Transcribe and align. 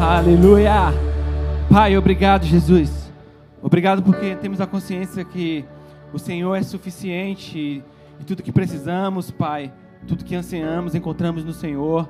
Aleluia. 0.00 0.92
Pai, 1.70 1.96
obrigado, 1.96 2.44
Jesus. 2.44 3.12
Obrigado 3.62 4.02
porque 4.02 4.34
temos 4.36 4.60
a 4.60 4.66
consciência 4.66 5.24
que 5.24 5.64
o 6.12 6.18
Senhor 6.18 6.54
é 6.54 6.62
suficiente 6.62 7.82
e 8.20 8.24
tudo 8.24 8.42
que 8.42 8.52
precisamos, 8.52 9.30
Pai, 9.30 9.72
tudo 10.06 10.24
que 10.24 10.34
ansiamos, 10.34 10.94
encontramos 10.94 11.44
no 11.44 11.52
Senhor. 11.52 12.08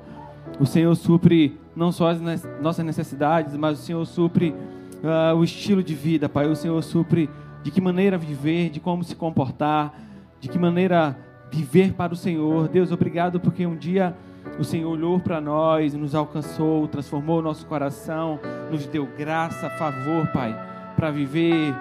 O 0.59 0.67
Senhor 0.67 0.95
supre 0.97 1.59
não 1.77 1.93
só 1.93 2.09
as 2.09 2.21
nossas 2.61 2.85
necessidades, 2.85 3.57
mas 3.57 3.79
o 3.79 3.83
Senhor 3.83 4.05
supre 4.07 4.55
uh, 5.03 5.37
o 5.37 5.45
estilo 5.45 5.83
de 5.83 5.95
vida, 5.95 6.29
Pai. 6.29 6.49
O 6.49 6.57
Senhor 6.57 6.83
supre 6.83 7.31
de 7.63 7.71
que 7.71 7.81
maneira 7.81 8.19
viver, 8.19 8.71
de 8.71 8.81
como 8.81 9.05
se 9.05 9.15
comportar, 9.15 9.95
de 10.41 10.49
que 10.49 10.59
maneira 10.59 11.17
viver 11.51 11.93
para 11.93 12.13
o 12.13 12.17
Senhor. 12.17 12.69
Deus, 12.69 12.91
obrigado 12.91 13.39
porque 13.39 13.67
um 13.67 13.77
dia 13.77 14.15
o 14.59 14.65
Senhor 14.65 14.91
olhou 14.91 15.19
para 15.19 15.41
nós, 15.41 15.95
nos 15.95 16.15
alcançou, 16.15 16.87
transformou 16.89 17.39
o 17.39 17.43
nosso 17.43 17.67
coração, 17.67 18.39
nos 18.71 18.87
deu 18.87 19.07
graça, 19.17 19.69
favor, 19.71 20.27
Pai, 20.29 20.57
para 20.97 21.11
viver 21.11 21.75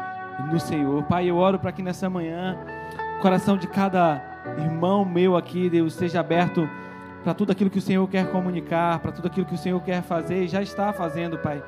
no 0.52 0.60
Senhor. 0.60 1.04
Pai, 1.04 1.30
eu 1.30 1.38
oro 1.38 1.60
para 1.60 1.72
que 1.72 1.84
nessa 1.84 2.10
manhã 2.10 2.58
o 3.18 3.22
coração 3.22 3.58
de 3.58 3.68
cada 3.68 4.22
irmão 4.58 5.06
meu 5.06 5.38
aqui, 5.38 5.70
Deus, 5.70 5.94
seja 5.94 6.20
aberto 6.20 6.68
para 7.24 7.34
tudo 7.34 7.52
aquilo 7.52 7.70
que 7.70 7.78
o 7.78 7.82
Senhor 7.82 8.08
quer 8.08 8.30
comunicar, 8.32 9.00
para 9.00 9.12
tudo 9.12 9.28
aquilo 9.28 9.46
que 9.46 9.56
o 9.56 9.58
Senhor 9.58 9.80
quer 9.82 10.02
fazer 10.02 10.44
e 10.44 10.48
já 10.48 10.62
está 10.62 10.92
fazendo, 10.92 11.38
Pai. 11.38 11.64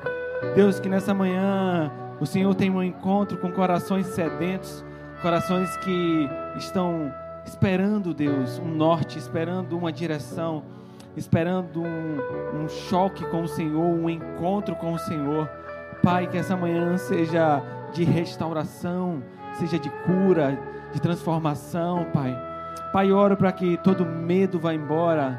Deus, 0.54 0.78
que 0.78 0.88
nessa 0.88 1.14
manhã 1.14 1.90
o 2.20 2.26
Senhor 2.26 2.54
tenha 2.54 2.72
um 2.72 2.82
encontro 2.82 3.38
com 3.38 3.50
corações 3.50 4.06
sedentos, 4.08 4.84
corações 5.22 5.74
que 5.78 6.28
estão 6.56 7.12
esperando, 7.44 8.12
Deus, 8.12 8.58
um 8.58 8.68
norte, 8.68 9.18
esperando 9.18 9.78
uma 9.78 9.92
direção, 9.92 10.62
esperando 11.16 11.82
um, 11.82 12.62
um 12.62 12.68
choque 12.68 13.24
com 13.26 13.42
o 13.42 13.48
Senhor, 13.48 13.82
um 13.82 14.08
encontro 14.08 14.74
com 14.76 14.92
o 14.92 14.98
Senhor. 14.98 15.48
Pai, 16.02 16.26
que 16.26 16.36
essa 16.36 16.56
manhã 16.56 16.96
seja 16.98 17.62
de 17.92 18.04
restauração, 18.04 19.22
seja 19.58 19.78
de 19.78 19.90
cura, 19.90 20.58
de 20.92 21.00
transformação, 21.00 22.06
Pai. 22.12 22.36
Pai, 22.92 23.10
oro 23.12 23.36
para 23.36 23.52
que 23.52 23.76
todo 23.78 24.04
medo 24.04 24.58
vá 24.58 24.74
embora, 24.74 25.38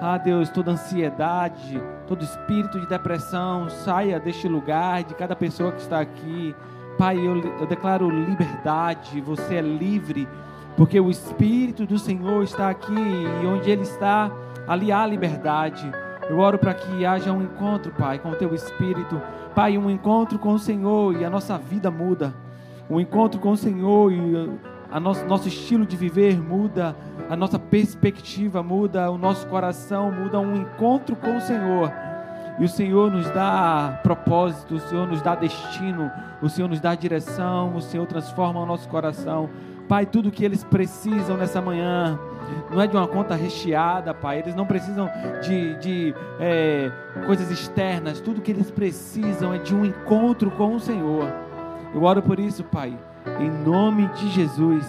ah, 0.00 0.16
Deus, 0.16 0.48
toda 0.48 0.72
ansiedade, 0.72 1.82
todo 2.06 2.24
espírito 2.24 2.80
de 2.80 2.86
depressão 2.86 3.68
saia 3.68 4.20
deste 4.20 4.48
lugar, 4.48 5.02
de 5.02 5.14
cada 5.14 5.34
pessoa 5.34 5.72
que 5.72 5.80
está 5.80 6.00
aqui. 6.00 6.54
Pai, 6.96 7.16
eu, 7.18 7.36
eu 7.60 7.66
declaro 7.66 8.08
liberdade, 8.08 9.20
você 9.20 9.56
é 9.56 9.60
livre, 9.60 10.28
porque 10.76 10.98
o 11.00 11.10
Espírito 11.10 11.84
do 11.84 11.98
Senhor 11.98 12.42
está 12.44 12.70
aqui 12.70 12.94
e 12.94 13.46
onde 13.46 13.70
Ele 13.70 13.82
está, 13.82 14.30
ali 14.68 14.92
há 14.92 15.06
liberdade. 15.06 15.90
Eu 16.28 16.38
oro 16.38 16.58
para 16.58 16.74
que 16.74 17.06
haja 17.06 17.32
um 17.32 17.42
encontro, 17.42 17.90
Pai, 17.92 18.18
com 18.18 18.30
o 18.30 18.36
Teu 18.36 18.54
Espírito. 18.54 19.20
Pai, 19.54 19.78
um 19.78 19.88
encontro 19.88 20.38
com 20.38 20.52
o 20.52 20.58
Senhor 20.58 21.16
e 21.16 21.24
a 21.24 21.30
nossa 21.30 21.56
vida 21.56 21.90
muda. 21.90 22.34
Um 22.90 23.00
encontro 23.00 23.40
com 23.40 23.52
o 23.52 23.56
Senhor 23.56 24.12
e 24.12 24.58
a 24.90 24.98
nosso, 24.98 25.24
nosso 25.26 25.48
estilo 25.48 25.84
de 25.84 25.96
viver 25.96 26.40
muda, 26.40 26.96
a 27.28 27.36
nossa 27.36 27.58
perspectiva 27.58 28.62
muda, 28.62 29.10
o 29.10 29.18
nosso 29.18 29.46
coração 29.46 30.10
muda, 30.10 30.40
um 30.40 30.56
encontro 30.56 31.14
com 31.16 31.36
o 31.36 31.40
Senhor. 31.40 31.92
E 32.58 32.64
o 32.64 32.68
Senhor 32.68 33.10
nos 33.10 33.28
dá 33.30 34.00
propósito, 34.02 34.76
o 34.76 34.80
Senhor 34.80 35.06
nos 35.06 35.22
dá 35.22 35.34
destino, 35.34 36.10
o 36.42 36.48
Senhor 36.48 36.68
nos 36.68 36.80
dá 36.80 36.94
direção, 36.94 37.76
o 37.76 37.80
Senhor 37.80 38.06
transforma 38.06 38.60
o 38.60 38.66
nosso 38.66 38.88
coração. 38.88 39.48
Pai, 39.88 40.06
tudo 40.06 40.30
que 40.30 40.44
eles 40.44 40.62
precisam 40.62 41.36
nessa 41.36 41.60
manhã 41.60 42.18
não 42.70 42.80
é 42.80 42.86
de 42.86 42.96
uma 42.96 43.08
conta 43.08 43.34
recheada, 43.34 44.12
Pai. 44.12 44.38
Eles 44.40 44.54
não 44.54 44.66
precisam 44.66 45.10
de, 45.42 45.74
de 45.76 46.14
é, 46.38 46.90
coisas 47.26 47.50
externas. 47.50 48.20
Tudo 48.20 48.40
que 48.40 48.50
eles 48.50 48.70
precisam 48.70 49.54
é 49.54 49.58
de 49.58 49.74
um 49.74 49.84
encontro 49.84 50.50
com 50.50 50.74
o 50.74 50.80
Senhor. 50.80 51.32
Eu 51.94 52.02
oro 52.02 52.22
por 52.22 52.38
isso, 52.38 52.62
Pai 52.64 52.96
em 53.40 53.50
nome 53.50 54.08
de 54.14 54.28
Jesus. 54.30 54.84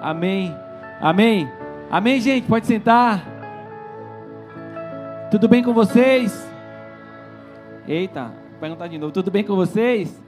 Amém. 0.00 0.54
Amém. 1.00 1.50
Amém, 1.90 2.20
gente. 2.20 2.46
Pode 2.46 2.66
sentar. 2.66 3.24
Tudo 5.30 5.48
bem 5.48 5.62
com 5.62 5.72
vocês? 5.72 6.48
Eita, 7.86 8.32
perguntar 8.58 8.88
de 8.88 8.98
novo. 8.98 9.12
Tudo 9.12 9.30
bem 9.30 9.44
com 9.44 9.54
vocês? 9.54 10.19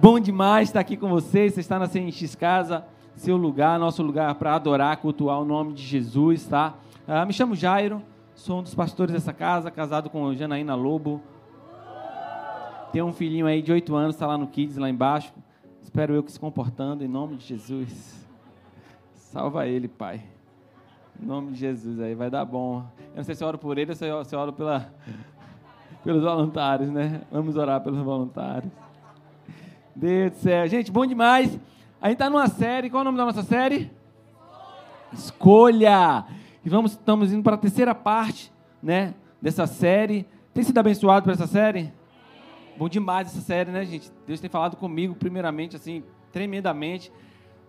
Bom 0.00 0.18
demais 0.18 0.70
estar 0.70 0.80
aqui 0.80 0.96
com 0.96 1.10
vocês. 1.10 1.52
Você 1.52 1.60
está 1.60 1.78
na 1.78 1.86
CNX 1.86 2.34
Casa, 2.34 2.86
seu 3.16 3.36
lugar, 3.36 3.78
nosso 3.78 4.02
lugar 4.02 4.34
para 4.36 4.54
adorar, 4.54 4.96
cultuar 4.96 5.38
o 5.38 5.44
nome 5.44 5.74
de 5.74 5.82
Jesus, 5.82 6.46
tá? 6.46 6.72
Ah, 7.06 7.26
me 7.26 7.34
chamo 7.34 7.54
Jairo, 7.54 8.00
sou 8.34 8.60
um 8.60 8.62
dos 8.62 8.74
pastores 8.74 9.12
dessa 9.12 9.34
casa, 9.34 9.70
casado 9.70 10.08
com 10.08 10.32
Janaína 10.32 10.74
Lobo. 10.74 11.20
Tem 12.90 13.02
um 13.02 13.12
filhinho 13.12 13.46
aí 13.46 13.60
de 13.60 13.70
8 13.70 13.94
anos, 13.94 14.14
está 14.14 14.26
lá 14.26 14.38
no 14.38 14.46
Kids, 14.46 14.78
lá 14.78 14.88
embaixo. 14.88 15.34
Espero 15.82 16.14
eu 16.14 16.22
que 16.22 16.32
se 16.32 16.40
comportando 16.40 17.04
em 17.04 17.08
nome 17.08 17.36
de 17.36 17.44
Jesus. 17.44 18.26
Salva 19.12 19.66
ele, 19.66 19.86
Pai. 19.86 20.22
Em 21.22 21.26
nome 21.26 21.52
de 21.52 21.58
Jesus 21.58 22.00
aí, 22.00 22.14
vai 22.14 22.30
dar 22.30 22.46
bom. 22.46 22.86
Eu 23.10 23.18
não 23.18 23.24
sei 23.24 23.34
se 23.34 23.44
eu 23.44 23.48
oro 23.48 23.58
por 23.58 23.76
ele 23.76 23.90
ou 23.90 24.24
se 24.24 24.34
eu, 24.34 24.38
oro 24.38 24.54
pela, 24.54 24.90
pelos 26.02 26.22
voluntários, 26.22 26.88
né? 26.88 27.20
Vamos 27.30 27.54
orar 27.58 27.82
pelos 27.82 28.00
voluntários. 28.00 28.72
Deus 30.00 30.32
do 30.32 30.38
céu. 30.38 30.66
Gente, 30.66 30.90
bom 30.90 31.04
demais. 31.04 31.60
A 32.00 32.06
gente 32.06 32.14
está 32.14 32.30
numa 32.30 32.48
série. 32.48 32.88
Qual 32.88 33.00
é 33.00 33.02
o 33.02 33.04
nome 33.04 33.18
da 33.18 33.26
nossa 33.26 33.42
série? 33.42 33.90
Escolha. 35.12 36.24
E 36.64 36.70
vamos, 36.70 36.92
estamos 36.92 37.34
indo 37.34 37.42
para 37.42 37.56
a 37.56 37.58
terceira 37.58 37.94
parte, 37.94 38.50
né? 38.82 39.12
Dessa 39.42 39.66
série. 39.66 40.26
Tem 40.54 40.64
sido 40.64 40.78
abençoado 40.78 41.24
por 41.24 41.34
essa 41.34 41.46
série? 41.46 41.92
Bom 42.78 42.88
demais 42.88 43.28
essa 43.28 43.42
série, 43.42 43.70
né, 43.70 43.84
gente? 43.84 44.10
Deus 44.26 44.40
tem 44.40 44.48
falado 44.48 44.74
comigo, 44.74 45.14
primeiramente, 45.14 45.76
assim, 45.76 46.02
tremendamente. 46.32 47.12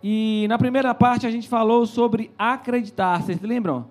E 0.01 0.45
na 0.47 0.57
primeira 0.57 0.95
parte 0.95 1.27
a 1.27 1.31
gente 1.31 1.49
falou 1.49 1.85
sobre 1.85 2.31
acreditar. 2.39 3.21
Vocês 3.21 3.41
lembram? 3.41 3.87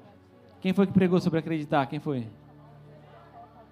Quem 0.62 0.72
foi 0.72 0.86
que 0.86 0.94
pregou 0.94 1.20
sobre 1.20 1.40
acreditar? 1.40 1.84
Quem 1.84 2.00
foi? 2.00 2.26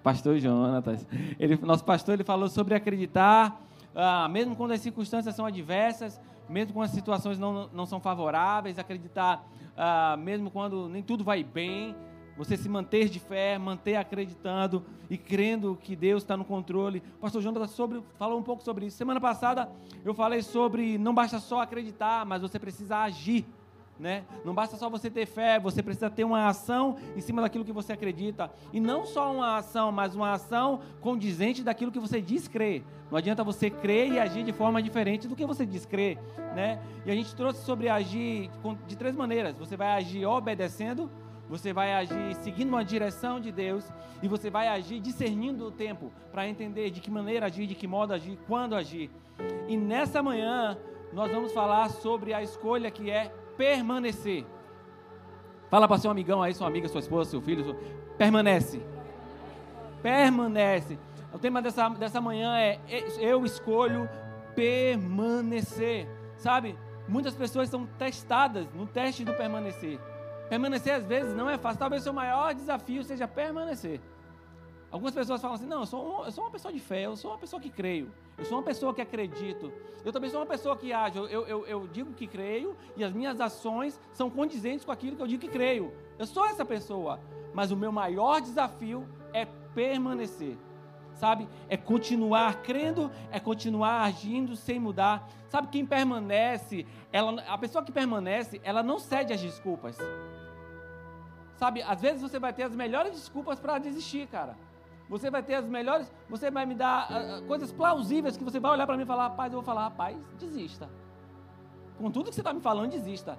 Pastor 0.03 0.37
Jonatas. 0.37 1.07
Ele, 1.39 1.57
nosso 1.57 1.83
pastor 1.83 2.13
ele 2.13 2.23
falou 2.23 2.47
sobre 2.47 2.75
acreditar, 2.75 3.59
ah, 3.95 4.27
mesmo 4.27 4.55
quando 4.55 4.71
as 4.71 4.81
circunstâncias 4.81 5.35
são 5.35 5.45
adversas, 5.45 6.19
mesmo 6.47 6.73
quando 6.73 6.85
as 6.85 6.91
situações 6.91 7.37
não, 7.37 7.69
não 7.73 7.85
são 7.85 7.99
favoráveis, 7.99 8.79
acreditar, 8.79 9.47
ah, 9.77 10.17
mesmo 10.17 10.49
quando 10.49 10.89
nem 10.89 11.03
tudo 11.03 11.23
vai 11.23 11.43
bem, 11.43 11.95
você 12.39 12.55
se 12.55 12.69
manter 12.69 13.09
de 13.09 13.19
fé, 13.19 13.57
manter 13.57 13.97
acreditando 13.97 14.85
e 15.09 15.17
crendo 15.17 15.77
que 15.81 15.93
Deus 15.93 16.23
está 16.23 16.37
no 16.37 16.45
controle. 16.45 17.01
Pastor 17.19 17.41
Jonas 17.41 17.71
sobre, 17.71 18.01
falou 18.17 18.39
um 18.39 18.43
pouco 18.43 18.63
sobre 18.63 18.85
isso. 18.85 18.95
Semana 18.95 19.19
passada 19.19 19.69
eu 20.05 20.13
falei 20.13 20.41
sobre 20.41 20.97
não 20.97 21.13
basta 21.13 21.37
só 21.39 21.59
acreditar, 21.61 22.25
mas 22.25 22.41
você 22.41 22.57
precisa 22.57 22.99
agir. 22.99 23.45
Né? 23.99 24.23
Não 24.45 24.53
basta 24.53 24.77
só 24.77 24.89
você 24.89 25.09
ter 25.09 25.25
fé, 25.25 25.59
você 25.59 25.83
precisa 25.83 26.09
ter 26.09 26.23
uma 26.23 26.47
ação 26.47 26.95
em 27.17 27.19
cima 27.19 27.41
daquilo 27.41 27.65
que 27.65 27.73
você 27.73 27.91
acredita. 27.91 28.49
E 28.71 28.79
não 28.79 29.05
só 29.05 29.33
uma 29.33 29.57
ação, 29.57 29.91
mas 29.91 30.15
uma 30.15 30.31
ação 30.31 30.79
condizente 31.01 31.63
daquilo 31.63 31.91
que 31.91 31.99
você 31.99 32.21
diz 32.21 32.47
crer. 32.47 32.83
Não 33.11 33.17
adianta 33.17 33.43
você 33.43 33.69
crer 33.69 34.13
e 34.13 34.19
agir 34.19 34.43
de 34.43 34.53
forma 34.53 34.81
diferente 34.81 35.27
do 35.27 35.35
que 35.35 35.45
você 35.45 35.65
diz 35.65 35.85
crer. 35.85 36.17
Né? 36.55 36.79
E 37.05 37.11
a 37.11 37.15
gente 37.15 37.35
trouxe 37.35 37.61
sobre 37.65 37.89
agir 37.89 38.49
de 38.87 38.95
três 38.95 39.15
maneiras. 39.15 39.57
Você 39.57 39.75
vai 39.75 39.89
agir 39.97 40.25
obedecendo, 40.25 41.11
você 41.49 41.73
vai 41.73 41.93
agir 41.93 42.35
seguindo 42.35 42.69
uma 42.69 42.85
direção 42.85 43.37
de 43.37 43.51
Deus 43.51 43.91
e 44.23 44.29
você 44.29 44.49
vai 44.49 44.69
agir 44.69 45.01
discernindo 45.01 45.65
o 45.65 45.71
tempo 45.71 46.09
para 46.31 46.47
entender 46.47 46.89
de 46.89 47.01
que 47.01 47.11
maneira 47.11 47.47
agir, 47.47 47.67
de 47.67 47.75
que 47.75 47.87
modo 47.87 48.13
agir, 48.13 48.39
quando 48.47 48.75
agir. 48.75 49.09
E 49.67 49.75
nessa 49.75 50.23
manhã 50.23 50.77
nós 51.11 51.29
vamos 51.31 51.51
falar 51.51 51.89
sobre 51.89 52.33
a 52.33 52.41
escolha 52.41 52.91
que 52.91 53.09
é 53.09 53.33
permanecer. 53.59 54.45
Fala 55.69 55.85
para 55.85 55.97
seu 55.97 56.09
amigão 56.09 56.41
aí, 56.41 56.53
sua 56.53 56.65
amiga, 56.65 56.87
sua 56.87 57.01
esposa, 57.01 57.29
seu 57.29 57.41
filho, 57.41 57.75
permanece. 58.17 58.81
Permanece. 60.01 60.97
O 61.33 61.37
tema 61.37 61.61
dessa, 61.61 61.89
dessa 61.89 62.21
manhã 62.21 62.57
é 62.57 62.79
eu 63.19 63.45
escolho 63.45 64.09
permanecer. 64.55 66.07
Sabe? 66.37 66.77
Muitas 67.05 67.35
pessoas 67.35 67.67
são 67.67 67.85
testadas 67.85 68.65
no 68.73 68.87
teste 68.87 69.25
do 69.25 69.33
permanecer. 69.33 69.99
Permanecer 70.47 70.95
às 70.95 71.03
vezes 71.03 71.35
não 71.35 71.49
é 71.49 71.57
fácil. 71.57 71.79
Talvez 71.79 72.01
o 72.01 72.05
seu 72.05 72.13
maior 72.13 72.53
desafio 72.53 73.03
seja 73.03 73.27
permanecer. 73.27 73.99
Algumas 74.91 75.13
pessoas 75.13 75.41
falam 75.41 75.55
assim: 75.55 75.67
não, 75.67 75.81
eu 75.81 75.85
sou, 75.85 76.21
um, 76.21 76.25
eu 76.25 76.31
sou 76.31 76.43
uma 76.43 76.51
pessoa 76.51 76.73
de 76.73 76.79
fé, 76.79 77.05
eu 77.05 77.15
sou 77.15 77.31
uma 77.31 77.37
pessoa 77.37 77.61
que 77.61 77.69
creio, 77.69 78.11
eu 78.37 78.45
sou 78.45 78.57
uma 78.57 78.63
pessoa 78.63 78.93
que 78.93 79.01
acredito, 79.01 79.71
eu 80.03 80.11
também 80.11 80.29
sou 80.29 80.39
uma 80.39 80.45
pessoa 80.45 80.75
que 80.75 80.91
age, 80.91 81.17
eu, 81.17 81.27
eu, 81.27 81.65
eu 81.67 81.87
digo 81.87 82.13
que 82.13 82.25
creio 82.25 82.75
e 82.97 83.03
as 83.03 83.13
minhas 83.13 83.39
ações 83.39 83.99
são 84.11 84.29
condizentes 84.29 84.83
com 84.83 84.91
aquilo 84.91 85.15
que 85.15 85.21
eu 85.21 85.27
digo 85.27 85.41
que 85.41 85.47
creio. 85.47 85.93
Eu 86.17 86.25
sou 86.25 86.45
essa 86.45 86.65
pessoa, 86.65 87.19
mas 87.53 87.71
o 87.71 87.77
meu 87.77 87.91
maior 87.91 88.41
desafio 88.41 89.07
é 89.31 89.45
permanecer, 89.75 90.57
sabe? 91.13 91.47
É 91.67 91.77
continuar 91.77 92.61
crendo, 92.63 93.11
é 93.31 93.39
continuar 93.39 94.01
agindo 94.01 94.55
sem 94.55 94.79
mudar. 94.79 95.29
Sabe 95.49 95.67
quem 95.67 95.85
permanece? 95.85 96.85
Ela, 97.11 97.43
a 97.47 97.57
pessoa 97.57 97.83
que 97.83 97.91
permanece, 97.91 98.59
ela 98.63 98.81
não 98.81 98.97
cede 98.97 99.33
às 99.33 99.41
desculpas. 99.41 99.97
Sabe, 101.57 101.81
às 101.81 102.01
vezes 102.01 102.21
você 102.21 102.39
vai 102.39 102.53
ter 102.53 102.63
as 102.63 102.75
melhores 102.75 103.11
desculpas 103.11 103.59
para 103.59 103.77
desistir, 103.77 104.27
cara. 104.27 104.55
Você 105.09 105.31
vai 105.31 105.41
ter 105.41 105.55
as 105.55 105.65
melhores, 105.65 106.11
você 106.29 106.51
vai 106.51 106.65
me 106.65 106.75
dar 106.75 107.09
uh, 107.09 107.47
coisas 107.47 107.71
plausíveis 107.71 108.37
que 108.37 108.43
você 108.43 108.59
vai 108.59 108.71
olhar 108.71 108.85
para 108.85 108.95
mim 108.95 109.03
e 109.03 109.07
falar, 109.07 109.29
rapaz, 109.29 109.51
eu 109.51 109.57
vou 109.57 109.65
falar, 109.65 109.85
rapaz, 109.85 110.15
desista. 110.39 110.87
Com 111.97 112.11
tudo 112.11 112.29
que 112.29 112.35
você 112.35 112.41
está 112.41 112.53
me 112.53 112.61
falando, 112.61 112.91
desista. 112.91 113.37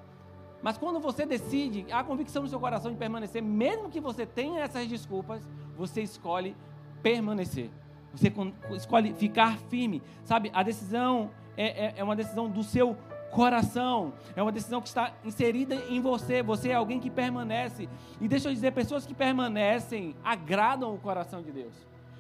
Mas 0.61 0.77
quando 0.77 0.99
você 1.01 1.25
decide, 1.25 1.87
a 1.91 2.03
convicção 2.03 2.43
no 2.43 2.49
seu 2.49 2.59
coração 2.61 2.91
de 2.91 2.99
permanecer, 2.99 3.41
mesmo 3.41 3.89
que 3.89 4.01
você 4.01 4.27
tenha 4.27 4.61
essas 4.63 4.87
desculpas, 4.87 5.47
você 5.77 6.03
escolhe 6.03 6.57
permanecer. 7.03 7.71
Você 8.13 8.33
escolhe 8.73 9.15
ficar 9.15 9.57
firme. 9.57 10.03
Sabe, 10.25 10.51
a 10.53 10.63
decisão 10.63 11.31
é, 11.57 11.87
é, 11.87 11.95
é 11.99 12.05
uma 12.05 12.17
decisão 12.17 12.51
do 12.51 12.63
seu 12.63 12.89
coração. 12.89 13.10
É 14.35 14.43
uma 14.43 14.53
decisão 14.53 14.81
que 14.81 14.89
está 14.89 15.13
inserida 15.25 15.75
em 15.75 16.01
você. 16.01 16.43
Você 16.43 16.71
é 16.71 16.75
alguém 16.75 16.99
que 16.99 17.09
permanece. 17.09 17.89
E 18.21 18.29
deixa 18.29 18.49
eu 18.49 18.55
dizer, 18.55 18.73
pessoas 18.73 19.07
que 19.07 19.15
permanecem 19.15 20.15
agradam 20.23 20.95
o 20.95 20.99
coração 20.99 21.43
de 21.43 21.53
Deus. 21.53 21.75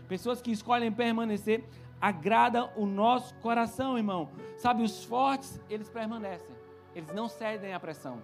Pessoas 0.09 0.41
que 0.41 0.51
escolhem 0.51 0.91
permanecer 0.91 1.65
agradam 2.01 2.71
o 2.77 2.87
nosso 2.87 3.35
coração, 3.37 3.97
irmão. 3.99 4.29
Sabe, 4.57 4.83
os 4.83 5.05
fortes, 5.05 5.61
eles 5.69 5.89
permanecem. 5.89 6.57
Eles 6.95 7.13
não 7.13 7.29
cedem 7.29 7.75
à 7.75 7.81
pressão. 7.81 8.23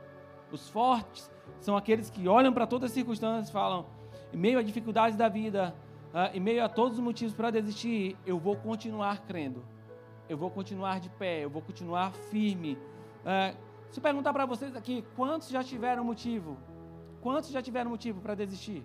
Os 0.50 0.68
fortes 0.68 1.30
são 1.60 1.76
aqueles 1.76 2.08
que 2.08 2.28
olham 2.28 2.52
para 2.52 2.66
todas 2.66 2.90
as 2.90 2.94
circunstâncias 2.94 3.48
e 3.48 3.52
falam: 3.52 3.86
em 4.32 4.36
meio 4.36 4.58
a 4.58 4.62
dificuldades 4.62 5.16
da 5.16 5.28
vida, 5.28 5.74
uh, 6.12 6.34
em 6.34 6.40
meio 6.40 6.64
a 6.64 6.68
todos 6.68 6.98
os 6.98 7.04
motivos 7.04 7.34
para 7.34 7.50
desistir, 7.50 8.16
eu 8.24 8.38
vou 8.38 8.56
continuar 8.56 9.22
crendo 9.26 9.62
eu 10.28 10.36
vou 10.36 10.50
continuar 10.50 11.00
de 11.00 11.08
pé, 11.10 11.44
eu 11.44 11.50
vou 11.50 11.62
continuar 11.62 12.12
firme. 12.12 12.78
É, 13.24 13.54
se 13.90 14.00
perguntar 14.00 14.32
para 14.32 14.46
vocês 14.46 14.74
aqui, 14.74 15.04
quantos 15.14 15.48
já 15.48 15.62
tiveram 15.62 16.04
motivo? 16.04 16.56
Quantos 17.20 17.50
já 17.50 17.62
tiveram 17.62 17.90
motivo 17.90 18.20
para 18.20 18.34
desistir? 18.34 18.84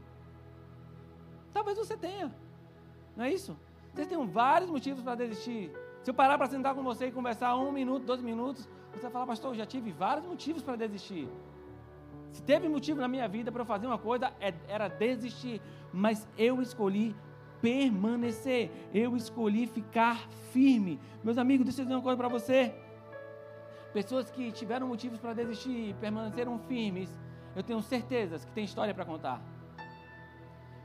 Talvez 1.53 1.77
você 1.77 1.97
tenha, 1.97 2.33
não 3.15 3.25
é 3.25 3.31
isso? 3.31 3.57
Vocês 3.93 4.07
têm 4.07 4.25
vários 4.25 4.69
motivos 4.69 5.03
para 5.03 5.15
desistir. 5.15 5.71
Se 6.01 6.09
eu 6.09 6.13
parar 6.13 6.37
para 6.37 6.47
sentar 6.47 6.73
com 6.73 6.81
você 6.81 7.07
e 7.07 7.11
conversar 7.11 7.55
um 7.55 7.71
minuto, 7.71 8.05
dois 8.05 8.21
minutos, 8.21 8.67
você 8.91 9.01
vai 9.01 9.11
falar, 9.11 9.27
pastor, 9.27 9.51
eu 9.51 9.55
já 9.55 9.65
tive 9.65 9.91
vários 9.91 10.25
motivos 10.25 10.63
para 10.63 10.75
desistir. 10.75 11.27
Se 12.31 12.41
teve 12.41 12.69
motivo 12.69 13.01
na 13.01 13.07
minha 13.07 13.27
vida 13.27 13.51
para 13.51 13.61
eu 13.61 13.65
fazer 13.65 13.87
uma 13.87 13.97
coisa, 13.97 14.33
é, 14.39 14.53
era 14.67 14.87
desistir. 14.87 15.61
Mas 15.91 16.27
eu 16.37 16.61
escolhi 16.61 17.15
permanecer. 17.61 18.71
Eu 18.93 19.15
escolhi 19.15 19.67
ficar 19.67 20.27
firme. 20.51 20.99
Meus 21.23 21.37
amigos, 21.37 21.65
deixa 21.65 21.81
eu 21.81 21.85
dizer 21.85 21.95
uma 21.95 22.01
coisa 22.01 22.17
para 22.17 22.27
você. 22.27 22.73
Pessoas 23.93 24.31
que 24.31 24.51
tiveram 24.51 24.87
motivos 24.87 25.19
para 25.19 25.33
desistir 25.33 25.89
e 25.89 25.93
permaneceram 25.93 26.57
firmes, 26.59 27.09
eu 27.55 27.61
tenho 27.61 27.81
certezas 27.81 28.45
que 28.45 28.51
tem 28.51 28.63
história 28.63 28.93
para 28.93 29.05
contar. 29.05 29.41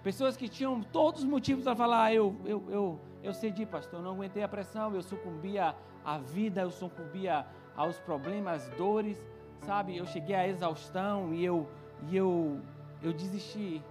Pessoas 0.03 0.37
que 0.37 0.49
tinham 0.49 0.83
todos 0.83 1.23
os 1.23 1.29
motivos 1.29 1.65
para 1.65 1.75
falar, 1.75 2.05
ah, 2.05 2.15
eu, 2.15 2.37
eu, 2.45 2.65
eu, 2.69 3.01
eu 3.23 3.33
cedi, 3.33 3.65
pastor, 3.65 4.01
eu 4.01 4.05
não 4.05 4.13
aguentei 4.13 4.43
a 4.43 4.49
pressão, 4.49 4.95
eu 4.95 5.03
sucumbia 5.03 5.75
à 6.05 6.19
vida, 6.19 6.61
eu 6.61 6.71
sucumbia 6.71 7.47
aos 7.77 7.99
problemas, 7.99 8.69
dores, 8.77 9.19
sabe? 9.61 9.97
Eu 9.97 10.07
cheguei 10.07 10.35
à 10.35 10.47
exaustão 10.47 11.33
e 11.35 11.45
eu, 11.45 11.69
e 12.09 12.17
eu, 12.17 12.61
eu 13.03 13.13
desisti. 13.13 13.83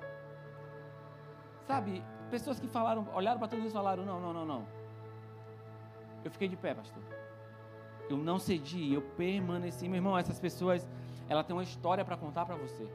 Sabe, 1.68 2.04
pessoas 2.26 2.60
que 2.60 2.68
falaram, 2.68 3.08
olharam 3.14 3.40
para 3.40 3.48
tudo 3.48 3.60
isso 3.62 3.70
e 3.70 3.74
falaram: 3.74 4.06
não, 4.06 4.20
não, 4.20 4.34
não, 4.34 4.46
não. 4.46 4.66
Eu 6.24 6.32
fiquei 6.32 6.48
de 6.48 6.56
pé, 6.56 6.74
pastor. 6.74 7.02
Eu 8.10 8.18
não 8.18 8.40
cedi, 8.40 8.94
eu 8.94 9.02
permaneci. 9.02 9.88
Meu 9.88 9.98
irmão, 9.98 10.18
essas 10.18 10.40
pessoas, 10.40 10.88
ela 11.28 11.44
tem 11.44 11.56
uma 11.56 11.64
história 11.64 12.04
para 12.04 12.18
contar 12.18 12.46
para 12.46 12.56
você. 12.56 12.88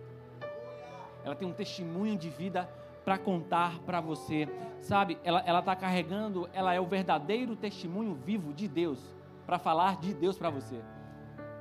Ela 1.24 1.34
tem 1.34 1.46
um 1.46 1.52
testemunho 1.52 2.16
de 2.16 2.30
vida 2.30 2.68
para 3.04 3.18
contar 3.18 3.78
para 3.80 4.00
você. 4.00 4.48
Sabe, 4.80 5.18
ela 5.24 5.58
está 5.58 5.76
carregando, 5.76 6.48
ela 6.52 6.72
é 6.72 6.80
o 6.80 6.86
verdadeiro 6.86 7.56
testemunho 7.56 8.14
vivo 8.14 8.52
de 8.52 8.68
Deus 8.68 8.98
para 9.46 9.58
falar 9.58 9.96
de 9.96 10.14
Deus 10.14 10.38
para 10.38 10.50
você. 10.50 10.80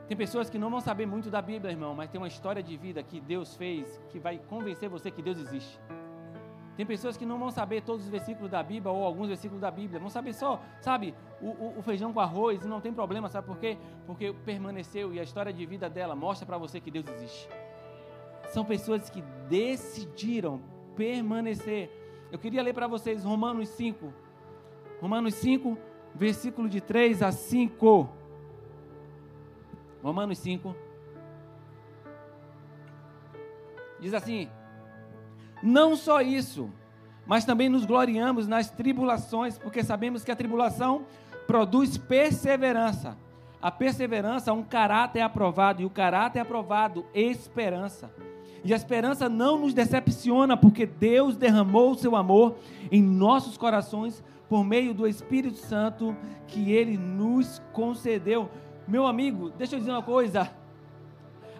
Tem 0.07 0.17
pessoas 0.17 0.49
que 0.49 0.57
não 0.57 0.71
vão 0.71 0.81
saber 0.81 1.05
muito 1.05 1.29
da 1.29 1.41
Bíblia, 1.41 1.71
irmão, 1.71 1.93
mas 1.93 2.09
tem 2.09 2.19
uma 2.19 2.27
história 2.27 2.63
de 2.63 2.75
vida 2.75 3.03
que 3.03 3.19
Deus 3.19 3.55
fez 3.55 4.01
que 4.09 4.17
vai 4.17 4.39
convencer 4.39 4.89
você 4.89 5.11
que 5.11 5.21
Deus 5.21 5.37
existe. 5.37 5.79
Tem 6.79 6.85
pessoas 6.85 7.17
que 7.17 7.25
não 7.25 7.37
vão 7.37 7.51
saber 7.51 7.81
todos 7.81 8.05
os 8.05 8.09
versículos 8.09 8.49
da 8.49 8.63
Bíblia 8.63 8.89
ou 8.89 9.03
alguns 9.03 9.27
versículos 9.27 9.59
da 9.59 9.69
Bíblia, 9.69 9.99
vão 9.99 10.09
saber 10.09 10.31
só, 10.31 10.61
sabe, 10.79 11.13
o, 11.41 11.47
o, 11.47 11.79
o 11.79 11.81
feijão 11.81 12.13
com 12.13 12.21
arroz 12.21 12.63
e 12.63 12.69
não 12.69 12.79
tem 12.79 12.93
problema, 12.93 13.27
sabe 13.27 13.47
por 13.47 13.57
quê? 13.57 13.77
Porque 14.05 14.31
permaneceu 14.45 15.13
e 15.13 15.19
a 15.19 15.23
história 15.23 15.51
de 15.51 15.65
vida 15.65 15.89
dela 15.89 16.15
mostra 16.15 16.45
para 16.45 16.57
você 16.57 16.79
que 16.79 16.89
Deus 16.89 17.05
existe. 17.09 17.49
São 18.53 18.63
pessoas 18.63 19.09
que 19.09 19.21
decidiram 19.49 20.61
permanecer. 20.95 21.91
Eu 22.31 22.39
queria 22.39 22.63
ler 22.63 22.73
para 22.73 22.87
vocês 22.87 23.25
Romanos 23.25 23.67
5. 23.67 24.13
Romanos 25.01 25.33
5, 25.33 25.77
versículo 26.15 26.69
de 26.69 26.79
3 26.79 27.21
a 27.23 27.33
5. 27.33 28.09
Romanos 30.01 30.37
5. 30.37 30.73
Diz 33.99 34.13
assim: 34.13 34.49
não 35.61 35.95
só 35.95 36.21
isso, 36.21 36.69
mas 37.25 37.45
também 37.45 37.69
nos 37.69 37.85
gloriamos 37.85 38.47
nas 38.47 38.69
tribulações, 38.69 39.57
porque 39.57 39.83
sabemos 39.83 40.23
que 40.23 40.31
a 40.31 40.35
tribulação 40.35 41.03
produz 41.45 41.97
perseverança. 41.97 43.17
A 43.61 43.69
perseverança 43.69 44.51
é 44.51 44.53
um 44.53 44.63
caráter 44.63 45.21
aprovado, 45.21 45.81
e 45.81 45.85
o 45.85 45.89
caráter 45.89 46.39
aprovado, 46.39 47.05
esperança. 47.13 48.09
E 48.63 48.73
a 48.73 48.75
esperança 48.75 49.29
não 49.29 49.59
nos 49.59 49.73
decepciona, 49.73 50.57
porque 50.57 50.85
Deus 50.85 51.35
derramou 51.35 51.91
o 51.91 51.95
seu 51.95 52.15
amor 52.15 52.55
em 52.91 53.01
nossos 53.01 53.57
corações 53.57 54.23
por 54.49 54.63
meio 54.63 54.93
do 54.93 55.07
Espírito 55.07 55.57
Santo 55.57 56.15
que 56.47 56.71
ele 56.71 56.97
nos 56.97 57.61
concedeu. 57.71 58.49
Meu 58.87 59.05
amigo, 59.05 59.51
deixa 59.51 59.75
eu 59.75 59.79
dizer 59.79 59.91
uma 59.91 60.01
coisa. 60.01 60.49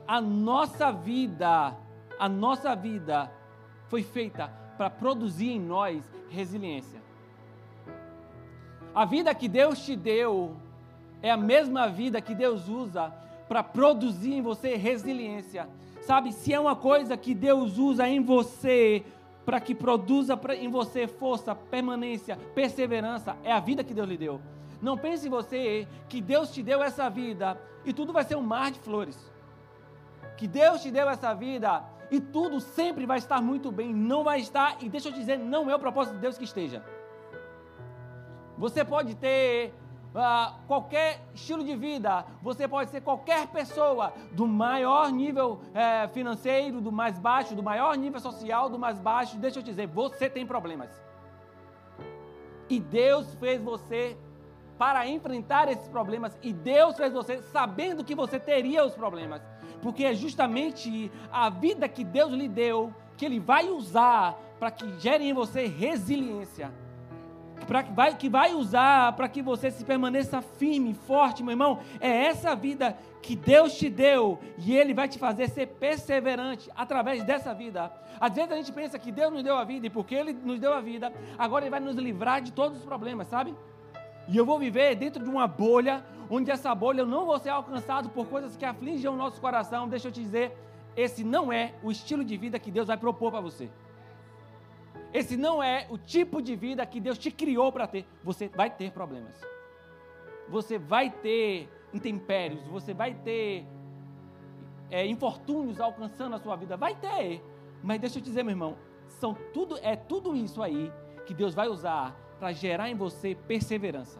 A 0.07 0.19
nossa 0.19 0.91
vida, 0.91 1.75
a 2.17 2.27
nossa 2.27 2.75
vida 2.75 3.31
foi 3.89 4.03
feita 4.03 4.47
para 4.77 4.89
produzir 4.89 5.49
em 5.49 5.59
nós 5.59 6.01
resiliência. 6.29 7.01
A 8.95 9.03
vida 9.03 9.35
que 9.35 9.47
Deus 9.47 9.83
te 9.83 9.95
deu 9.95 10.55
é 11.21 11.29
a 11.29 11.37
mesma 11.37 11.87
vida 11.87 12.21
que 12.21 12.33
Deus 12.33 12.69
usa 12.69 13.13
para 13.47 13.61
produzir 13.61 14.33
em 14.33 14.41
você 14.41 14.75
resiliência. 14.75 15.67
Sabe, 16.01 16.31
se 16.31 16.53
é 16.53 16.59
uma 16.59 16.75
coisa 16.75 17.17
que 17.17 17.33
Deus 17.33 17.77
usa 17.77 18.07
em 18.07 18.21
você 18.23 19.03
para 19.45 19.59
que 19.59 19.73
produza 19.73 20.39
em 20.57 20.69
você 20.69 21.07
força, 21.07 21.55
permanência, 21.55 22.37
perseverança, 22.53 23.35
é 23.43 23.51
a 23.51 23.59
vida 23.59 23.83
que 23.83 23.93
Deus 23.93 24.07
lhe 24.07 24.17
deu. 24.17 24.39
Não 24.81 24.97
pense 24.97 25.27
em 25.27 25.29
você 25.29 25.87
que 26.07 26.21
Deus 26.21 26.51
te 26.51 26.63
deu 26.63 26.81
essa 26.81 27.09
vida 27.09 27.59
e 27.83 27.91
tudo 27.91 28.13
vai 28.13 28.23
ser 28.23 28.37
um 28.37 28.41
mar 28.41 28.71
de 28.71 28.79
flores. 28.79 29.17
Que 30.37 30.47
Deus 30.47 30.81
te 30.81 30.91
deu 30.91 31.09
essa 31.09 31.33
vida 31.33 31.83
e 32.11 32.19
tudo 32.19 32.59
sempre 32.59 33.05
vai 33.05 33.17
estar 33.17 33.41
muito 33.41 33.71
bem. 33.71 33.93
Não 33.93 34.23
vai 34.23 34.39
estar, 34.39 34.77
e 34.81 34.89
deixa 34.89 35.09
eu 35.09 35.13
te 35.13 35.19
dizer, 35.19 35.37
não 35.37 35.69
é 35.69 35.75
o 35.75 35.79
propósito 35.79 36.15
de 36.15 36.19
Deus 36.19 36.37
que 36.37 36.43
esteja. 36.43 36.83
Você 38.57 38.83
pode 38.83 39.15
ter 39.15 39.73
uh, 40.13 40.53
qualquer 40.67 41.21
estilo 41.33 41.63
de 41.63 41.75
vida, 41.75 42.25
você 42.41 42.67
pode 42.67 42.89
ser 42.89 43.01
qualquer 43.01 43.47
pessoa, 43.47 44.13
do 44.31 44.45
maior 44.47 45.11
nível 45.11 45.61
uh, 45.69 46.09
financeiro, 46.09 46.81
do 46.81 46.91
mais 46.91 47.17
baixo, 47.17 47.55
do 47.55 47.63
maior 47.63 47.95
nível 47.95 48.19
social, 48.19 48.69
do 48.69 48.79
mais 48.79 48.99
baixo. 48.99 49.37
Deixa 49.37 49.59
eu 49.59 49.63
te 49.63 49.67
dizer, 49.67 49.87
você 49.87 50.29
tem 50.29 50.45
problemas. 50.45 50.89
E 52.69 52.79
Deus 52.79 53.33
fez 53.35 53.61
você 53.61 54.17
para 54.77 55.05
enfrentar 55.07 55.69
esses 55.69 55.87
problemas, 55.89 56.37
e 56.41 56.53
Deus 56.53 56.95
fez 56.95 57.11
você 57.11 57.41
sabendo 57.41 58.03
que 58.03 58.15
você 58.15 58.39
teria 58.39 58.85
os 58.85 58.95
problemas 58.95 59.41
porque 59.81 60.03
é 60.03 60.13
justamente 60.13 61.11
a 61.31 61.49
vida 61.49 61.87
que 61.87 62.03
Deus 62.03 62.31
lhe 62.31 62.47
deu 62.47 62.93
que 63.19 63.25
Ele 63.25 63.39
vai 63.39 63.67
usar 63.69 64.39
para 64.57 64.71
que 64.71 64.97
gere 64.99 65.25
em 65.25 65.33
você 65.33 65.67
resiliência, 65.67 66.71
pra, 67.67 67.81
vai, 67.81 68.15
que 68.15 68.29
vai 68.29 68.53
usar 68.53 69.13
para 69.13 69.27
que 69.27 69.41
você 69.41 69.69
se 69.69 69.83
permaneça 69.83 70.41
firme, 70.41 70.93
forte, 70.93 71.43
meu 71.43 71.51
irmão. 71.51 71.79
É 71.99 72.09
essa 72.25 72.55
vida 72.55 72.97
que 73.21 73.35
Deus 73.35 73.77
te 73.77 73.89
deu 73.89 74.39
e 74.57 74.75
Ele 74.75 74.93
vai 74.93 75.07
te 75.07 75.19
fazer 75.19 75.49
ser 75.49 75.67
perseverante 75.67 76.69
através 76.75 77.23
dessa 77.23 77.53
vida. 77.53 77.91
Às 78.19 78.35
vezes 78.35 78.51
a 78.51 78.55
gente 78.55 78.71
pensa 78.71 78.97
que 78.97 79.11
Deus 79.11 79.33
nos 79.33 79.43
deu 79.43 79.57
a 79.57 79.65
vida 79.65 79.87
e 79.87 79.89
porque 79.89 80.15
Ele 80.15 80.33
nos 80.33 80.59
deu 80.59 80.73
a 80.73 80.79
vida, 80.79 81.11
agora 81.37 81.65
Ele 81.65 81.71
vai 81.71 81.79
nos 81.81 81.95
livrar 81.95 82.41
de 82.41 82.53
todos 82.53 82.77
os 82.79 82.85
problemas, 82.85 83.27
sabe? 83.27 83.53
E 84.29 84.37
eu 84.37 84.45
vou 84.45 84.59
viver 84.59 84.95
dentro 84.95 85.23
de 85.23 85.29
uma 85.29 85.47
bolha 85.47 86.05
onde 86.29 86.51
essa 86.51 86.73
bolha 86.75 87.01
eu 87.01 87.05
não 87.05 87.25
vou 87.25 87.39
ser 87.39 87.49
alcançado 87.49 88.09
por 88.09 88.27
coisas 88.27 88.55
que 88.55 88.63
afligem 88.63 89.09
o 89.09 89.15
nosso 89.15 89.41
coração, 89.41 89.89
deixa 89.89 90.07
eu 90.07 90.11
te 90.11 90.21
dizer, 90.21 90.55
esse 90.95 91.23
não 91.23 91.51
é 91.51 91.73
o 91.81 91.89
estilo 91.89 92.23
de 92.23 92.37
vida 92.37 92.59
que 92.59 92.69
Deus 92.69 92.87
vai 92.87 92.97
propor 92.97 93.31
para 93.31 93.41
você. 93.41 93.71
Esse 95.11 95.35
não 95.35 95.63
é 95.63 95.87
o 95.89 95.97
tipo 95.97 96.43
de 96.43 96.55
vida 96.55 96.85
que 96.85 96.99
Deus 96.99 97.17
te 97.17 97.31
criou 97.31 97.71
para 97.71 97.87
ter. 97.87 98.05
Você 98.23 98.47
vai 98.49 98.69
ter 98.69 98.91
problemas. 98.91 99.35
Você 100.47 100.77
vai 100.77 101.09
ter 101.09 101.67
intempéries, 101.91 102.63
você 102.67 102.93
vai 102.93 103.15
ter 103.15 103.65
é, 104.91 105.07
infortúnios 105.07 105.81
alcançando 105.81 106.35
a 106.35 106.39
sua 106.39 106.55
vida. 106.55 106.77
Vai 106.77 106.95
ter. 106.95 107.43
Mas 107.81 107.99
deixa 107.99 108.19
eu 108.19 108.21
te 108.21 108.25
dizer, 108.25 108.43
meu 108.43 108.51
irmão, 108.51 108.77
são 109.07 109.35
tudo, 109.53 109.79
é 109.81 109.95
tudo 109.95 110.35
isso 110.35 110.61
aí 110.61 110.91
que 111.25 111.33
Deus 111.33 111.55
vai 111.55 111.67
usar 111.67 112.15
para 112.39 112.51
gerar 112.53 112.89
em 112.89 112.95
você 112.95 113.35
perseverança, 113.35 114.19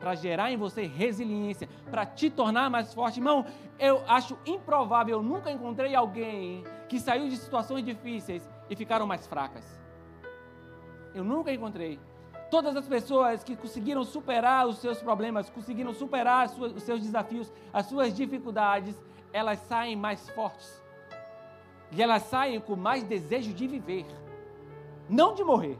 para 0.00 0.14
gerar 0.14 0.50
em 0.50 0.56
você 0.56 0.86
resiliência, 0.86 1.68
para 1.90 2.06
te 2.06 2.30
tornar 2.30 2.70
mais 2.70 2.94
forte. 2.94 3.18
Irmão, 3.18 3.44
eu 3.78 4.02
acho 4.08 4.38
improvável, 4.46 5.18
eu 5.18 5.22
nunca 5.22 5.50
encontrei 5.50 5.94
alguém 5.94 6.64
que 6.88 6.98
saiu 6.98 7.28
de 7.28 7.36
situações 7.36 7.84
difíceis 7.84 8.48
e 8.70 8.74
ficaram 8.74 9.06
mais 9.06 9.26
fracas. 9.26 9.64
Eu 11.14 11.22
nunca 11.22 11.52
encontrei. 11.52 12.00
Todas 12.50 12.74
as 12.74 12.86
pessoas 12.86 13.44
que 13.44 13.54
conseguiram 13.54 14.02
superar 14.04 14.66
os 14.66 14.78
seus 14.78 15.02
problemas, 15.02 15.50
conseguiram 15.50 15.92
superar 15.92 16.46
os 16.46 16.82
seus 16.82 17.02
desafios, 17.02 17.52
as 17.72 17.86
suas 17.86 18.14
dificuldades, 18.14 18.96
elas 19.32 19.58
saem 19.60 19.94
mais 19.94 20.30
fortes. 20.30 20.82
E 21.92 22.02
elas 22.02 22.22
saem 22.22 22.58
com 22.60 22.76
mais 22.76 23.04
desejo 23.04 23.52
de 23.52 23.66
viver, 23.66 24.06
não 25.08 25.34
de 25.34 25.44
morrer. 25.44 25.78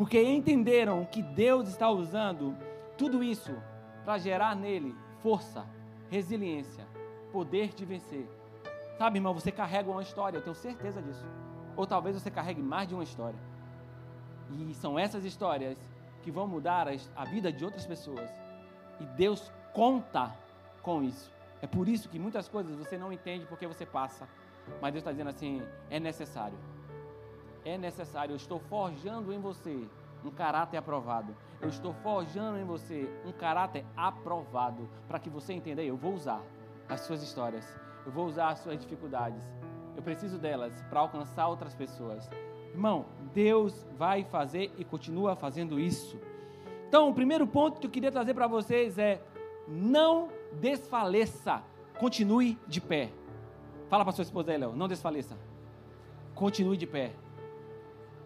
Porque 0.00 0.22
entenderam 0.22 1.04
que 1.04 1.22
Deus 1.22 1.68
está 1.68 1.90
usando 1.90 2.56
tudo 2.96 3.22
isso 3.22 3.54
para 4.02 4.16
gerar 4.16 4.56
nele 4.56 4.96
força, 5.22 5.66
resiliência, 6.08 6.86
poder 7.30 7.74
de 7.74 7.84
vencer. 7.84 8.26
Sabe, 8.96 9.18
irmão, 9.18 9.34
você 9.34 9.52
carrega 9.52 9.90
uma 9.90 10.00
história, 10.00 10.38
eu 10.38 10.42
tenho 10.42 10.56
certeza 10.56 11.02
disso. 11.02 11.26
Ou 11.76 11.86
talvez 11.86 12.18
você 12.18 12.30
carregue 12.30 12.62
mais 12.62 12.88
de 12.88 12.94
uma 12.94 13.04
história. 13.04 13.38
E 14.50 14.72
são 14.72 14.98
essas 14.98 15.22
histórias 15.22 15.76
que 16.22 16.30
vão 16.30 16.48
mudar 16.48 16.88
a 17.14 17.24
vida 17.26 17.52
de 17.52 17.62
outras 17.62 17.84
pessoas. 17.84 18.30
E 19.00 19.04
Deus 19.04 19.52
conta 19.74 20.34
com 20.80 21.02
isso. 21.02 21.30
É 21.60 21.66
por 21.66 21.86
isso 21.86 22.08
que 22.08 22.18
muitas 22.18 22.48
coisas 22.48 22.74
você 22.74 22.96
não 22.96 23.12
entende 23.12 23.44
porque 23.44 23.66
você 23.66 23.84
passa. 23.84 24.26
Mas 24.80 24.94
Deus 24.94 25.02
está 25.02 25.10
dizendo 25.10 25.28
assim: 25.28 25.62
é 25.90 26.00
necessário. 26.00 26.56
É 27.64 27.76
necessário. 27.76 28.32
Eu 28.32 28.36
estou 28.36 28.58
forjando 28.58 29.32
em 29.32 29.38
você 29.38 29.86
um 30.24 30.30
caráter 30.30 30.76
aprovado. 30.76 31.34
Eu 31.60 31.68
estou 31.68 31.92
forjando 31.94 32.58
em 32.58 32.64
você 32.64 33.08
um 33.24 33.32
caráter 33.32 33.84
aprovado. 33.96 34.88
Para 35.08 35.18
que 35.18 35.28
você 35.28 35.52
entenda, 35.52 35.82
eu 35.82 35.96
vou 35.96 36.14
usar 36.14 36.42
as 36.88 37.00
suas 37.00 37.22
histórias. 37.22 37.66
Eu 38.04 38.12
vou 38.12 38.26
usar 38.26 38.48
as 38.48 38.60
suas 38.60 38.78
dificuldades. 38.78 39.42
Eu 39.96 40.02
preciso 40.02 40.38
delas 40.38 40.80
para 40.88 41.00
alcançar 41.00 41.48
outras 41.48 41.74
pessoas. 41.74 42.28
Irmão, 42.72 43.06
Deus 43.34 43.86
vai 43.96 44.24
fazer 44.24 44.72
e 44.78 44.84
continua 44.84 45.36
fazendo 45.36 45.78
isso. 45.78 46.18
Então, 46.88 47.08
o 47.08 47.14
primeiro 47.14 47.46
ponto 47.46 47.80
que 47.80 47.86
eu 47.86 47.90
queria 47.90 48.10
trazer 48.10 48.34
para 48.34 48.46
vocês 48.46 48.98
é: 48.98 49.20
não 49.68 50.28
desfaleça, 50.60 51.62
continue 51.98 52.58
de 52.66 52.80
pé. 52.80 53.12
Fala 53.88 54.04
para 54.04 54.12
sua 54.12 54.22
esposa 54.22 54.52
aí, 54.52 54.58
Léo, 54.58 54.74
não 54.74 54.88
desfaleça. 54.88 55.36
Continue 56.34 56.76
de 56.76 56.86
pé. 56.86 57.12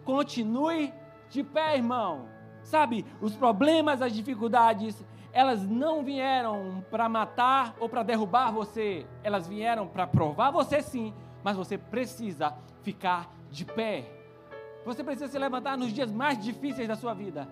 Continue 0.05 0.93
de 1.29 1.43
pé, 1.43 1.75
irmão. 1.75 2.29
Sabe, 2.63 3.05
os 3.19 3.35
problemas, 3.35 4.01
as 4.01 4.13
dificuldades, 4.13 5.03
elas 5.33 5.67
não 5.67 6.03
vieram 6.03 6.83
para 6.89 7.09
matar 7.09 7.75
ou 7.79 7.89
para 7.89 8.03
derrubar 8.03 8.51
você. 8.51 9.05
Elas 9.23 9.47
vieram 9.47 9.87
para 9.87 10.07
provar 10.07 10.51
você 10.51 10.81
sim, 10.81 11.13
mas 11.43 11.57
você 11.57 11.77
precisa 11.77 12.55
ficar 12.81 13.29
de 13.51 13.65
pé. 13.65 14.09
Você 14.85 15.03
precisa 15.03 15.27
se 15.27 15.37
levantar 15.37 15.77
nos 15.77 15.91
dias 15.91 16.11
mais 16.11 16.41
difíceis 16.41 16.87
da 16.87 16.95
sua 16.95 17.13
vida. 17.13 17.47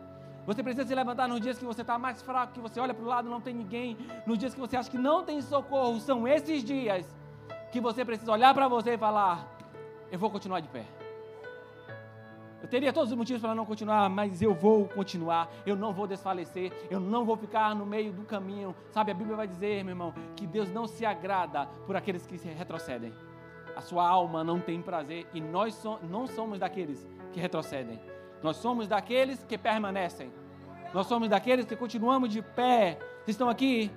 Você 0.45 0.61
precisa 0.61 0.85
se 0.85 0.93
levantar 0.93 1.27
nos 1.27 1.41
dias 1.41 1.57
que 1.57 1.65
você 1.65 1.81
está 1.81 1.97
mais 1.97 2.21
fraco, 2.21 2.53
que 2.53 2.59
você 2.59 2.79
olha 2.79 2.93
para 2.93 3.03
o 3.03 3.07
lado 3.07 3.29
não 3.29 3.41
tem 3.41 3.53
ninguém, 3.53 3.97
nos 4.25 4.37
dias 4.37 4.53
que 4.53 4.59
você 4.59 4.75
acha 4.75 4.89
que 4.89 4.97
não 4.97 5.23
tem 5.23 5.41
socorro. 5.41 5.99
São 5.99 6.27
esses 6.27 6.63
dias 6.63 7.05
que 7.71 7.81
você 7.81 8.05
precisa 8.05 8.31
olhar 8.31 8.53
para 8.53 8.67
você 8.67 8.93
e 8.93 8.97
falar: 8.97 9.47
Eu 10.11 10.19
vou 10.19 10.29
continuar 10.29 10.59
de 10.59 10.67
pé. 10.67 10.85
Eu 12.63 12.69
teria 12.69 12.93
todos 12.93 13.11
os 13.11 13.17
motivos 13.17 13.41
para 13.41 13.53
não 13.53 13.65
continuar, 13.65 14.09
mas 14.09 14.41
eu 14.41 14.53
vou 14.53 14.87
continuar. 14.87 15.51
Eu 15.65 15.75
não 15.75 15.91
vou 15.91 16.07
desfalecer. 16.07 16.71
Eu 16.89 16.97
não 16.97 17.25
vou 17.25 17.35
ficar 17.35 17.75
no 17.75 17.85
meio 17.85 18.13
do 18.13 18.23
caminho. 18.23 18.73
Sabe, 18.89 19.11
a 19.11 19.13
Bíblia 19.13 19.35
vai 19.35 19.45
dizer, 19.45 19.83
meu 19.83 19.91
irmão, 19.91 20.13
que 20.33 20.47
Deus 20.47 20.71
não 20.71 20.87
se 20.87 21.05
agrada 21.05 21.65
por 21.85 21.97
aqueles 21.97 22.25
que 22.25 22.37
se 22.37 22.47
retrocedem. 22.47 23.13
A 23.75 23.81
sua 23.81 24.07
alma 24.07 24.45
não 24.45 24.61
tem 24.61 24.81
prazer 24.81 25.27
e 25.33 25.41
nós 25.41 25.73
so, 25.73 25.99
não 26.09 26.25
somos 26.25 26.57
daqueles 26.57 27.05
que 27.33 27.39
retrocedem. 27.41 27.99
Nós 28.41 28.55
somos 28.55 28.87
daqueles 28.87 29.43
que 29.43 29.57
permanecem. 29.57 30.31
Nós 30.93 31.05
somos 31.05 31.27
daqueles 31.27 31.65
que 31.65 31.75
continuamos 31.75 32.29
de 32.29 32.41
pé. 32.41 32.97
Vocês 33.25 33.35
estão 33.35 33.49
aqui? 33.49 33.91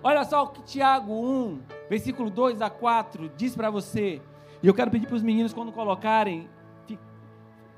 Olha 0.00 0.24
só 0.24 0.44
o 0.44 0.48
que 0.50 0.62
Tiago 0.62 1.12
1, 1.12 1.60
versículo 1.90 2.30
2 2.30 2.62
a 2.62 2.70
4 2.70 3.32
diz 3.36 3.56
para 3.56 3.68
você. 3.68 4.22
E 4.62 4.68
eu 4.68 4.74
quero 4.74 4.92
pedir 4.92 5.08
para 5.08 5.16
os 5.16 5.22
meninos 5.22 5.52
quando 5.52 5.72
colocarem, 5.72 6.48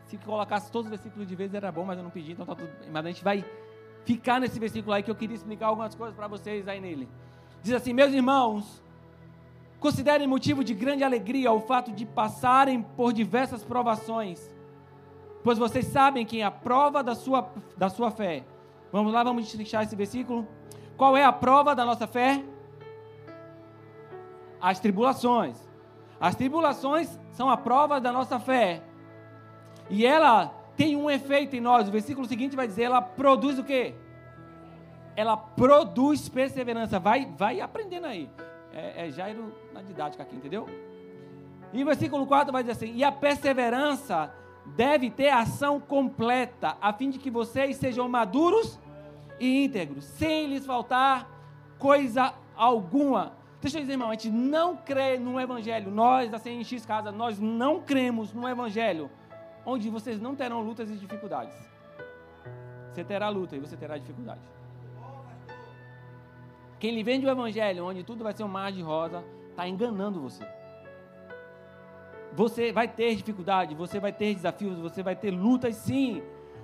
se 0.09 0.19
colocasse 0.19 0.71
todos 0.71 0.87
os 0.87 0.91
versículos 0.91 1.27
de 1.29 1.37
vez 1.37 1.55
era 1.55 1.71
bom, 1.71 1.85
mas 1.85 1.97
eu 1.97 2.05
não 2.05 2.11
pedi, 2.11 2.33
então 2.33 2.45
tá 2.45 2.55
tudo 2.55 2.71
bem. 2.81 2.91
Mas 2.91 3.05
a 3.05 3.09
gente 3.09 3.23
vai 3.23 3.45
ficar 4.05 4.41
nesse 4.41 4.59
versículo 4.59 4.93
aí 4.93 5.03
que 5.03 5.11
eu 5.11 5.15
queria 5.15 5.37
explicar 5.37 5.67
algumas 5.67 5.95
coisas 5.95 6.17
para 6.17 6.27
vocês 6.27 6.67
aí 6.67 6.81
nele. 6.81 7.09
Diz 7.63 7.75
assim: 7.75 7.93
Meus 7.93 8.13
irmãos, 8.13 8.83
Considerem 9.81 10.27
motivo 10.27 10.65
de 10.65 10.75
grande 10.75 11.05
alegria 11.05 11.53
o 11.53 11.61
fato 11.61 11.93
de 11.93 12.05
passarem 12.05 12.83
por 12.83 13.13
diversas 13.13 13.63
provações, 13.63 14.51
pois 15.45 15.57
vocês 15.57 15.87
sabem 15.87 16.27
que 16.27 16.43
a 16.43 16.51
prova 16.51 17.03
da 17.03 17.15
sua, 17.15 17.49
da 17.77 17.89
sua 17.89 18.11
fé. 18.11 18.45
Vamos 18.91 19.13
lá, 19.13 19.23
vamos 19.23 19.45
destrinchar 19.45 19.85
esse 19.85 19.95
versículo. 19.95 20.49
Qual 20.97 21.17
é 21.17 21.25
a 21.25 21.33
prova 21.33 21.77
da 21.77 21.85
nossa 21.85 22.09
fé? 22.09 22.43
As 24.61 24.81
tribulações. 24.81 25.57
As 26.21 26.35
tribulações 26.35 27.17
são 27.31 27.49
a 27.49 27.57
prova 27.57 28.01
da 28.01 28.11
nossa 28.11 28.41
fé. 28.41 28.83
E 29.91 30.05
ela 30.05 30.55
tem 30.77 30.97
um 30.97 31.11
efeito 31.11 31.57
em 31.57 31.61
nós. 31.61 31.89
O 31.89 31.93
versículo 31.93 32.27
seguinte 32.27 32.57
vai 32.57 32.67
dizer: 32.67 32.85
ela 32.85 33.01
produz 33.03 33.59
o 33.59 33.65
quê? 33.65 33.95
Ela 35.17 35.37
produz 35.37 36.29
perseverança. 36.29 36.99
Vai, 36.99 37.27
vai 37.37 37.61
aprendendo 37.61 38.07
aí 38.07 38.31
é, 38.73 39.09
é 39.09 39.11
Jairo 39.11 39.53
na 39.73 39.83
didática 39.83 40.23
aqui, 40.23 40.37
entendeu? 40.37 40.67
E 41.73 41.83
o 41.83 41.87
versículo 41.87 42.27
4 42.27 42.53
vai 42.53 42.63
dizer 42.63 42.73
assim: 42.73 42.95
E 42.95 43.03
a 43.03 43.11
perseverança 43.11 44.33
deve 44.77 45.11
ter 45.11 45.31
ação 45.31 45.81
completa, 45.81 46.77
a 46.81 46.93
fim 46.93 47.11
de 47.11 47.19
que 47.19 47.31
vocês 47.31 47.77
sejam 47.77 48.09
maduros 48.09 48.79
e 49.41 49.65
íntegros, 49.65 50.05
sem 50.05 50.47
lhes 50.47 50.65
faltar 50.65 51.29
coisa 51.79 52.35
alguma. 52.57 53.37
Deixa 53.61 53.79
eu 53.79 53.81
dizer, 53.81 53.95
irmão, 53.95 54.11
a 54.11 54.13
gente 54.13 54.31
não 54.31 54.77
crê 54.77 55.19
no 55.19 55.41
Evangelho. 55.41 55.91
Nós, 55.91 56.31
da 56.31 56.39
CNX 56.39 56.87
Casa, 56.87 57.11
nós 57.11 57.41
não 57.41 57.81
cremos 57.81 58.33
no 58.33 58.49
Evangelho 58.49 59.11
onde 59.69 59.91
vocês 59.91 60.19
não 60.19 60.35
terão 60.35 60.63
lutas 60.63 60.91
e 60.91 60.97
dificuldades. 60.97 61.55
Você 62.91 63.05
terá 63.05 63.29
luta 63.29 63.55
e 63.55 63.61
você 63.61 63.77
terá 63.77 63.99
dificuldade. 63.99 64.41
Quem 66.81 66.95
lhe 66.95 67.03
vende 67.03 67.27
o 67.27 67.31
evangelho, 67.31 67.85
onde 67.85 68.03
tudo 68.03 68.25
vai 68.25 68.33
ser 68.33 68.45
um 68.45 68.49
mar 68.49 68.73
de 68.73 68.81
rosa, 68.81 69.23
está 69.51 69.69
enganando 69.69 70.23
você. 70.23 70.43
Você 72.33 72.73
vai 72.73 72.89
ter 72.89 73.15
dificuldade, 73.15 73.75
você 73.75 74.01
vai 74.01 74.13
ter 74.13 74.35
desafios, 74.35 74.79
você 74.79 75.03
vai 75.03 75.15
ter 75.15 75.31
lutas, 75.31 75.77
sim. 75.77 76.23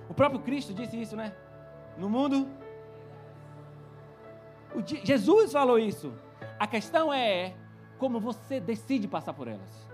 O 0.08 0.14
próprio 0.14 0.40
Cristo 0.40 0.72
disse 0.72 0.98
isso, 0.98 1.14
né? 1.14 1.34
No 1.98 2.08
mundo. 2.08 2.48
Jesus 5.02 5.52
falou 5.52 5.78
isso. 5.78 6.14
A 6.58 6.66
questão 6.66 7.12
é 7.12 7.54
como 7.98 8.18
você 8.18 8.60
decide 8.60 9.06
passar 9.06 9.34
por 9.34 9.46
elas. 9.46 9.93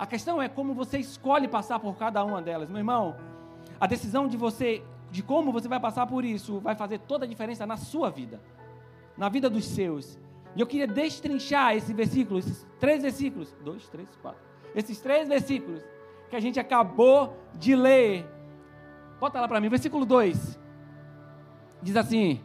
A 0.00 0.06
questão 0.06 0.40
é 0.40 0.48
como 0.48 0.72
você 0.72 0.96
escolhe 0.98 1.46
passar 1.46 1.78
por 1.78 1.94
cada 1.96 2.24
uma 2.24 2.40
delas. 2.40 2.70
Meu 2.70 2.78
irmão, 2.78 3.14
a 3.78 3.86
decisão 3.86 4.26
de 4.26 4.36
você, 4.36 4.82
de 5.10 5.22
como 5.22 5.52
você 5.52 5.68
vai 5.68 5.78
passar 5.78 6.06
por 6.06 6.24
isso, 6.24 6.58
vai 6.58 6.74
fazer 6.74 7.00
toda 7.00 7.26
a 7.26 7.28
diferença 7.28 7.66
na 7.66 7.76
sua 7.76 8.08
vida 8.10 8.40
na 9.20 9.28
vida 9.28 9.50
dos 9.50 9.66
seus. 9.66 10.18
E 10.56 10.60
eu 10.60 10.66
queria 10.66 10.86
destrinchar 10.86 11.76
esse 11.76 11.92
versículo, 11.92 12.38
esses 12.38 12.66
três 12.80 13.02
versículos, 13.02 13.54
dois, 13.62 13.86
três, 13.88 14.08
quatro, 14.22 14.40
esses 14.74 14.98
três 14.98 15.28
versículos 15.28 15.82
que 16.30 16.34
a 16.34 16.40
gente 16.40 16.58
acabou 16.58 17.36
de 17.54 17.76
ler. 17.76 18.26
Bota 19.20 19.38
lá 19.38 19.46
para 19.46 19.60
mim, 19.60 19.68
versículo 19.68 20.06
2. 20.06 20.58
Diz 21.82 21.96
assim: 21.96 22.40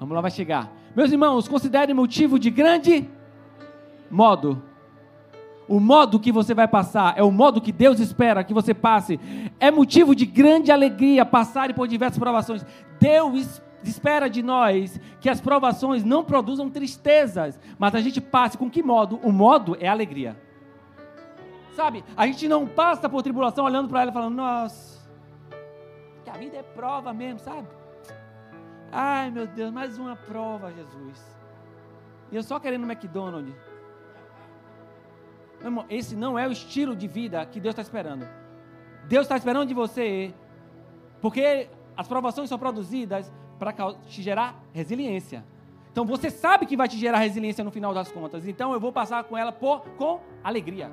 Vamos 0.00 0.14
lá, 0.14 0.22
vai 0.22 0.30
chegar. 0.30 0.72
Meus 0.96 1.12
irmãos, 1.12 1.46
considerem 1.46 1.94
motivo 1.94 2.38
de 2.38 2.50
grande 2.50 3.08
modo. 4.10 4.62
O 5.68 5.78
modo 5.78 6.18
que 6.18 6.32
você 6.32 6.54
vai 6.54 6.66
passar 6.66 7.16
é 7.16 7.22
o 7.22 7.30
modo 7.30 7.60
que 7.60 7.72
Deus 7.72 8.00
espera 8.00 8.44
que 8.44 8.52
você 8.52 8.74
passe. 8.74 9.18
É 9.60 9.70
motivo 9.70 10.14
de 10.14 10.26
grande 10.26 10.72
alegria 10.72 11.24
passar 11.24 11.72
por 11.72 11.86
diversas 11.86 12.18
provações. 12.18 12.64
Deus 13.00 13.62
espera 13.84 14.28
de 14.28 14.42
nós 14.42 15.00
que 15.20 15.28
as 15.28 15.40
provações 15.40 16.04
não 16.04 16.24
produzam 16.24 16.70
tristezas, 16.70 17.58
mas 17.78 17.94
a 17.94 18.00
gente 18.00 18.20
passe 18.20 18.58
com 18.58 18.70
que 18.70 18.82
modo? 18.82 19.18
O 19.22 19.32
modo 19.32 19.76
é 19.80 19.88
alegria. 19.88 20.36
Sabe? 21.74 22.04
A 22.16 22.26
gente 22.26 22.48
não 22.48 22.66
passa 22.66 23.08
por 23.08 23.22
tribulação 23.22 23.64
olhando 23.64 23.88
para 23.88 24.02
ela 24.02 24.10
e 24.10 24.14
falando, 24.14 24.34
nossa, 24.34 25.00
que 26.22 26.30
a 26.30 26.34
vida 26.34 26.58
é 26.58 26.62
prova 26.62 27.12
mesmo, 27.12 27.38
sabe? 27.38 27.66
Ai 28.90 29.30
meu 29.30 29.46
Deus, 29.46 29.72
mais 29.72 29.96
uma 29.98 30.14
prova, 30.14 30.70
Jesus. 30.70 31.40
E 32.30 32.36
eu 32.36 32.42
só 32.42 32.60
querendo 32.60 32.84
McDonald's. 32.84 33.71
Meu 35.62 35.70
irmão, 35.70 35.86
esse 35.88 36.16
não 36.16 36.36
é 36.36 36.46
o 36.46 36.52
estilo 36.52 36.96
de 36.96 37.06
vida 37.06 37.46
que 37.46 37.60
Deus 37.60 37.72
está 37.72 37.82
esperando. 37.82 38.28
Deus 39.06 39.22
está 39.22 39.36
esperando 39.36 39.68
de 39.68 39.74
você, 39.74 40.34
porque 41.20 41.68
as 41.96 42.08
provações 42.08 42.48
são 42.48 42.58
produzidas 42.58 43.32
para 43.60 43.72
te 43.72 44.20
gerar 44.20 44.60
resiliência. 44.72 45.44
Então 45.92 46.04
você 46.04 46.30
sabe 46.30 46.66
que 46.66 46.76
vai 46.76 46.88
te 46.88 46.98
gerar 46.98 47.18
resiliência 47.18 47.62
no 47.62 47.70
final 47.70 47.94
das 47.94 48.10
contas. 48.10 48.48
Então 48.48 48.72
eu 48.72 48.80
vou 48.80 48.92
passar 48.92 49.22
com 49.24 49.38
ela 49.38 49.52
por, 49.52 49.82
com 49.96 50.20
alegria. 50.42 50.90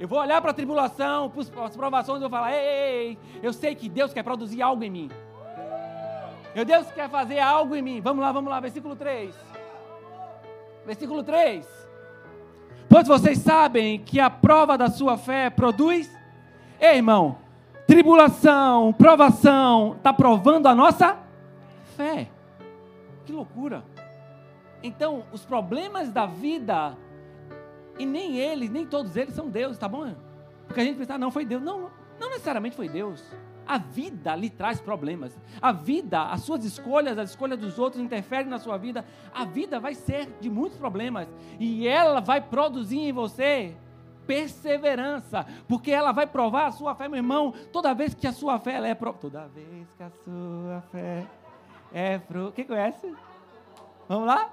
Eu 0.00 0.08
vou 0.08 0.18
olhar 0.18 0.40
para 0.40 0.50
a 0.50 0.54
tribulação, 0.54 1.30
para 1.30 1.64
as 1.66 1.76
provações 1.76 2.18
e 2.18 2.20
vou 2.22 2.30
falar: 2.30 2.52
ei, 2.52 2.58
ei, 2.58 3.06
ei, 3.06 3.18
eu 3.42 3.52
sei 3.52 3.74
que 3.74 3.88
Deus 3.88 4.12
quer 4.12 4.24
produzir 4.24 4.62
algo 4.62 4.82
em 4.82 4.90
mim. 4.90 5.10
Meu 6.54 6.64
Deus 6.64 6.90
quer 6.90 7.08
fazer 7.08 7.38
algo 7.38 7.76
em 7.76 7.82
mim. 7.82 8.00
Vamos 8.00 8.20
lá, 8.20 8.32
vamos 8.32 8.50
lá, 8.50 8.58
versículo 8.58 8.96
3. 8.96 9.32
Versículo 10.84 11.22
3. 11.22 11.79
Pois 12.90 13.06
vocês 13.06 13.38
sabem 13.38 14.00
que 14.00 14.18
a 14.18 14.28
prova 14.28 14.76
da 14.76 14.90
sua 14.90 15.16
fé 15.16 15.48
produz. 15.48 16.10
Ei, 16.80 16.96
irmão, 16.96 17.38
tribulação, 17.86 18.92
provação, 18.92 19.94
está 19.96 20.12
provando 20.12 20.66
a 20.66 20.74
nossa 20.74 21.16
fé. 21.96 22.28
Que 23.24 23.32
loucura. 23.32 23.84
Então, 24.82 25.22
os 25.30 25.44
problemas 25.44 26.10
da 26.10 26.26
vida, 26.26 26.96
e 27.96 28.04
nem 28.04 28.38
eles, 28.38 28.68
nem 28.68 28.84
todos 28.84 29.14
eles 29.14 29.34
são 29.34 29.48
Deus, 29.48 29.78
tá 29.78 29.86
bom? 29.86 30.12
Porque 30.66 30.80
a 30.80 30.84
gente 30.84 30.96
pensa, 30.96 31.14
ah, 31.14 31.18
não, 31.18 31.30
foi 31.30 31.44
Deus. 31.44 31.62
Não, 31.62 31.92
não 32.18 32.30
necessariamente 32.30 32.74
foi 32.74 32.88
Deus. 32.88 33.22
A 33.66 33.78
vida 33.78 34.34
lhe 34.34 34.50
traz 34.50 34.80
problemas. 34.80 35.38
A 35.60 35.72
vida, 35.72 36.22
as 36.24 36.42
suas 36.42 36.64
escolhas, 36.64 37.18
as 37.18 37.30
escolhas 37.30 37.58
dos 37.58 37.78
outros 37.78 38.02
interferem 38.02 38.46
na 38.46 38.58
sua 38.58 38.76
vida. 38.76 39.04
A 39.32 39.44
vida 39.44 39.78
vai 39.78 39.94
ser 39.94 40.28
de 40.40 40.50
muitos 40.50 40.78
problemas. 40.78 41.28
E 41.58 41.86
ela 41.86 42.20
vai 42.20 42.40
produzir 42.40 42.98
em 42.98 43.12
você 43.12 43.76
perseverança, 44.26 45.44
porque 45.66 45.90
ela 45.90 46.12
vai 46.12 46.24
provar 46.24 46.66
a 46.66 46.72
sua 46.72 46.94
fé, 46.94 47.08
meu 47.08 47.16
irmão. 47.16 47.52
Toda 47.72 47.92
vez 47.92 48.14
que 48.14 48.26
a 48.28 48.32
sua 48.32 48.60
fé 48.60 48.74
é 48.76 48.94
toda 48.94 49.48
vez 49.48 49.88
que 49.96 50.02
a 50.02 50.10
sua 50.10 50.80
fé 50.92 51.26
é 51.92 52.18
pro... 52.18 52.52
Quem 52.52 52.64
conhece? 52.64 53.12
Vamos 54.08 54.28
lá? 54.28 54.50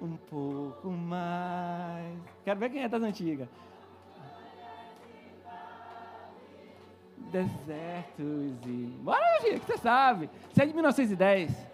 Um 0.00 0.16
pouco 0.16 0.90
mais. 0.90 2.18
Quero 2.44 2.60
ver 2.60 2.70
quem 2.70 2.82
é 2.82 2.88
das 2.88 3.02
antigas. 3.02 3.48
Desertos 7.30 8.66
e. 8.66 8.98
Bora, 9.02 9.40
filho, 9.40 9.60
que 9.60 9.66
você 9.66 9.78
sabe. 9.78 10.30
Você 10.52 10.62
é 10.62 10.66
de 10.66 10.72
1910. 10.72 11.68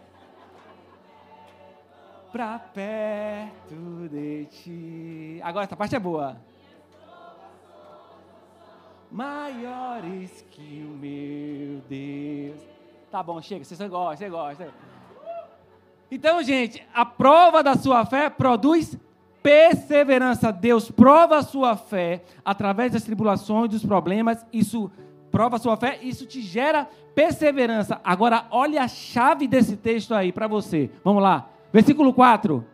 Pra 2.32 2.58
perto 2.58 4.08
de 4.10 4.46
ti. 4.46 5.40
Agora, 5.42 5.64
essa 5.64 5.76
parte 5.76 5.94
é 5.94 6.00
boa. 6.00 6.36
Maiores 9.10 10.44
que 10.50 10.84
o 10.84 10.96
meu 10.96 11.80
Deus. 11.88 12.60
Tá 13.10 13.22
bom, 13.22 13.40
chega, 13.40 13.64
você 13.64 13.88
gosta, 13.88 14.16
você 14.16 14.28
gosta. 14.28 14.74
Então, 16.10 16.42
gente, 16.42 16.84
a 16.92 17.06
prova 17.06 17.62
da 17.62 17.76
sua 17.76 18.04
fé 18.04 18.28
produz 18.28 18.98
perseverança. 19.40 20.50
Deus 20.50 20.90
prova 20.90 21.36
a 21.36 21.42
sua 21.42 21.76
fé 21.76 22.24
através 22.44 22.92
das 22.92 23.04
tribulações, 23.04 23.70
dos 23.70 23.84
problemas. 23.84 24.44
Isso 24.52 24.90
prova 25.34 25.56
a 25.56 25.58
sua 25.58 25.76
fé, 25.76 25.98
isso 26.00 26.24
te 26.24 26.40
gera 26.40 26.88
perseverança. 27.12 28.00
Agora, 28.04 28.46
olha 28.52 28.84
a 28.84 28.86
chave 28.86 29.48
desse 29.48 29.76
texto 29.76 30.14
aí 30.14 30.30
para 30.30 30.46
você. 30.46 30.88
Vamos 31.02 31.20
lá. 31.20 31.50
Versículo 31.72 32.14
4. 32.14 32.64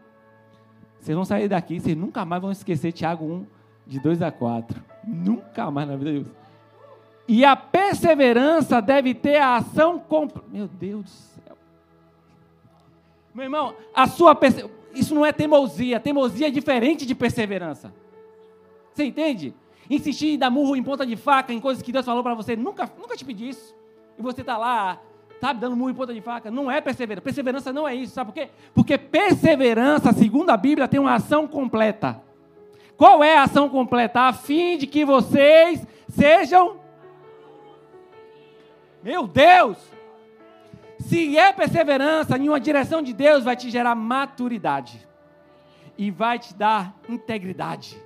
Vocês 1.01 1.17
vão 1.17 1.25
sair 1.25 1.49
daqui, 1.49 1.81
vocês 1.81 1.97
nunca 1.97 2.23
mais 2.27 2.43
vão 2.43 2.53
esquecer 2.53 2.93
Tiago 2.93 3.25
1, 3.25 3.47
de 3.87 3.99
2 3.99 4.21
a 4.21 4.31
4. 4.31 4.79
Nunca 5.07 5.71
mais 5.71 5.89
na 5.89 5.97
vida 5.97 6.13
de 6.13 6.21
Deus. 6.21 6.37
E 7.27 7.47
a 7.47 7.57
perseverança 7.57 8.83
deve 8.83 9.15
ter 9.15 9.37
a 9.37 9.57
ação 9.57 9.99
completa. 9.99 10.47
Meu 10.53 10.69
Deus 10.69 11.05
do 11.05 11.09
céu. 11.09 11.57
Meu 13.35 13.45
irmão, 13.45 13.75
a 13.95 14.07
sua 14.07 14.39
isso 14.95 15.15
não 15.15 15.25
é 15.25 15.33
teimosia. 15.33 15.99
Teimosia 15.99 16.49
é 16.49 16.51
diferente 16.51 17.07
de 17.07 17.15
perseverança. 17.15 17.91
Você 18.93 19.05
entende? 19.05 19.55
Insistir 19.91 20.29
em 20.29 20.39
dar 20.39 20.51
murro 20.51 20.77
em 20.77 20.83
ponta 20.83 21.05
de 21.05 21.17
faca, 21.17 21.53
em 21.53 21.61
coisas 21.61 21.83
que 21.83 21.91
Deus 21.91 22.07
falou 22.07 22.23
para 22.23 22.35
você, 22.35 22.55
nunca, 22.55 22.89
nunca 22.97 23.17
te 23.17 23.25
pedi 23.25 23.49
isso. 23.49 23.75
E 24.17 24.23
você 24.23 24.43
está 24.43 24.57
lá, 24.57 25.01
sabe, 25.41 25.59
dando 25.59 25.77
murro 25.77 25.91
em 25.91 25.95
ponta 25.95 26.15
de 26.15 26.21
faca. 26.21 26.51
Não 26.51 26.71
é 26.71 26.81
perseverança. 26.81 27.23
Perseverança 27.23 27.73
não 27.73 27.89
é 27.89 27.95
isso, 27.95 28.15
sabe 28.15 28.31
por 28.31 28.35
quê? 28.35 28.49
Porque 28.73 28.97
perseverança, 28.97 30.13
segundo 30.13 30.51
a 30.51 30.57
Bíblia, 30.57 30.87
tem 30.87 31.01
uma 31.01 31.15
ação 31.15 31.49
completa. 31.49 32.23
Qual 32.97 33.25
é 33.25 33.37
a 33.37 33.43
ação 33.43 33.69
completa? 33.69 34.21
A 34.21 34.33
fim 34.33 34.79
de 34.79 34.87
que 34.87 35.05
vocês 35.05 35.85
sejam. 36.09 36.79
Meu 39.03 39.27
Deus! 39.27 39.79
Se 41.01 41.37
é 41.37 41.51
perseverança 41.51 42.37
em 42.37 42.49
uma 42.49 42.61
direção 42.61 43.03
de 43.03 43.15
Deus, 43.15 43.43
vai 43.43 43.57
te 43.57 43.71
gerar 43.71 43.95
maturidade 43.95 45.09
e 45.97 46.11
vai 46.11 46.39
te 46.39 46.55
dar 46.55 46.95
integridade. 47.09 48.01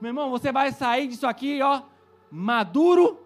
Meu 0.00 0.10
irmão, 0.10 0.30
você 0.30 0.52
vai 0.52 0.72
sair 0.72 1.08
disso 1.08 1.26
aqui, 1.26 1.60
ó, 1.62 1.82
maduro 2.30 3.20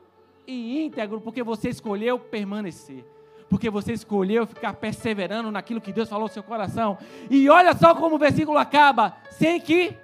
e 0.46 0.85
íntegro, 0.85 1.20
porque 1.20 1.42
você 1.42 1.68
escolheu 1.68 2.18
permanecer. 2.18 3.04
Porque 3.48 3.68
você 3.68 3.92
escolheu 3.92 4.46
ficar 4.46 4.72
perseverando 4.74 5.50
naquilo 5.50 5.80
que 5.80 5.92
Deus 5.92 6.08
falou 6.08 6.26
no 6.26 6.32
seu 6.32 6.42
coração. 6.42 6.96
E 7.30 7.50
olha 7.50 7.74
só 7.74 7.94
como 7.94 8.16
o 8.16 8.18
versículo 8.18 8.56
acaba: 8.56 9.14
sem 9.30 9.61
que 9.61 9.94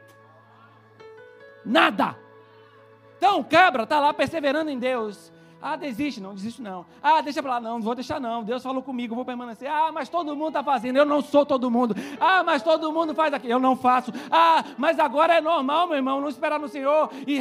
nada. 1.64 2.16
Então, 3.16 3.42
cabra 3.42 3.84
está 3.84 3.98
lá 4.00 4.12
perseverando 4.12 4.70
em 4.70 4.78
Deus. 4.78 5.32
Ah, 5.60 5.74
desiste, 5.74 6.20
não, 6.20 6.34
desiste 6.34 6.62
não. 6.62 6.86
Ah, 7.02 7.20
deixa 7.20 7.42
para 7.42 7.54
lá, 7.54 7.60
não, 7.60 7.74
não 7.74 7.82
vou 7.82 7.94
deixar 7.94 8.20
não. 8.20 8.44
Deus 8.44 8.62
falou 8.62 8.80
comigo, 8.80 9.14
vou 9.14 9.24
permanecer. 9.24 9.68
Ah, 9.68 9.90
mas 9.92 10.08
todo 10.08 10.36
mundo 10.36 10.48
está 10.48 10.62
fazendo, 10.62 10.96
eu 10.96 11.04
não 11.04 11.20
sou 11.20 11.44
todo 11.44 11.68
mundo. 11.70 11.96
Ah, 12.20 12.44
mas 12.44 12.62
todo 12.62 12.92
mundo 12.92 13.12
faz 13.14 13.34
aquilo, 13.34 13.54
eu 13.54 13.58
não 13.58 13.74
faço. 13.74 14.12
Ah, 14.30 14.64
mas 14.76 15.00
agora 15.00 15.34
é 15.34 15.40
normal, 15.40 15.88
meu 15.88 15.96
irmão, 15.96 16.20
não 16.20 16.28
esperar 16.28 16.60
no 16.60 16.68
Senhor 16.68 17.10
e 17.26 17.40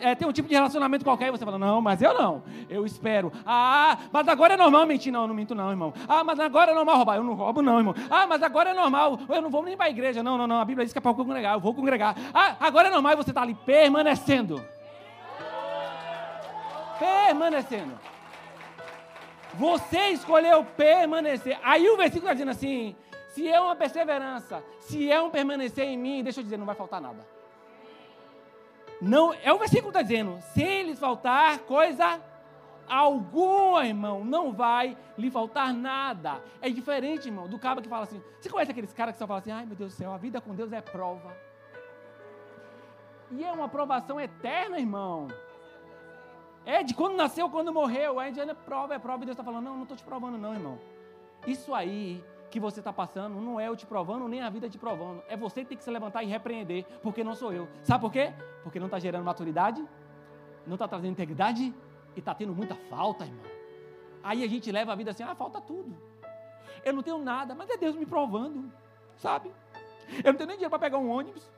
é, 0.00 0.14
ter 0.14 0.26
um 0.26 0.32
tipo 0.32 0.48
de 0.48 0.54
relacionamento 0.54 1.04
qualquer. 1.04 1.28
E 1.28 1.30
você 1.30 1.44
fala, 1.44 1.58
não, 1.58 1.82
mas 1.82 2.00
eu 2.00 2.14
não, 2.14 2.42
eu 2.70 2.86
espero. 2.86 3.30
Ah, 3.44 3.98
mas 4.10 4.26
agora 4.28 4.54
é 4.54 4.56
normal 4.56 4.86
mentir, 4.86 5.12
não, 5.12 5.22
eu 5.22 5.28
não 5.28 5.34
minto 5.34 5.54
não, 5.54 5.70
irmão. 5.70 5.92
Ah, 6.08 6.24
mas 6.24 6.40
agora 6.40 6.70
é 6.70 6.74
normal 6.74 6.96
roubar, 6.96 7.16
eu 7.16 7.24
não 7.24 7.34
roubo 7.34 7.60
não, 7.60 7.78
irmão. 7.78 7.94
Ah, 8.10 8.26
mas 8.26 8.42
agora 8.42 8.70
é 8.70 8.74
normal, 8.74 9.18
eu 9.28 9.42
não 9.42 9.50
vou 9.50 9.62
nem 9.62 9.76
para 9.76 9.86
a 9.86 9.90
igreja, 9.90 10.22
não, 10.22 10.38
não, 10.38 10.46
não. 10.46 10.58
A 10.58 10.64
Bíblia 10.64 10.86
diz 10.86 10.92
que 10.92 10.98
é 10.98 11.02
para 11.02 11.12
congregar, 11.12 11.54
eu 11.54 11.60
vou 11.60 11.74
congregar. 11.74 12.16
Ah, 12.32 12.56
agora 12.60 12.88
é 12.88 12.90
normal 12.90 13.12
e 13.12 13.16
você 13.16 13.30
está 13.30 13.42
ali 13.42 13.54
permanecendo 13.54 14.62
permanecendo. 17.02 17.98
Você 19.54 20.10
escolheu 20.10 20.64
permanecer. 20.64 21.58
Aí 21.62 21.88
o 21.88 21.96
versículo 21.96 22.30
está 22.30 22.32
dizendo 22.32 22.52
assim: 22.52 22.96
se 23.30 23.48
é 23.48 23.60
uma 23.60 23.74
perseverança, 23.74 24.62
se 24.80 25.10
é 25.10 25.20
um 25.20 25.30
permanecer 25.30 25.84
em 25.84 25.98
mim, 25.98 26.22
deixa 26.22 26.40
eu 26.40 26.44
dizer, 26.44 26.56
não 26.56 26.66
vai 26.66 26.76
faltar 26.76 27.00
nada. 27.00 27.26
Não, 29.00 29.34
é 29.34 29.52
o 29.52 29.58
versículo 29.58 29.88
está 29.88 30.02
dizendo: 30.02 30.38
sem 30.54 30.84
lhes 30.84 30.98
faltar 30.98 31.58
coisa 31.60 32.20
alguma, 32.88 33.86
irmão, 33.86 34.24
não 34.24 34.52
vai 34.52 34.96
lhe 35.18 35.30
faltar 35.30 35.74
nada. 35.74 36.40
É 36.60 36.70
diferente, 36.70 37.26
irmão, 37.26 37.48
do 37.48 37.58
cara 37.58 37.82
que 37.82 37.88
fala 37.88 38.04
assim. 38.04 38.22
Você 38.40 38.48
conhece 38.48 38.70
aqueles 38.70 38.92
caras 38.92 39.14
que 39.14 39.18
só 39.18 39.26
falam 39.26 39.40
assim: 39.40 39.50
ai 39.50 39.66
meu 39.66 39.76
Deus 39.76 39.92
do 39.92 39.96
céu, 39.96 40.12
a 40.12 40.18
vida 40.18 40.40
com 40.40 40.54
Deus 40.54 40.72
é 40.72 40.80
prova. 40.80 41.36
E 43.32 43.42
é 43.44 43.50
uma 43.50 43.68
provação 43.68 44.20
eterna, 44.20 44.78
irmão. 44.78 45.28
É 46.64 46.82
de 46.82 46.94
quando 46.94 47.16
nasceu, 47.16 47.48
quando 47.50 47.72
morreu. 47.72 48.18
Aí 48.18 48.32
é 48.38 48.54
prova, 48.54 48.94
é 48.94 48.98
prova. 48.98 49.22
E 49.22 49.26
Deus 49.26 49.34
está 49.34 49.44
falando: 49.44 49.64
não, 49.64 49.74
não 49.74 49.82
estou 49.82 49.96
te 49.96 50.04
provando, 50.04 50.38
não, 50.38 50.54
irmão. 50.54 50.78
Isso 51.46 51.74
aí 51.74 52.22
que 52.50 52.60
você 52.60 52.80
está 52.80 52.92
passando 52.92 53.40
não 53.40 53.58
é 53.58 53.66
eu 53.66 53.74
te 53.74 53.86
provando, 53.86 54.28
nem 54.28 54.42
a 54.42 54.50
vida 54.50 54.68
te 54.68 54.78
provando. 54.78 55.22
É 55.26 55.36
você 55.36 55.62
que 55.62 55.70
tem 55.70 55.78
que 55.78 55.82
se 55.82 55.90
levantar 55.90 56.22
e 56.22 56.26
repreender, 56.26 56.84
porque 57.02 57.24
não 57.24 57.34
sou 57.34 57.52
eu. 57.52 57.66
Sabe 57.82 58.02
por 58.02 58.12
quê? 58.12 58.32
Porque 58.62 58.78
não 58.78 58.86
está 58.86 58.98
gerando 58.98 59.24
maturidade, 59.24 59.82
não 60.66 60.74
está 60.74 60.86
trazendo 60.86 61.12
integridade 61.12 61.74
e 62.14 62.18
está 62.18 62.34
tendo 62.34 62.54
muita 62.54 62.74
falta, 62.74 63.24
irmão. 63.24 63.46
Aí 64.22 64.44
a 64.44 64.46
gente 64.46 64.70
leva 64.70 64.92
a 64.92 64.94
vida 64.94 65.10
assim: 65.10 65.22
ah, 65.22 65.34
falta 65.34 65.60
tudo. 65.60 65.96
Eu 66.84 66.92
não 66.92 67.02
tenho 67.02 67.18
nada, 67.18 67.54
mas 67.54 67.70
é 67.70 67.76
Deus 67.76 67.96
me 67.96 68.06
provando, 68.06 68.70
sabe? 69.16 69.50
Eu 70.22 70.32
não 70.32 70.38
tenho 70.38 70.48
nem 70.48 70.56
dinheiro 70.56 70.70
para 70.70 70.78
pegar 70.78 70.98
um 70.98 71.10
ônibus. 71.10 71.50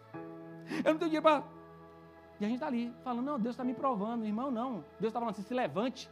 Eu 0.85 0.93
não 0.93 0.99
tenho 0.99 1.11
dinheiro 1.11 1.23
para 1.23 1.43
e 2.41 2.45
a 2.45 2.49
gente 2.49 2.57
está 2.57 2.67
ali, 2.67 2.93
falando, 3.03 3.25
não, 3.25 3.39
Deus 3.39 3.55
está 3.55 3.65
me 3.65 3.75
provando. 3.75 4.25
Irmão, 4.25 4.51
não. 4.51 4.85
Deus 4.99 5.11
está 5.11 5.21
falando 5.21 5.35
assim, 5.35 5.43
se 5.43 5.55
levante. 5.55 6.11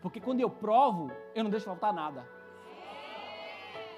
Porque 0.00 0.20
quando 0.20 0.40
eu 0.40 0.50
provo, 0.50 1.10
eu 1.34 1.42
não 1.42 1.50
deixo 1.50 1.66
faltar 1.66 1.92
nada. 1.92 2.24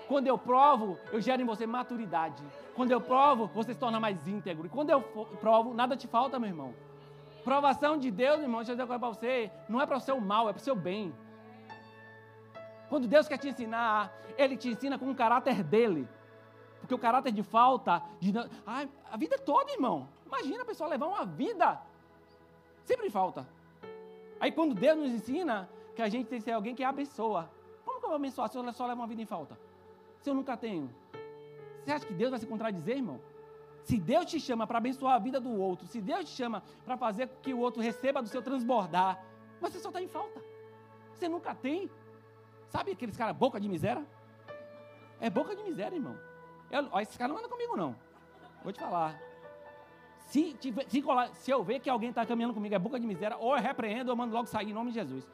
Quando 0.09 0.29
eu 0.29 0.39
provo, 0.39 0.99
eu 1.13 1.21
gero 1.21 1.43
em 1.43 1.45
você 1.45 1.67
maturidade. 1.67 2.43
Quando 2.75 2.93
eu 2.93 3.01
provo, 3.01 3.49
você 3.49 3.75
se 3.75 3.81
torna 3.81 3.99
mais 3.99 4.27
íntegro. 4.27 4.67
E 4.67 4.69
quando 4.69 4.91
eu 4.91 5.03
provo, 5.41 5.75
nada 5.75 5.97
te 5.97 6.07
falta, 6.07 6.39
meu 6.39 6.49
irmão. 6.49 6.75
Provação 7.43 7.99
de 7.99 8.11
Deus, 8.11 8.41
irmão, 8.41 8.61
deixa 8.61 8.73
eu 8.73 8.77
dizer 8.77 8.83
uma 8.83 8.89
coisa 8.89 9.01
para 9.01 9.09
você, 9.09 9.51
não 9.69 9.81
é 9.81 9.87
para 9.87 9.97
o 9.97 10.01
seu 10.01 10.21
mal, 10.21 10.49
é 10.49 10.53
para 10.53 10.61
o 10.61 10.65
seu 10.65 10.77
bem. 10.77 11.13
Quando 12.89 13.09
Deus 13.09 13.27
quer 13.27 13.39
te 13.39 13.49
ensinar, 13.49 14.13
Ele 14.39 14.57
te 14.57 14.69
ensina 14.69 14.99
com 14.99 15.11
o 15.11 15.15
caráter 15.15 15.63
dele. 15.63 16.09
Porque 16.87 16.95
o 16.95 16.99
caráter 16.99 17.33
de 17.33 17.43
falta, 17.43 18.01
de, 18.21 18.33
ai, 18.65 18.89
a 19.11 19.17
vida 19.17 19.37
toda, 19.37 19.73
irmão. 19.73 20.09
Imagina 20.25 20.63
a 20.63 20.65
pessoa 20.65 20.89
levar 20.89 21.09
uma 21.09 21.27
vida. 21.27 21.81
Sempre 22.85 23.11
falta. 23.11 23.45
Aí 24.39 24.53
quando 24.53 24.73
Deus 24.73 24.97
nos 24.97 25.11
ensina 25.11 25.69
que 25.97 26.03
a 26.03 26.09
gente 26.09 26.29
tem 26.29 26.39
que 26.39 26.45
ser 26.45 26.53
alguém 26.53 26.77
que 26.77 26.85
abençoa. 26.85 27.51
Como 27.85 27.99
que 27.99 28.05
eu 28.05 28.11
vou 28.11 28.17
abençoar 28.17 28.49
se 28.49 28.57
eu 28.57 28.73
só 28.73 28.87
levo 28.87 29.01
uma 29.01 29.07
vida 29.09 29.21
em 29.21 29.27
falta? 29.27 29.59
Se 30.21 30.31
eu 30.31 30.35
nunca 30.35 30.57
tenho. 30.57 30.89
Você 31.83 31.91
acha 31.91 32.07
que 32.07 32.15
Deus 32.15 32.31
vai 32.31 32.39
se 32.39 32.47
contradizer, 32.47 32.99
irmão? 32.99 33.21
Se 33.83 33.99
Deus 33.99 34.27
te 34.27 34.39
chama 34.39 34.65
para 34.65 34.79
abençoar 34.79 35.17
a 35.17 35.19
vida 35.19 35.41
do 35.41 35.61
outro, 35.61 35.89
se 35.89 36.01
Deus 36.01 36.25
te 36.27 36.37
chama 36.37 36.63
para 36.85 36.97
fazer 36.97 37.29
que 37.43 37.53
o 37.53 37.59
outro 37.59 37.83
receba 37.83 38.23
do 38.23 38.29
seu 38.29 38.43
transbordar, 38.43 39.21
você 39.61 39.81
só 39.81 39.89
está 39.89 40.01
em 40.01 40.07
falta. 40.07 40.41
Você 41.15 41.29
nunca 41.29 41.53
tem. 41.53 41.91
Sabe 42.69 42.93
aqueles 42.93 43.17
caras 43.17 43.37
boca 43.37 43.59
de 43.59 43.69
miséria? 43.69 44.07
É 45.21 45.29
boca 45.29 45.57
de 45.57 45.65
miséria, 45.65 45.97
irmão. 45.97 46.17
Eu, 46.71 46.89
ó, 46.91 47.01
esses 47.01 47.17
caras 47.17 47.33
não 47.33 47.39
andam 47.39 47.51
comigo, 47.51 47.77
não. 47.77 47.95
Vou 48.63 48.73
te 48.73 48.81
falar. 48.81 49.21
Se, 50.27 50.55
tiver, 50.55 50.89
se, 50.89 51.03
se, 51.35 51.51
eu 51.51 51.63
ver 51.63 51.81
que 51.81 51.89
alguém 51.89 52.11
está 52.11 52.27
caminhando 52.27 52.55
comigo 52.55 52.75
é 52.75 52.79
boca 52.79 52.99
de 52.99 53.07
miséria, 53.07 53.37
ou 53.37 53.57
eu 53.57 53.63
repreendo, 53.63 54.11
ou 54.11 54.13
eu 54.13 54.17
mando 54.17 54.35
logo 54.35 54.47
sair 54.47 54.71
em 54.71 54.73
nome 54.73 54.91
de 54.91 54.97
Jesus. 54.97 55.25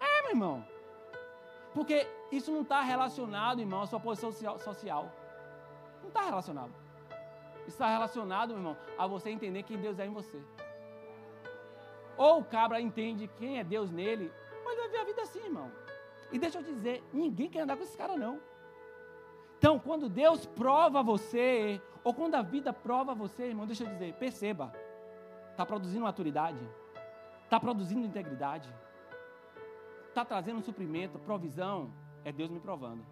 É, 0.00 0.22
meu 0.22 0.30
irmão. 0.30 0.64
Porque 1.74 2.06
isso 2.32 2.50
não 2.50 2.62
está 2.62 2.80
relacionado, 2.80 3.60
irmão, 3.60 3.82
à 3.82 3.86
sua 3.86 4.00
posição 4.00 4.32
social. 4.58 5.12
Não 6.00 6.08
está 6.08 6.22
relacionado. 6.22 6.72
Está 7.66 7.88
relacionado, 7.88 8.48
meu 8.50 8.58
irmão, 8.58 8.76
a 8.98 9.06
você 9.06 9.30
entender 9.30 9.62
quem 9.62 9.76
Deus 9.76 9.98
é 9.98 10.06
em 10.06 10.12
você. 10.12 10.40
Ou 12.16 12.40
o 12.40 12.44
cabra 12.44 12.80
entende 12.80 13.28
quem 13.38 13.58
é 13.58 13.64
Deus 13.64 13.90
nele, 13.90 14.32
mas 14.64 14.78
ele 14.78 14.82
vai 14.82 14.88
ver 14.88 14.98
a 14.98 15.04
vida 15.04 15.22
assim, 15.22 15.40
irmão. 15.40 15.70
E 16.32 16.38
deixa 16.38 16.58
eu 16.58 16.62
dizer, 16.62 17.02
ninguém 17.12 17.48
quer 17.48 17.60
andar 17.60 17.76
com 17.76 17.82
esse 17.82 17.96
cara, 17.96 18.16
não. 18.16 18.40
Então, 19.60 19.78
quando 19.78 20.08
Deus 20.08 20.46
prova 20.46 21.02
você, 21.02 21.82
ou 22.02 22.14
quando 22.14 22.34
a 22.34 22.40
vida 22.40 22.72
prova 22.72 23.14
você, 23.14 23.48
irmão, 23.48 23.66
deixa 23.66 23.84
eu 23.84 23.88
dizer, 23.90 24.14
perceba, 24.14 24.72
está 25.50 25.66
produzindo 25.66 26.02
maturidade, 26.04 26.66
está 27.44 27.60
produzindo 27.60 28.06
integridade, 28.06 28.74
está 30.08 30.24
trazendo 30.24 30.62
suprimento, 30.62 31.18
provisão, 31.18 31.92
é 32.24 32.32
Deus 32.32 32.48
me 32.48 32.58
provando. 32.58 33.04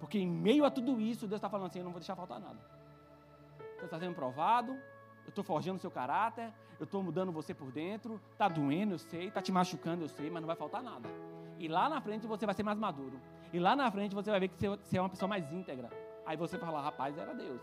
Porque 0.00 0.18
em 0.18 0.26
meio 0.26 0.64
a 0.64 0.72
tudo 0.72 1.00
isso, 1.00 1.28
Deus 1.28 1.38
está 1.38 1.48
falando 1.48 1.68
assim: 1.68 1.78
eu 1.78 1.84
não 1.84 1.92
vou 1.92 2.00
deixar 2.00 2.16
faltar 2.16 2.40
nada. 2.40 2.58
Você 3.78 3.84
está 3.84 3.96
sendo 4.00 4.16
provado, 4.16 4.72
eu 4.72 5.28
estou 5.28 5.44
forjando 5.44 5.78
seu 5.78 5.90
caráter, 5.90 6.52
eu 6.80 6.84
estou 6.84 7.00
mudando 7.00 7.30
você 7.30 7.54
por 7.54 7.70
dentro, 7.70 8.20
está 8.32 8.48
doendo, 8.48 8.94
eu 8.94 8.98
sei, 8.98 9.28
está 9.28 9.40
te 9.40 9.52
machucando, 9.52 10.02
eu 10.02 10.08
sei, 10.08 10.30
mas 10.30 10.42
não 10.42 10.48
vai 10.48 10.56
faltar 10.56 10.82
nada. 10.82 11.08
E 11.58 11.68
lá 11.68 11.88
na 11.88 12.00
frente 12.00 12.26
você 12.26 12.44
vai 12.44 12.54
ser 12.54 12.62
mais 12.62 12.78
maduro. 12.78 13.20
E 13.52 13.58
lá 13.58 13.74
na 13.74 13.90
frente 13.90 14.14
você 14.14 14.30
vai 14.30 14.40
ver 14.40 14.48
que 14.48 14.68
você 14.68 14.98
é 14.98 15.00
uma 15.00 15.08
pessoa 15.08 15.28
mais 15.28 15.50
íntegra. 15.52 15.90
Aí 16.24 16.36
você 16.36 16.58
fala, 16.58 16.80
rapaz, 16.80 17.16
era 17.16 17.34
Deus. 17.34 17.60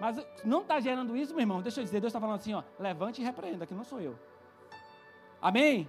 Mas 0.00 0.24
não 0.44 0.60
está 0.60 0.78
gerando 0.78 1.16
isso, 1.16 1.32
meu 1.34 1.42
irmão. 1.42 1.62
Deixa 1.62 1.80
eu 1.80 1.84
dizer, 1.84 2.00
Deus 2.00 2.10
está 2.10 2.20
falando 2.20 2.36
assim, 2.36 2.54
ó, 2.54 2.62
levante 2.78 3.20
e 3.20 3.24
repreenda, 3.24 3.66
que 3.66 3.74
não 3.74 3.84
sou 3.84 4.00
eu. 4.00 4.16
Amém? 5.40 5.88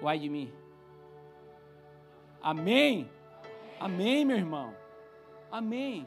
Uai 0.00 0.18
de 0.18 0.28
mim. 0.28 0.52
Amém? 2.40 3.10
Amém, 3.80 4.24
meu 4.24 4.36
irmão. 4.36 4.74
Amém. 5.50 6.06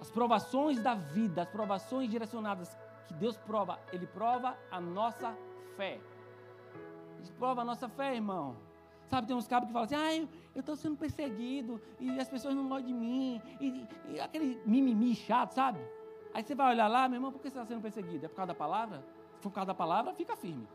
As 0.00 0.10
provações 0.10 0.82
da 0.82 0.94
vida, 0.94 1.42
as 1.42 1.48
provações 1.48 2.10
direcionadas 2.10 2.76
que 3.06 3.14
Deus 3.14 3.36
prova, 3.36 3.78
Ele 3.92 4.06
prova 4.06 4.56
a 4.70 4.80
nossa 4.80 5.34
fé. 5.76 6.00
Ele 7.18 7.32
prova 7.38 7.62
a 7.62 7.64
nossa 7.64 7.88
fé, 7.88 8.14
irmão. 8.14 8.56
Sabe, 9.06 9.26
tem 9.26 9.36
uns 9.36 9.46
cabos 9.46 9.68
que 9.68 9.72
falam 9.72 9.86
assim, 9.86 9.94
ah, 9.94 10.28
eu 10.54 10.60
estou 10.60 10.74
sendo 10.74 10.96
perseguido 10.96 11.80
e 12.00 12.18
as 12.18 12.28
pessoas 12.28 12.54
não 12.54 12.68
gostam 12.68 12.88
de 12.88 12.92
mim. 12.92 13.40
E, 13.60 13.86
e 14.08 14.20
aquele 14.20 14.60
mimimi 14.66 15.14
chato, 15.14 15.52
sabe? 15.52 15.78
Aí 16.34 16.42
você 16.42 16.54
vai 16.54 16.72
olhar 16.74 16.88
lá, 16.88 17.08
meu 17.08 17.16
irmão, 17.16 17.30
por 17.30 17.40
que 17.40 17.48
você 17.48 17.56
está 17.56 17.64
sendo 17.64 17.80
perseguido? 17.80 18.26
É 18.26 18.28
por 18.28 18.34
causa 18.34 18.48
da 18.48 18.54
palavra? 18.54 19.04
Se 19.36 19.42
for 19.42 19.50
por 19.50 19.54
causa 19.54 19.68
da 19.68 19.74
palavra, 19.74 20.12
fica 20.12 20.36
firme. 20.36 20.66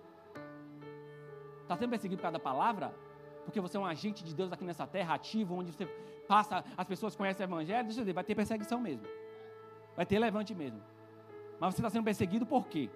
Está 1.61 1.75
sendo 1.75 1.89
perseguido 1.89 2.19
por 2.19 2.23
causa 2.23 2.37
da 2.37 2.43
palavra? 2.43 2.95
Porque 3.43 3.59
você 3.59 3.75
é 3.75 3.79
um 3.79 3.85
agente 3.85 4.23
de 4.23 4.33
Deus 4.33 4.51
aqui 4.51 4.63
nessa 4.63 4.87
terra, 4.87 5.13
ativo, 5.13 5.55
onde 5.55 5.71
você 5.71 5.85
passa, 6.27 6.63
as 6.77 6.87
pessoas 6.87 7.15
conhecem 7.15 7.45
o 7.45 7.47
Evangelho, 7.47 7.83
deixa 7.83 7.99
eu 7.99 8.03
dizer, 8.03 8.13
vai 8.13 8.23
ter 8.23 8.35
perseguição 8.35 8.79
mesmo. 8.79 9.05
Vai 9.95 10.05
ter 10.05 10.19
levante 10.19 10.55
mesmo. 10.55 10.81
Mas 11.59 11.73
você 11.75 11.81
está 11.81 11.89
sendo 11.89 12.05
perseguido 12.05 12.45
por 12.45 12.67
quê? 12.67 12.89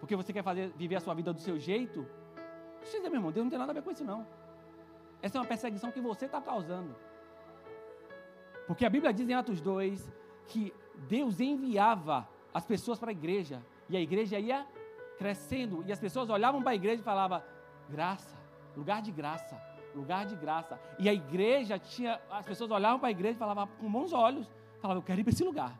Porque 0.00 0.16
você 0.16 0.32
quer 0.32 0.42
fazer, 0.42 0.72
viver 0.76 0.96
a 0.96 1.00
sua 1.00 1.14
vida 1.14 1.32
do 1.32 1.40
seu 1.40 1.58
jeito? 1.58 2.06
Dizer, 2.84 3.00
meu 3.00 3.14
irmão, 3.14 3.32
Deus 3.32 3.44
não 3.44 3.50
tem 3.50 3.58
nada 3.58 3.72
a 3.72 3.74
ver 3.74 3.82
com 3.82 3.90
isso, 3.90 4.04
não. 4.04 4.26
Essa 5.20 5.38
é 5.38 5.40
uma 5.40 5.46
perseguição 5.46 5.90
que 5.90 6.00
você 6.00 6.26
está 6.26 6.40
causando. 6.40 6.94
Porque 8.66 8.84
a 8.84 8.90
Bíblia 8.90 9.12
diz 9.12 9.28
em 9.28 9.34
Atos 9.34 9.60
2 9.60 10.10
que 10.48 10.72
Deus 11.08 11.40
enviava 11.40 12.28
as 12.52 12.64
pessoas 12.66 12.98
para 12.98 13.10
a 13.10 13.12
igreja. 13.12 13.62
E 13.88 13.96
a 13.96 14.00
igreja 14.00 14.38
ia 14.38 14.66
crescendo. 15.18 15.84
E 15.86 15.92
as 15.92 16.00
pessoas 16.00 16.28
olhavam 16.28 16.62
para 16.62 16.72
a 16.72 16.74
igreja 16.74 17.00
e 17.00 17.04
falavam: 17.04 17.42
graça, 17.88 18.36
lugar 18.76 19.00
de 19.00 19.12
graça, 19.12 19.60
lugar 19.94 20.26
de 20.26 20.34
graça. 20.36 20.80
E 20.98 21.08
a 21.08 21.14
igreja 21.14 21.78
tinha. 21.78 22.20
As 22.30 22.44
pessoas 22.44 22.70
olhavam 22.70 22.98
para 22.98 23.08
a 23.08 23.12
igreja 23.12 23.36
e 23.36 23.38
falavam 23.38 23.68
com 23.78 23.90
bons 23.90 24.12
olhos: 24.12 24.50
falavam, 24.80 25.00
eu 25.00 25.06
quero 25.06 25.20
ir 25.20 25.24
para 25.24 25.32
esse 25.32 25.44
lugar. 25.44 25.78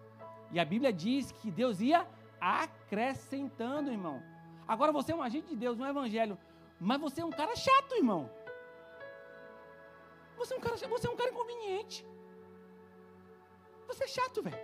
E 0.50 0.60
a 0.60 0.64
Bíblia 0.64 0.92
diz 0.92 1.32
que 1.32 1.50
Deus 1.50 1.80
ia 1.80 2.06
acrescentando, 2.40 3.90
irmão. 3.90 4.22
Agora 4.66 4.92
você 4.92 5.12
é 5.12 5.14
um 5.14 5.22
agente 5.22 5.48
de 5.48 5.56
Deus, 5.56 5.78
um 5.78 5.86
evangelho. 5.86 6.38
Mas 6.84 7.00
você 7.00 7.20
é 7.20 7.24
um 7.24 7.30
cara 7.30 7.54
chato, 7.54 7.94
irmão. 7.94 8.28
Você 10.36 10.52
é 10.52 10.56
um 10.56 10.60
cara, 10.60 10.76
você 10.76 11.06
é 11.06 11.10
um 11.10 11.16
cara 11.16 11.30
inconveniente. 11.30 12.04
Você 13.86 14.02
é 14.02 14.08
chato, 14.08 14.42
velho. 14.42 14.58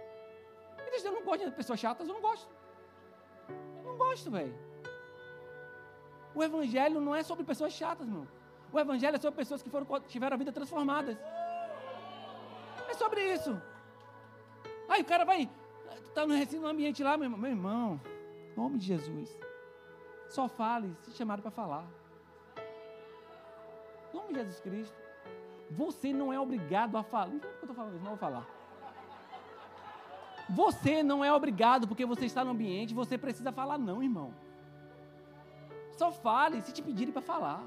Eu 1.05 1.13
não 1.13 1.23
gosto 1.23 1.45
de 1.45 1.53
pessoas 1.53 1.79
chatas, 1.79 2.09
eu 2.09 2.15
não 2.15 2.21
gosto. 2.21 2.53
Eu 3.49 3.85
não 3.85 3.97
gosto, 3.97 4.33
velho. 4.33 4.53
O 6.35 6.43
evangelho 6.43 7.01
não 7.01 7.15
é 7.15 7.23
sobre 7.23 7.45
pessoas 7.45 7.73
chatas, 7.73 8.09
meu. 8.09 8.27
O 8.73 8.81
evangelho 8.81 9.15
é 9.15 9.21
sobre 9.21 9.37
pessoas 9.37 9.63
que 9.63 9.71
foram, 9.71 9.87
tiveram 10.09 10.35
a 10.35 10.39
vida 10.39 10.51
transformadas. 10.51 11.17
É 12.89 12.95
sobre 12.95 13.33
isso. 13.33 13.63
Aí 14.89 15.03
o 15.03 15.05
cara 15.05 15.25
vai, 15.25 15.49
está 16.05 16.27
no, 16.27 16.35
no 16.35 16.67
ambiente 16.67 17.01
lá, 17.05 17.17
meu 17.17 17.27
irmão, 17.27 17.39
meu 17.39 17.51
irmão, 17.53 18.01
nome 18.57 18.77
de 18.77 18.87
Jesus. 18.87 19.39
Só 20.29 20.49
fale 20.49 20.97
se 21.03 21.13
chamaram 21.13 21.43
para 21.43 21.53
falar. 21.53 21.87
De 24.13 24.35
Jesus 24.35 24.61
Cristo. 24.61 24.97
Você 25.71 26.13
não 26.13 26.33
é 26.33 26.41
obrigado 26.41 26.97
a 26.97 27.03
falar. 27.03 27.27
Não 27.27 27.41
sei 27.41 27.51
porque 27.51 27.65
eu 27.65 27.71
estou 27.71 27.77
falando 27.77 27.95
isso, 27.95 28.05
não 28.05 28.11
vou 28.11 28.19
falar. 28.19 28.47
Você 30.49 31.03
não 31.03 31.25
é 31.25 31.33
obrigado, 31.33 31.87
porque 31.87 32.07
você 32.07 32.25
está 32.25 32.43
no 32.45 32.53
ambiente, 32.53 32.95
você 32.95 33.19
precisa 33.19 33.53
falar, 33.53 33.77
não, 33.77 34.03
irmão. 34.03 34.33
Só 35.93 36.11
fale 36.11 36.63
se 36.63 36.73
te 36.73 36.81
pedirem 36.81 37.13
para 37.13 37.21
falar. 37.21 37.63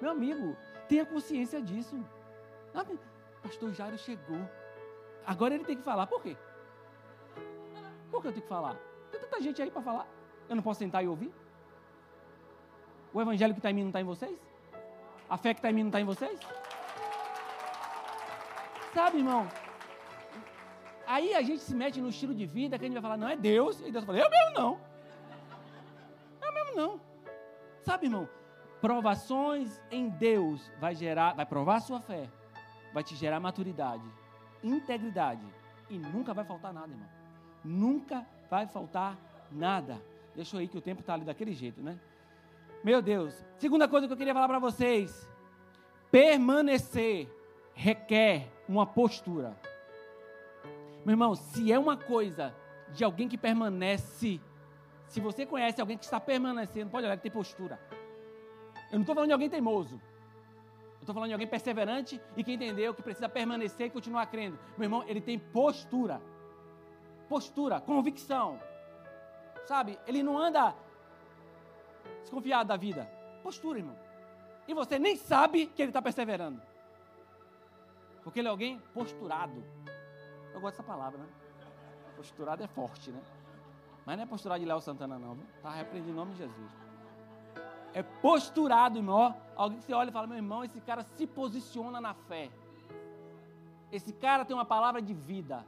Meu 0.00 0.10
amigo, 0.10 0.56
tenha 0.88 1.06
consciência 1.06 1.62
disso. 1.62 2.04
Pastor 3.42 3.72
Jairo 3.72 3.96
chegou. 3.96 4.40
Agora 5.24 5.54
ele 5.54 5.64
tem 5.64 5.76
que 5.76 5.82
falar. 5.82 6.06
Por 6.06 6.22
quê? 6.22 6.36
Por 8.10 8.20
que 8.20 8.28
eu 8.28 8.32
tenho 8.32 8.42
que 8.42 8.48
falar? 8.48 8.76
Tem 9.10 9.20
tanta 9.20 9.40
gente 9.40 9.62
aí 9.62 9.70
para 9.70 9.82
falar. 9.82 10.06
Eu 10.48 10.56
não 10.56 10.62
posso 10.62 10.80
sentar 10.80 11.02
e 11.02 11.08
ouvir? 11.08 11.32
O 13.12 13.20
evangelho 13.22 13.54
que 13.54 13.60
está 13.60 13.70
em 13.70 13.74
mim 13.74 13.82
não 13.82 13.88
está 13.88 14.00
em 14.00 14.04
vocês? 14.04 14.38
A 15.34 15.36
fé 15.36 15.52
que 15.52 15.58
está 15.58 15.68
em 15.68 15.74
mim 15.74 15.82
não 15.82 15.88
está 15.88 16.00
em 16.00 16.04
vocês? 16.04 16.38
Sabe, 18.94 19.18
irmão? 19.18 19.48
Aí 21.08 21.34
a 21.34 21.42
gente 21.42 21.60
se 21.60 21.74
mete 21.74 22.00
no 22.00 22.08
estilo 22.08 22.32
de 22.32 22.46
vida 22.46 22.78
que 22.78 22.84
a 22.84 22.86
gente 22.86 22.94
vai 22.94 23.02
falar, 23.02 23.16
não 23.16 23.28
é 23.28 23.34
Deus. 23.34 23.80
E 23.80 23.90
Deus 23.90 24.04
fala, 24.04 24.18
eu 24.18 24.30
mesmo 24.30 24.52
não. 24.60 24.80
Eu 26.40 26.52
mesmo 26.52 26.76
não. 26.76 27.00
Sabe, 27.82 28.06
irmão? 28.06 28.28
Provações 28.80 29.82
em 29.90 30.08
Deus 30.08 30.70
vai 30.78 30.94
gerar, 30.94 31.32
vai 31.32 31.44
provar 31.44 31.78
a 31.78 31.80
sua 31.80 32.00
fé, 32.00 32.30
vai 32.92 33.02
te 33.02 33.16
gerar 33.16 33.40
maturidade, 33.40 34.08
integridade 34.62 35.44
e 35.90 35.98
nunca 35.98 36.32
vai 36.32 36.44
faltar 36.44 36.72
nada, 36.72 36.92
irmão. 36.92 37.08
Nunca 37.64 38.24
vai 38.48 38.68
faltar 38.68 39.18
nada. 39.50 40.00
Deixa 40.36 40.56
eu 40.56 40.62
ir 40.62 40.68
que 40.68 40.78
o 40.78 40.80
tempo 40.80 41.00
está 41.00 41.14
ali 41.14 41.24
daquele 41.24 41.54
jeito, 41.54 41.82
né? 41.82 41.98
Meu 42.84 43.00
Deus. 43.00 43.34
Segunda 43.56 43.88
coisa 43.88 44.06
que 44.06 44.12
eu 44.12 44.16
queria 44.16 44.34
falar 44.34 44.46
para 44.46 44.58
vocês: 44.58 45.26
permanecer 46.10 47.30
requer 47.72 48.52
uma 48.68 48.84
postura. 48.84 49.58
Meu 51.02 51.14
irmão, 51.14 51.34
se 51.34 51.72
é 51.72 51.78
uma 51.78 51.96
coisa 51.96 52.54
de 52.92 53.02
alguém 53.02 53.26
que 53.26 53.38
permanece, 53.38 54.38
se 55.08 55.18
você 55.18 55.46
conhece 55.46 55.80
alguém 55.80 55.96
que 55.96 56.04
está 56.04 56.20
permanecendo, 56.20 56.90
pode 56.90 57.06
olhar 57.06 57.16
que 57.16 57.22
tem 57.22 57.32
postura. 57.32 57.80
Eu 58.90 58.96
não 58.96 59.00
estou 59.00 59.14
falando 59.14 59.28
de 59.28 59.32
alguém 59.32 59.48
teimoso. 59.48 59.94
Eu 59.94 61.00
estou 61.00 61.14
falando 61.14 61.28
de 61.28 61.34
alguém 61.34 61.48
perseverante 61.48 62.20
e 62.36 62.44
que 62.44 62.52
entendeu 62.52 62.92
que 62.92 63.02
precisa 63.02 63.30
permanecer 63.30 63.86
e 63.86 63.90
continuar 63.90 64.26
crendo. 64.26 64.58
Meu 64.76 64.84
irmão, 64.84 65.02
ele 65.06 65.22
tem 65.22 65.38
postura. 65.38 66.20
Postura, 67.30 67.80
convicção. 67.80 68.60
Sabe? 69.64 69.98
Ele 70.06 70.22
não 70.22 70.38
anda 70.38 70.74
desconfiado 72.22 72.68
da 72.68 72.76
vida. 72.76 73.10
Postura, 73.42 73.78
irmão. 73.78 73.96
E 74.66 74.74
você 74.74 74.98
nem 74.98 75.16
sabe 75.16 75.66
que 75.66 75.82
ele 75.82 75.90
está 75.90 76.00
perseverando. 76.00 76.60
Porque 78.22 78.40
ele 78.40 78.48
é 78.48 78.50
alguém 78.50 78.78
posturado. 78.92 79.62
Eu 80.54 80.60
gosto 80.60 80.76
dessa 80.76 80.82
palavra, 80.82 81.18
né? 81.18 81.26
Posturado 82.16 82.62
é 82.62 82.66
forte, 82.66 83.10
né? 83.10 83.20
Mas 84.06 84.16
não 84.16 84.24
é 84.24 84.26
posturado 84.26 84.60
de 84.60 84.66
Léo 84.66 84.80
Santana, 84.80 85.18
não. 85.18 85.38
Está 85.56 85.70
repreendido 85.70 86.12
em 86.12 86.16
nome 86.16 86.32
de 86.32 86.38
Jesus. 86.38 86.72
É 87.92 88.02
posturado, 88.02 88.98
irmão. 88.98 89.36
Alguém 89.54 89.78
que 89.78 89.84
você 89.84 89.92
olha 89.92 90.08
e 90.08 90.12
fala, 90.12 90.26
meu 90.26 90.36
irmão, 90.36 90.64
esse 90.64 90.80
cara 90.80 91.02
se 91.02 91.26
posiciona 91.26 92.00
na 92.00 92.14
fé. 92.14 92.50
Esse 93.92 94.12
cara 94.12 94.44
tem 94.44 94.56
uma 94.56 94.64
palavra 94.64 95.00
de 95.00 95.14
vida. 95.14 95.64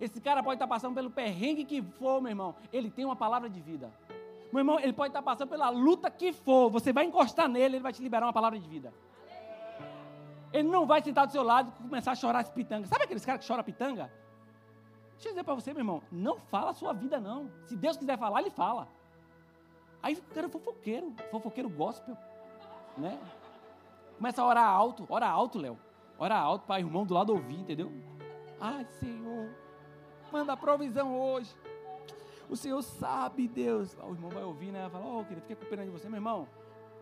Esse 0.00 0.20
cara 0.20 0.42
pode 0.42 0.56
estar 0.56 0.66
passando 0.66 0.94
pelo 0.94 1.10
perrengue 1.10 1.64
que 1.64 1.82
for, 1.82 2.20
meu 2.20 2.30
irmão. 2.30 2.54
Ele 2.72 2.90
tem 2.90 3.04
uma 3.04 3.16
palavra 3.16 3.48
de 3.48 3.60
vida. 3.60 3.92
Meu 4.52 4.60
irmão, 4.60 4.80
ele 4.80 4.92
pode 4.92 5.10
estar 5.10 5.22
passando 5.22 5.48
pela 5.48 5.70
luta 5.70 6.10
que 6.10 6.32
for. 6.32 6.70
Você 6.70 6.92
vai 6.92 7.04
encostar 7.04 7.48
nele, 7.48 7.76
ele 7.76 7.82
vai 7.82 7.92
te 7.92 8.02
liberar 8.02 8.26
uma 8.26 8.32
palavra 8.32 8.58
de 8.58 8.68
vida. 8.68 8.92
Ele 10.52 10.68
não 10.68 10.86
vai 10.86 11.00
sentar 11.02 11.26
do 11.26 11.32
seu 11.32 11.42
lado 11.42 11.72
e 11.78 11.82
começar 11.82 12.12
a 12.12 12.14
chorar 12.14 12.40
as 12.40 12.50
pitangas. 12.50 12.88
Sabe 12.88 13.04
aqueles 13.04 13.24
caras 13.24 13.40
que 13.40 13.46
choram 13.46 13.62
pitanga? 13.62 14.10
Deixa 15.12 15.28
eu 15.28 15.32
dizer 15.32 15.44
para 15.44 15.54
você, 15.54 15.72
meu 15.72 15.80
irmão, 15.80 16.02
não 16.10 16.38
fala 16.38 16.70
a 16.70 16.74
sua 16.74 16.92
vida, 16.92 17.20
não. 17.20 17.50
Se 17.66 17.76
Deus 17.76 17.96
quiser 17.96 18.18
falar, 18.18 18.40
ele 18.40 18.50
fala. 18.50 18.88
Aí 20.02 20.14
o 20.14 20.34
cara 20.34 20.48
fofoqueiro, 20.48 21.14
fofoqueiro 21.30 21.68
gospel, 21.68 22.16
né? 22.96 23.20
Começa 24.16 24.42
a 24.42 24.46
orar 24.46 24.68
alto, 24.68 25.06
ora 25.08 25.28
alto, 25.28 25.58
Léo. 25.58 25.78
Ora 26.18 26.36
alto 26.36 26.66
para 26.66 26.76
o 26.76 26.86
irmão 26.86 27.04
do 27.04 27.14
lado 27.14 27.32
ouvir, 27.32 27.60
entendeu? 27.60 27.92
Ai, 28.60 28.84
Senhor, 28.98 29.48
manda 30.32 30.56
provisão 30.56 31.18
hoje. 31.18 31.54
O 32.50 32.56
Senhor 32.56 32.82
sabe, 32.82 33.46
Deus. 33.46 33.96
O 34.02 34.12
irmão 34.12 34.28
vai 34.28 34.42
ouvir, 34.42 34.72
né? 34.72 34.80
Vai 34.88 35.00
falar, 35.00 35.06
oh, 35.06 35.24
querido, 35.24 35.42
fiquei 35.42 35.54
com 35.54 35.66
pena 35.66 35.84
de 35.84 35.90
você, 35.90 36.08
meu 36.08 36.16
irmão. 36.16 36.48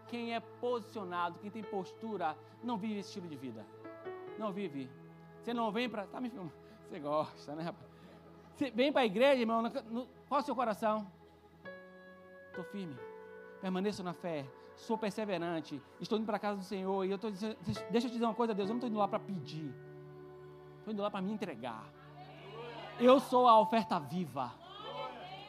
Quem 0.06 0.34
é 0.34 0.40
posicionado, 0.40 1.38
quem 1.38 1.50
tem 1.50 1.62
postura, 1.62 2.36
não 2.62 2.76
vive 2.76 2.98
esse 2.98 3.08
estilo 3.08 3.26
de 3.26 3.36
vida. 3.36 3.64
Não 4.38 4.52
vive. 4.52 4.90
Você 5.42 5.54
não 5.54 5.72
vem 5.72 5.88
para. 5.88 6.06
Tá 6.06 6.20
me 6.20 6.28
filmando? 6.28 6.52
Você 6.86 7.00
gosta, 7.00 7.54
né, 7.54 7.62
rapaz? 7.62 7.88
Você 8.54 8.70
vem 8.70 8.92
para 8.92 9.02
a 9.02 9.06
igreja, 9.06 9.40
irmão. 9.40 9.62
No, 9.62 9.70
no, 9.90 10.06
qual 10.28 10.40
o 10.40 10.44
seu 10.44 10.54
coração? 10.54 11.06
Estou 12.48 12.64
firme. 12.64 12.96
Permaneço 13.60 14.02
na 14.02 14.12
fé. 14.12 14.44
Sou 14.76 14.98
perseverante. 14.98 15.80
Estou 15.98 16.18
indo 16.18 16.26
para 16.26 16.36
a 16.36 16.40
casa 16.40 16.58
do 16.58 16.64
Senhor. 16.64 17.04
E 17.06 17.10
eu 17.10 17.16
estou 17.16 17.30
dizendo. 17.30 17.56
Deixa 17.90 18.06
eu 18.06 18.10
te 18.10 18.12
dizer 18.12 18.24
uma 18.24 18.34
coisa, 18.34 18.54
Deus. 18.54 18.68
Eu 18.68 18.74
não 18.74 18.78
estou 18.78 18.90
indo 18.90 18.98
lá 18.98 19.08
para 19.08 19.18
pedir. 19.18 19.74
Estou 20.78 20.92
indo 20.92 21.02
lá 21.02 21.10
para 21.10 21.22
me 21.22 21.32
entregar. 21.32 21.84
Eu 23.00 23.18
sou 23.18 23.48
a 23.48 23.58
oferta 23.58 23.98
viva. 23.98 24.52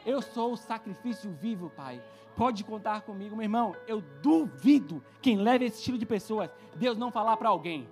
Eu 0.06 0.22
sou 0.22 0.54
o 0.54 0.58
sacrifício 0.58 1.32
vivo, 1.32 1.70
Pai. 1.70 2.02
Pode 2.36 2.64
contar 2.64 3.02
comigo, 3.02 3.36
meu 3.36 3.44
irmão. 3.44 3.76
Eu 3.86 4.02
duvido 4.22 5.04
quem 5.22 5.38
leva 5.38 5.66
esse 5.66 5.78
estilo 5.78 5.98
de 5.98 6.06
pessoas, 6.06 6.50
Deus 6.76 6.98
não 6.98 7.12
falar 7.12 7.36
para 7.38 7.50
alguém. 7.50 7.88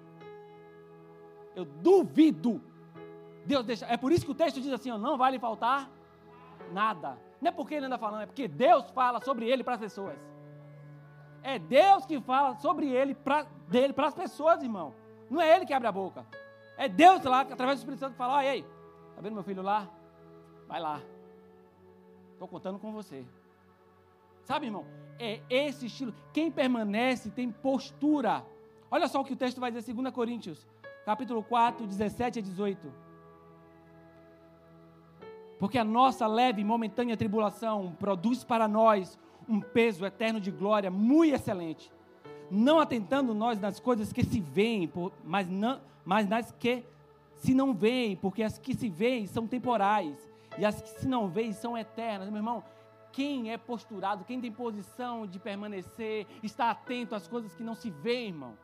Eu 1.56 1.66
duvido. 1.66 2.62
Deus 3.46 3.66
deixa. 3.66 3.86
É 3.88 3.98
por 3.98 4.12
isso 4.12 4.26
que 4.26 4.32
o 4.32 4.36
texto 4.36 4.62
diz 4.62 4.72
assim: 4.72 4.90
não 4.92 5.18
vai 5.18 5.32
lhe 5.32 5.40
faltar 5.40 5.90
nada. 6.72 7.18
Não 7.42 7.50
é 7.50 7.52
porque 7.52 7.76
ele 7.76 7.86
anda 7.86 7.98
falando, 7.98 8.22
é 8.22 8.26
porque 8.26 8.48
Deus 8.48 8.90
fala 8.92 9.20
sobre 9.22 9.50
ele 9.50 9.64
para 9.64 9.74
as 9.74 9.80
pessoas. 9.80 10.18
É 11.44 11.60
Deus 11.60 12.06
que 12.06 12.20
fala 12.22 12.56
sobre 12.56 12.88
ele, 12.88 13.14
pra, 13.14 13.46
dele 13.68 13.94
para 13.94 14.08
as 14.08 14.14
pessoas, 14.14 14.62
irmão. 14.64 14.94
Não 15.30 15.42
é 15.42 15.56
ele 15.56 15.66
que 15.66 15.74
abre 15.74 15.88
a 15.88 15.92
boca. 15.92 16.26
É 16.78 16.88
Deus 16.88 17.24
lá, 17.24 17.42
através 17.42 17.80
do 17.80 17.82
Espírito 17.82 18.00
Santo, 18.00 18.12
que 18.12 18.18
fala: 18.18 18.46
ei, 18.46 18.64
tá 19.16 19.22
vendo 19.22 19.34
meu 19.34 19.44
filho 19.44 19.62
lá? 19.62 19.88
Vai 20.68 20.80
lá. 20.80 21.02
Estou 22.38 22.48
contando 22.48 22.78
com 22.78 22.92
você. 22.92 23.26
Sabe, 24.46 24.68
irmão? 24.68 24.86
É 25.18 25.42
esse 25.50 25.88
estilo. 25.88 26.14
Quem 26.32 26.52
permanece 26.52 27.32
tem 27.32 27.52
postura. 27.52 28.46
Olha 28.92 29.08
só 29.08 29.22
o 29.22 29.26
que 29.26 29.34
o 29.34 29.36
texto 29.36 29.60
vai 29.60 29.72
dizer, 29.72 29.92
2 29.92 30.14
Coríntios, 30.14 30.68
capítulo 31.04 31.42
4, 31.42 31.88
17 31.88 32.38
a 32.38 32.42
18. 32.44 32.94
Porque 35.58 35.80
a 35.80 35.84
nossa 35.84 36.28
leve 36.28 36.62
e 36.62 36.64
momentânea 36.64 37.18
tribulação 37.18 37.96
produz 38.00 38.44
para 38.44 38.68
nós 38.68 39.18
um 39.50 39.60
peso 39.60 40.06
eterno 40.06 40.40
de 40.40 40.52
glória 40.52 40.92
muito 40.92 41.34
excelente. 41.34 41.92
Não 42.52 42.78
atentando 42.78 43.34
nós 43.34 43.60
nas 43.60 43.80
coisas 43.80 44.14
que 44.14 44.24
se 44.24 44.40
veem, 44.40 44.94
mas, 45.24 45.50
não, 45.50 45.82
mas 46.06 46.30
nas 46.30 46.52
que 46.52 46.86
se 47.38 47.56
não 47.56 47.74
veem, 47.74 48.16
porque 48.16 48.44
as 48.44 48.60
que 48.60 48.76
se 48.76 48.90
veem 48.90 49.26
são 49.26 49.48
temporais 49.48 50.37
e 50.58 50.66
as 50.66 50.82
que 50.82 50.90
se 50.90 51.08
não 51.08 51.28
veem 51.28 51.54
são 51.54 51.78
eternas. 51.78 52.30
Meu 52.30 52.38
irmão, 52.38 52.64
quem 53.12 53.52
é 53.52 53.58
posturado, 53.58 54.24
quem 54.26 54.40
tem 54.40 54.52
posição 54.52 55.26
de 55.26 55.40
permanecer, 55.40 56.28
está 56.44 56.70
atento 56.70 57.16
às 57.16 57.28
coisas 57.28 57.56
que 57.56 57.64
não 57.64 57.76
se 57.76 57.90
vê, 57.90 58.28
irmão. 58.28 58.58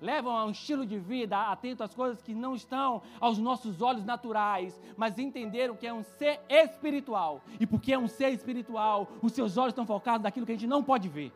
Levam 0.00 0.36
a 0.36 0.44
um 0.44 0.50
estilo 0.50 0.84
de 0.84 0.98
vida 0.98 1.40
atento 1.40 1.84
às 1.84 1.94
coisas 1.94 2.20
que 2.20 2.34
não 2.34 2.56
estão 2.56 3.02
aos 3.20 3.38
nossos 3.38 3.80
olhos 3.80 4.04
naturais, 4.04 4.80
mas 4.96 5.16
entenderam 5.16 5.76
que 5.76 5.86
é 5.86 5.94
um 5.94 6.02
ser 6.02 6.40
espiritual. 6.48 7.40
E 7.60 7.66
porque 7.66 7.92
é 7.92 7.98
um 7.98 8.08
ser 8.08 8.30
espiritual, 8.30 9.08
os 9.22 9.32
seus 9.32 9.56
olhos 9.56 9.70
estão 9.70 9.86
focados 9.86 10.24
naquilo 10.24 10.44
que 10.44 10.50
a 10.50 10.56
gente 10.56 10.66
não 10.66 10.82
pode 10.82 11.08
ver. 11.08 11.32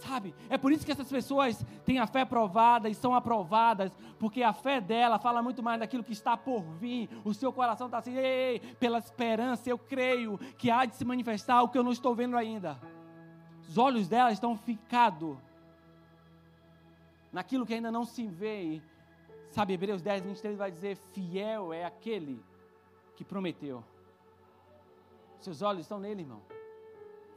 Sabe? 0.00 0.34
É 0.48 0.56
por 0.56 0.72
isso 0.72 0.84
que 0.84 0.92
essas 0.92 1.08
pessoas 1.08 1.64
têm 1.84 1.98
a 1.98 2.06
fé 2.06 2.24
provada 2.24 2.88
e 2.88 2.94
são 2.94 3.14
aprovadas, 3.14 3.92
porque 4.18 4.42
a 4.42 4.52
fé 4.52 4.80
dela 4.80 5.18
fala 5.18 5.42
muito 5.42 5.62
mais 5.62 5.78
daquilo 5.78 6.02
que 6.02 6.12
está 6.12 6.36
por 6.36 6.62
vir. 6.62 7.08
O 7.22 7.34
seu 7.34 7.52
coração 7.52 7.86
está 7.86 7.98
assim, 7.98 8.16
ei, 8.16 8.60
pela 8.80 8.98
esperança, 8.98 9.68
eu 9.68 9.78
creio 9.78 10.38
que 10.56 10.70
há 10.70 10.86
de 10.86 10.96
se 10.96 11.04
manifestar 11.04 11.62
o 11.62 11.68
que 11.68 11.76
eu 11.76 11.82
não 11.82 11.92
estou 11.92 12.14
vendo 12.14 12.36
ainda. 12.36 12.80
Os 13.68 13.76
olhos 13.76 14.08
dela 14.08 14.32
estão 14.32 14.56
ficados 14.56 15.36
naquilo 17.30 17.66
que 17.66 17.74
ainda 17.74 17.92
não 17.92 18.06
se 18.06 18.26
vê. 18.26 18.80
Sabe, 19.50 19.74
Hebreus 19.74 20.00
10, 20.00 20.22
23 20.22 20.56
vai 20.56 20.70
dizer: 20.70 20.96
Fiel 21.12 21.74
é 21.74 21.84
aquele 21.84 22.42
que 23.16 23.24
prometeu. 23.24 23.84
Seus 25.40 25.60
olhos 25.60 25.82
estão 25.82 26.00
nele, 26.00 26.22
irmão. 26.22 26.40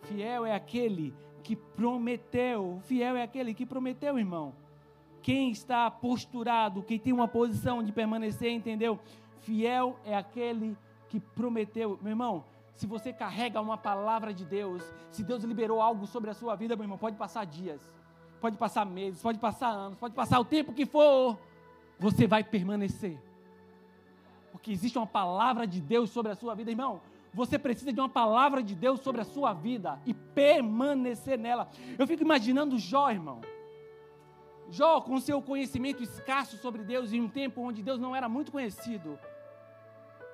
Fiel 0.04 0.46
é 0.46 0.56
aquele 0.56 1.14
que 1.44 1.56
prometeu. 1.56 2.80
Fiel 2.86 3.18
é 3.18 3.24
aquele 3.24 3.54
que 3.54 3.66
prometeu, 3.66 4.18
irmão. 4.18 4.54
Quem 5.22 5.52
está 5.52 5.92
posturado, 5.92 6.82
quem 6.82 6.98
tem 6.98 7.14
uma 7.14 7.28
posição 7.28 7.84
de 7.84 7.92
permanecer, 7.92 8.52
entendeu? 8.52 9.00
Fiel 9.42 10.00
é 10.06 10.16
aquele 10.16 10.78
que 11.10 11.20
prometeu. 11.20 12.00
Meu 12.02 12.12
irmão, 12.12 12.46
se 12.76 12.88
você 12.88 13.14
carrega 13.14 13.62
uma 13.62 13.78
palavra 13.78 14.34
de 14.34 14.46
Deus, 14.46 14.82
se 15.12 15.24
Deus 15.24 15.44
liberou 15.44 15.82
algo 15.82 16.08
sobre 16.08 16.30
a 16.30 16.34
sua 16.34 16.56
vida, 16.56 16.76
meu 16.76 16.86
irmão, 16.86 16.98
pode 16.98 17.16
passar 17.18 17.46
dias, 17.46 17.82
pode 18.42 18.58
passar 18.58 18.86
meses, 18.86 19.22
pode 19.22 19.38
passar 19.38 19.70
anos, 19.70 19.98
pode 19.98 20.16
passar 20.16 20.40
o 20.40 20.46
tempo 20.46 20.74
que 20.74 20.86
for, 20.86 21.38
você 22.00 22.26
vai 22.26 22.44
permanecer. 22.44 23.22
Porque 24.52 24.72
existe 24.72 24.98
uma 24.98 25.08
palavra 25.08 25.68
de 25.68 25.80
Deus 25.82 26.10
sobre 26.10 26.32
a 26.32 26.36
sua 26.36 26.56
vida, 26.56 26.72
irmão 26.72 27.02
você 27.34 27.58
precisa 27.58 27.92
de 27.92 28.00
uma 28.00 28.10
palavra 28.10 28.62
de 28.62 28.76
Deus 28.76 29.00
sobre 29.00 29.22
a 29.22 29.26
sua 29.26 29.54
vida 29.54 30.00
e 30.06 30.14
permanecer 30.14 31.38
nela. 31.38 31.68
Eu 31.98 32.06
fico 32.06 32.24
imaginando 32.24 32.78
Jó, 32.78 33.10
irmão. 33.10 33.42
Jó, 34.70 35.02
com 35.02 35.20
seu 35.20 35.42
conhecimento 35.42 36.04
escasso 36.04 36.58
sobre 36.58 36.84
Deus 36.84 37.12
em 37.12 37.22
um 37.22 37.28
tempo 37.28 37.62
onde 37.62 37.82
Deus 37.82 38.00
não 38.00 38.16
era 38.16 38.30
muito 38.30 38.52
conhecido. 38.52 39.20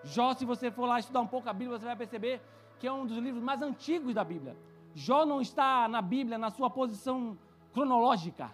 Jó, 0.03 0.33
se 0.33 0.45
você 0.45 0.69
for 0.71 0.85
lá 0.85 0.99
estudar 0.99 1.21
um 1.21 1.27
pouco 1.27 1.49
a 1.49 1.53
Bíblia, 1.53 1.79
você 1.79 1.85
vai 1.85 1.95
perceber 1.95 2.41
que 2.79 2.87
é 2.87 2.91
um 2.91 3.05
dos 3.05 3.17
livros 3.17 3.43
mais 3.43 3.61
antigos 3.61 4.13
da 4.13 4.23
Bíblia. 4.23 4.55
Jó 4.93 5.25
não 5.25 5.41
está 5.41 5.87
na 5.87 6.01
Bíblia 6.01 6.37
na 6.37 6.49
sua 6.49 6.69
posição 6.69 7.37
cronológica. 7.73 8.51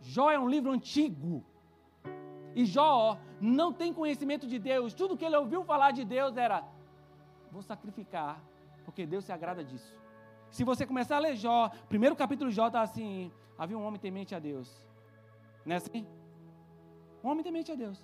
Jó 0.00 0.30
é 0.30 0.38
um 0.38 0.48
livro 0.48 0.70
antigo. 0.70 1.44
E 2.54 2.64
Jó 2.64 3.18
não 3.40 3.72
tem 3.72 3.92
conhecimento 3.92 4.46
de 4.46 4.58
Deus. 4.58 4.94
Tudo 4.94 5.16
que 5.16 5.24
ele 5.24 5.36
ouviu 5.36 5.64
falar 5.64 5.90
de 5.90 6.04
Deus 6.04 6.36
era 6.36 6.64
vou 7.54 7.62
sacrificar, 7.62 8.42
porque 8.84 9.06
Deus 9.06 9.24
se 9.24 9.32
agrada 9.32 9.62
disso. 9.64 9.92
Se 10.50 10.64
você 10.64 10.84
começar 10.84 11.16
a 11.16 11.20
ler 11.20 11.36
Jó, 11.36 11.70
primeiro 11.88 12.16
capítulo 12.16 12.50
de 12.50 12.56
Jó 12.56 12.66
está 12.66 12.82
assim: 12.82 13.32
havia 13.56 13.78
um 13.78 13.84
homem 13.86 14.00
temente 14.00 14.34
a 14.34 14.40
Deus. 14.40 14.68
Não 15.64 15.74
é 15.74 15.76
assim? 15.76 16.06
Um 17.22 17.28
homem 17.30 17.44
temente 17.44 17.70
a 17.70 17.76
Deus. 17.76 17.98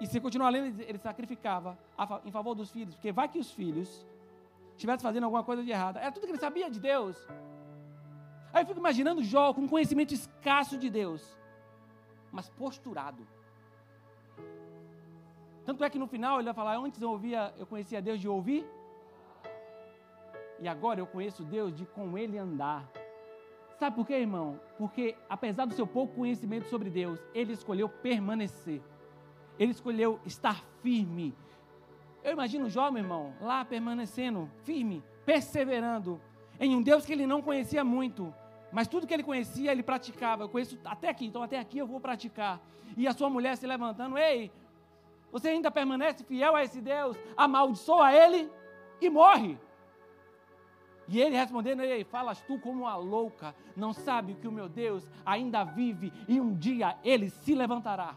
E 0.00 0.06
se 0.06 0.20
continuar 0.20 0.50
lendo, 0.50 0.80
ele 0.80 0.98
sacrificava 0.98 1.78
em 2.24 2.32
favor 2.32 2.54
dos 2.54 2.70
filhos, 2.70 2.94
porque 2.96 3.12
vai 3.12 3.28
que 3.28 3.38
os 3.38 3.52
filhos 3.52 4.04
estivessem 4.72 5.04
fazendo 5.08 5.24
alguma 5.24 5.44
coisa 5.44 5.62
de 5.62 5.70
errada. 5.70 6.00
Era 6.00 6.10
tudo 6.10 6.24
que 6.26 6.32
ele 6.32 6.38
sabia 6.38 6.68
de 6.68 6.80
Deus. 6.80 7.16
Aí 8.52 8.62
eu 8.62 8.66
fico 8.66 8.80
imaginando 8.80 9.22
Jó 9.22 9.54
com 9.54 9.68
conhecimento 9.68 10.12
escasso 10.12 10.76
de 10.76 10.90
Deus, 10.90 11.38
mas 12.32 12.48
posturado. 12.50 13.24
Tanto 15.64 15.82
é 15.84 15.90
que 15.90 15.98
no 15.98 16.06
final 16.06 16.36
ele 16.36 16.44
vai 16.44 16.54
falar: 16.54 16.76
antes 16.76 17.00
eu 17.00 17.10
ouvia, 17.10 17.52
eu 17.58 17.66
conhecia 17.66 18.02
Deus 18.02 18.20
de 18.20 18.28
ouvir, 18.28 18.66
e 20.60 20.68
agora 20.68 21.00
eu 21.00 21.06
conheço 21.06 21.42
Deus 21.44 21.74
de 21.74 21.86
com 21.86 22.16
Ele 22.16 22.38
andar. 22.38 22.88
Sabe 23.78 23.96
por 23.96 24.06
quê, 24.06 24.14
irmão? 24.14 24.60
Porque 24.78 25.16
apesar 25.28 25.64
do 25.66 25.74
seu 25.74 25.86
pouco 25.86 26.14
conhecimento 26.14 26.68
sobre 26.68 26.90
Deus, 26.90 27.20
ele 27.34 27.52
escolheu 27.52 27.88
permanecer. 27.88 28.80
Ele 29.58 29.72
escolheu 29.72 30.20
estar 30.24 30.62
firme. 30.82 31.34
Eu 32.22 32.32
imagino 32.32 32.66
o 32.66 32.70
jovem 32.70 33.02
irmão, 33.02 33.34
lá 33.40 33.64
permanecendo, 33.64 34.48
firme, 34.62 35.02
perseverando 35.26 36.20
em 36.58 36.74
um 36.74 36.82
Deus 36.82 37.04
que 37.04 37.12
ele 37.12 37.26
não 37.26 37.42
conhecia 37.42 37.84
muito, 37.84 38.32
mas 38.72 38.88
tudo 38.88 39.06
que 39.06 39.12
ele 39.14 39.22
conhecia, 39.22 39.70
ele 39.70 39.82
praticava. 39.82 40.44
Eu 40.44 40.48
conheço 40.48 40.78
até 40.84 41.08
aqui, 41.08 41.26
então 41.26 41.42
até 41.42 41.58
aqui 41.58 41.78
eu 41.78 41.86
vou 41.86 42.00
praticar. 42.00 42.60
E 42.96 43.06
a 43.06 43.12
sua 43.12 43.28
mulher 43.28 43.56
se 43.56 43.66
levantando, 43.66 44.16
ei, 44.16 44.50
Você 45.34 45.48
ainda 45.48 45.68
permanece 45.68 46.22
fiel 46.22 46.54
a 46.54 46.62
esse 46.62 46.80
Deus, 46.80 47.16
amaldiçoa 47.36 48.12
ele 48.12 48.48
e 49.00 49.10
morre. 49.10 49.58
E 51.08 51.20
ele 51.20 51.34
respondendo, 51.36 51.82
ei, 51.82 52.04
falas 52.04 52.40
tu 52.42 52.56
como 52.60 52.82
uma 52.82 52.94
louca, 52.94 53.52
não 53.76 53.92
sabe 53.92 54.36
que 54.36 54.46
o 54.46 54.52
meu 54.52 54.68
Deus 54.68 55.10
ainda 55.26 55.64
vive 55.64 56.12
e 56.28 56.40
um 56.40 56.54
dia 56.54 56.96
ele 57.02 57.30
se 57.30 57.52
levantará. 57.52 58.14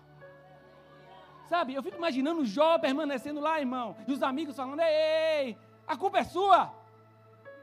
Sabe, 1.47 1.73
eu 1.73 1.81
fico 1.81 1.97
imaginando 1.97 2.45
Jó 2.45 2.77
permanecendo 2.77 3.39
lá, 3.39 3.59
irmão, 3.59 3.95
e 4.07 4.13
os 4.13 4.21
amigos 4.21 4.55
falando, 4.55 4.81
ei, 4.81 5.57
a 5.87 5.97
culpa 5.97 6.19
é 6.19 6.23
sua. 6.23 6.71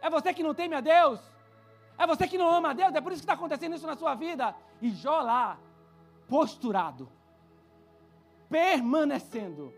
É 0.03 0.11
você 0.11 0.35
que 0.35 0.43
não 0.43 0.53
teme 0.53 0.75
a 0.75 0.81
Deus. 0.81 1.21
É 1.97 2.05
você 2.09 2.27
que 2.27 2.37
não 2.37 2.51
ama 2.51 2.71
a 2.71 2.73
Deus, 2.73 2.93
é 2.93 3.01
por 3.01 3.13
isso 3.13 3.21
que 3.21 3.27
está 3.27 3.35
acontecendo 3.35 3.77
isso 3.77 3.87
na 3.87 3.95
sua 3.95 4.17
vida. 4.17 4.53
E 4.83 4.91
Jó 4.91 5.21
lá, 5.21 5.57
posturado, 6.27 7.09
permanecendo. 8.55 9.75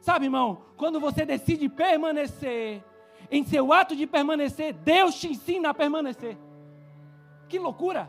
Sabe, 0.00 0.26
irmão, 0.26 0.62
quando 0.76 1.00
você 1.00 1.26
decide 1.26 1.68
permanecer, 1.68 2.80
em 3.28 3.44
seu 3.44 3.72
ato 3.72 3.96
de 3.96 4.06
permanecer, 4.06 4.72
Deus 4.72 5.16
te 5.16 5.26
ensina 5.26 5.70
a 5.70 5.74
permanecer. 5.74 6.38
Que 7.48 7.58
loucura! 7.58 8.08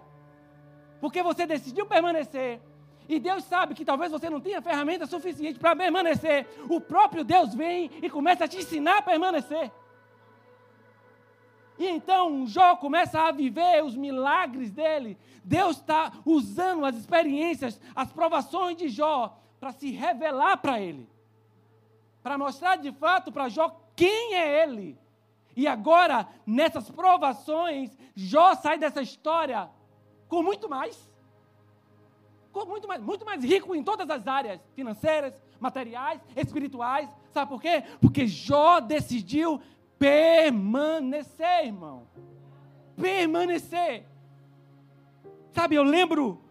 Porque 0.99 1.23
você 1.23 1.47
decidiu 1.47 1.87
permanecer, 1.87 2.61
e 3.09 3.19
Deus 3.19 3.43
sabe 3.45 3.73
que 3.73 3.83
talvez 3.83 4.11
você 4.11 4.29
não 4.29 4.39
tenha 4.39 4.61
ferramenta 4.61 5.07
suficiente 5.07 5.57
para 5.57 5.75
permanecer. 5.75 6.47
O 6.69 6.79
próprio 6.79 7.23
Deus 7.23 7.55
vem 7.55 7.89
e 7.99 8.07
começa 8.07 8.45
a 8.45 8.47
te 8.47 8.57
ensinar 8.57 8.99
a 8.99 9.01
permanecer. 9.01 9.71
E 11.79 11.87
então 11.87 12.45
Jó 12.45 12.75
começa 12.75 13.19
a 13.21 13.31
viver 13.31 13.83
os 13.83 13.95
milagres 13.95 14.71
dele. 14.71 15.17
Deus 15.43 15.77
está 15.77 16.11
usando 16.23 16.85
as 16.85 16.95
experiências, 16.95 17.81
as 17.95 18.13
provações 18.13 18.77
de 18.77 18.87
Jó 18.87 19.40
para 19.61 19.71
se 19.71 19.91
revelar 19.91 20.57
para 20.57 20.81
ele. 20.81 21.07
Para 22.23 22.35
mostrar 22.35 22.77
de 22.77 22.91
fato 22.91 23.31
para 23.31 23.47
Jó 23.47 23.69
quem 23.95 24.33
é 24.33 24.63
ele. 24.63 24.97
E 25.55 25.67
agora, 25.67 26.27
nessas 26.47 26.89
provações, 26.89 27.95
Jó 28.15 28.55
sai 28.55 28.79
dessa 28.79 29.03
história 29.03 29.69
com 30.27 30.41
muito 30.41 30.67
mais. 30.67 31.07
Com 32.51 32.65
muito 32.65 32.87
mais, 32.87 33.03
muito 33.03 33.23
mais 33.23 33.43
rico 33.43 33.75
em 33.75 33.83
todas 33.83 34.09
as 34.09 34.25
áreas 34.25 34.59
financeiras, 34.73 35.39
materiais, 35.59 36.19
espirituais. 36.35 37.07
Sabe 37.29 37.51
por 37.51 37.61
quê? 37.61 37.83
Porque 38.01 38.25
Jó 38.25 38.79
decidiu 38.79 39.61
permanecer, 39.99 41.65
irmão. 41.67 42.07
Permanecer. 42.99 44.07
Sabe, 45.51 45.75
eu 45.75 45.83
lembro 45.83 46.41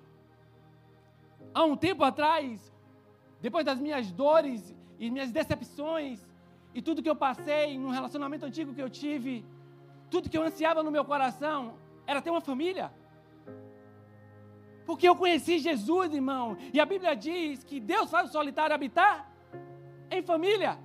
há 1.53 1.64
um 1.64 1.77
tempo 1.77 2.05
atrás, 2.05 2.70
depois 3.40 3.64
das 3.64 3.79
minhas 3.79 4.11
dores 4.12 4.74
e 4.98 5.11
minhas 5.11 5.31
decepções, 5.31 6.26
e 6.74 6.81
tudo 6.81 7.03
que 7.03 7.11
eu 7.11 7.16
passei 7.16 7.79
num 7.79 7.90
relacionamento 7.90 8.44
antigo 8.44 8.74
que 8.74 8.83
eu 8.83 8.90
tive, 8.90 9.44
tudo 10.11 10.29
que 10.29 10.37
eu 10.37 10.42
ansiava 10.42 10.83
no 10.83 10.90
meu 10.90 11.05
coração 11.05 11.74
era 12.07 12.20
ter 12.20 12.31
uma 12.31 12.40
família. 12.40 12.92
Porque 14.85 15.09
eu 15.09 15.16
conheci 15.16 15.59
Jesus, 15.59 16.12
irmão, 16.12 16.57
e 16.72 16.81
a 16.81 16.87
Bíblia 16.87 17.14
diz 17.14 17.62
que 17.64 17.79
Deus 17.79 18.11
faz 18.11 18.29
o 18.29 18.33
solitário 18.33 18.74
habitar 18.74 19.31
em 20.11 20.22
família. 20.22 20.79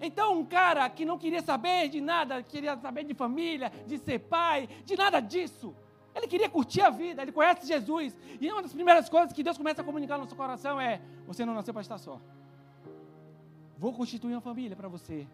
Então, 0.00 0.38
um 0.38 0.44
cara 0.44 0.88
que 0.90 1.04
não 1.04 1.18
queria 1.18 1.42
saber 1.42 1.88
de 1.88 2.00
nada, 2.00 2.42
queria 2.42 2.76
saber 2.76 3.04
de 3.04 3.14
família, 3.14 3.72
de 3.86 3.98
ser 3.98 4.18
pai, 4.18 4.68
de 4.84 4.96
nada 4.96 5.20
disso. 5.20 5.74
Ele 6.14 6.26
queria 6.26 6.48
curtir 6.48 6.82
a 6.82 6.90
vida, 6.90 7.22
ele 7.22 7.32
conhece 7.32 7.66
Jesus. 7.66 8.16
E 8.40 8.50
uma 8.50 8.62
das 8.62 8.72
primeiras 8.72 9.08
coisas 9.08 9.32
que 9.32 9.42
Deus 9.42 9.56
começa 9.56 9.80
a 9.80 9.84
comunicar 9.84 10.18
no 10.18 10.26
seu 10.26 10.36
coração 10.36 10.80
é: 10.80 11.00
você 11.26 11.44
não 11.44 11.54
nasceu 11.54 11.72
para 11.72 11.82
estar 11.82 11.98
só. 11.98 12.20
Vou 13.78 13.92
constituir 13.92 14.34
uma 14.34 14.40
família 14.40 14.76
para 14.76 14.88
você. 14.88 15.26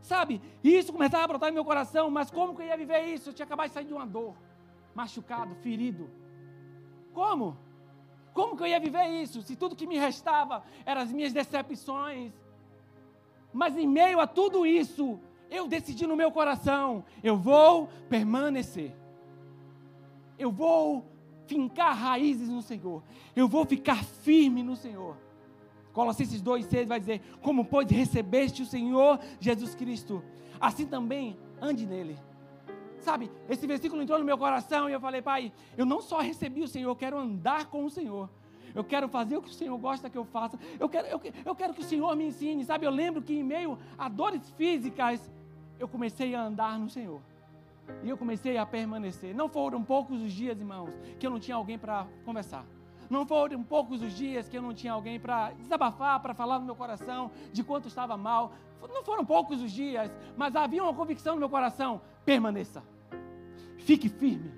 Sabe? 0.00 0.42
Isso 0.64 0.92
começava 0.92 1.24
a 1.24 1.28
brotar 1.28 1.50
no 1.50 1.54
meu 1.54 1.64
coração, 1.64 2.10
mas 2.10 2.30
como 2.30 2.56
que 2.56 2.62
eu 2.62 2.66
ia 2.66 2.76
viver 2.76 3.02
isso? 3.04 3.30
Eu 3.30 3.34
tinha 3.34 3.46
acabado 3.46 3.68
de 3.68 3.74
sair 3.74 3.84
de 3.84 3.92
uma 3.92 4.06
dor, 4.06 4.34
machucado, 4.94 5.54
ferido. 5.56 6.10
Como? 7.12 7.56
Como 8.32 8.56
que 8.56 8.62
eu 8.62 8.66
ia 8.66 8.80
viver 8.80 9.06
isso? 9.22 9.42
Se 9.42 9.54
tudo 9.54 9.76
que 9.76 9.86
me 9.86 9.98
restava 9.98 10.64
eram 10.84 11.02
as 11.02 11.12
minhas 11.12 11.32
decepções. 11.32 12.32
Mas 13.52 13.76
em 13.76 13.86
meio 13.86 14.18
a 14.18 14.26
tudo 14.26 14.66
isso, 14.66 15.20
eu 15.50 15.68
decidi 15.68 16.06
no 16.06 16.16
meu 16.16 16.32
coração: 16.32 17.04
eu 17.22 17.36
vou 17.36 17.88
permanecer. 18.08 19.01
Eu 20.38 20.50
vou 20.50 21.06
fincar 21.46 21.96
raízes 21.96 22.48
no 22.48 22.62
Senhor. 22.62 23.02
Eu 23.34 23.48
vou 23.48 23.64
ficar 23.64 24.02
firme 24.04 24.62
no 24.62 24.76
Senhor. 24.76 25.16
Colossenses 25.92 26.42
2,6 26.42 26.86
vai 26.86 27.00
dizer: 27.00 27.20
Como 27.40 27.64
pois 27.64 27.90
recebeste 27.90 28.62
o 28.62 28.66
Senhor 28.66 29.20
Jesus 29.38 29.74
Cristo, 29.74 30.22
assim 30.60 30.86
também 30.86 31.36
ande 31.60 31.86
nele. 31.86 32.18
Sabe, 32.98 33.30
esse 33.48 33.66
versículo 33.66 34.00
entrou 34.00 34.18
no 34.18 34.24
meu 34.24 34.38
coração 34.38 34.88
e 34.88 34.92
eu 34.92 35.00
falei, 35.00 35.20
Pai, 35.20 35.52
eu 35.76 35.84
não 35.84 36.00
só 36.00 36.20
recebi 36.20 36.62
o 36.62 36.68
Senhor, 36.68 36.88
eu 36.88 36.96
quero 36.96 37.18
andar 37.18 37.66
com 37.66 37.84
o 37.84 37.90
Senhor. 37.90 38.30
Eu 38.74 38.84
quero 38.84 39.08
fazer 39.08 39.36
o 39.36 39.42
que 39.42 39.50
o 39.50 39.52
Senhor 39.52 39.76
gosta 39.76 40.08
que 40.08 40.16
eu 40.16 40.24
faça. 40.24 40.58
Eu 40.78 40.88
quero, 40.88 41.08
eu, 41.08 41.20
eu 41.44 41.54
quero 41.54 41.74
que 41.74 41.80
o 41.80 41.84
Senhor 41.84 42.14
me 42.16 42.26
ensine. 42.26 42.64
Sabe, 42.64 42.86
eu 42.86 42.90
lembro 42.90 43.20
que 43.20 43.34
em 43.34 43.42
meio 43.42 43.78
a 43.98 44.08
dores 44.08 44.48
físicas, 44.52 45.30
eu 45.78 45.88
comecei 45.88 46.34
a 46.34 46.42
andar 46.42 46.78
no 46.78 46.88
Senhor. 46.88 47.20
E 48.02 48.08
eu 48.08 48.16
comecei 48.16 48.56
a 48.56 48.66
permanecer. 48.66 49.34
Não 49.34 49.48
foram 49.48 49.82
poucos 49.82 50.20
os 50.20 50.32
dias, 50.32 50.58
irmãos, 50.58 50.90
que 51.18 51.26
eu 51.26 51.30
não 51.30 51.38
tinha 51.38 51.56
alguém 51.56 51.78
para 51.78 52.06
conversar. 52.24 52.64
Não 53.08 53.26
foram 53.26 53.62
poucos 53.62 54.02
os 54.02 54.12
dias 54.12 54.48
que 54.48 54.56
eu 54.56 54.62
não 54.62 54.72
tinha 54.72 54.92
alguém 54.92 55.20
para 55.20 55.50
desabafar, 55.52 56.20
para 56.20 56.32
falar 56.32 56.58
no 56.58 56.64
meu 56.64 56.74
coração 56.74 57.30
de 57.52 57.62
quanto 57.62 57.88
estava 57.88 58.16
mal. 58.16 58.52
Não 58.92 59.04
foram 59.04 59.24
poucos 59.24 59.62
os 59.62 59.70
dias, 59.70 60.10
mas 60.36 60.56
havia 60.56 60.82
uma 60.82 60.94
convicção 60.94 61.34
no 61.34 61.40
meu 61.40 61.50
coração: 61.50 62.00
permaneça, 62.24 62.82
fique 63.76 64.08
firme, 64.08 64.52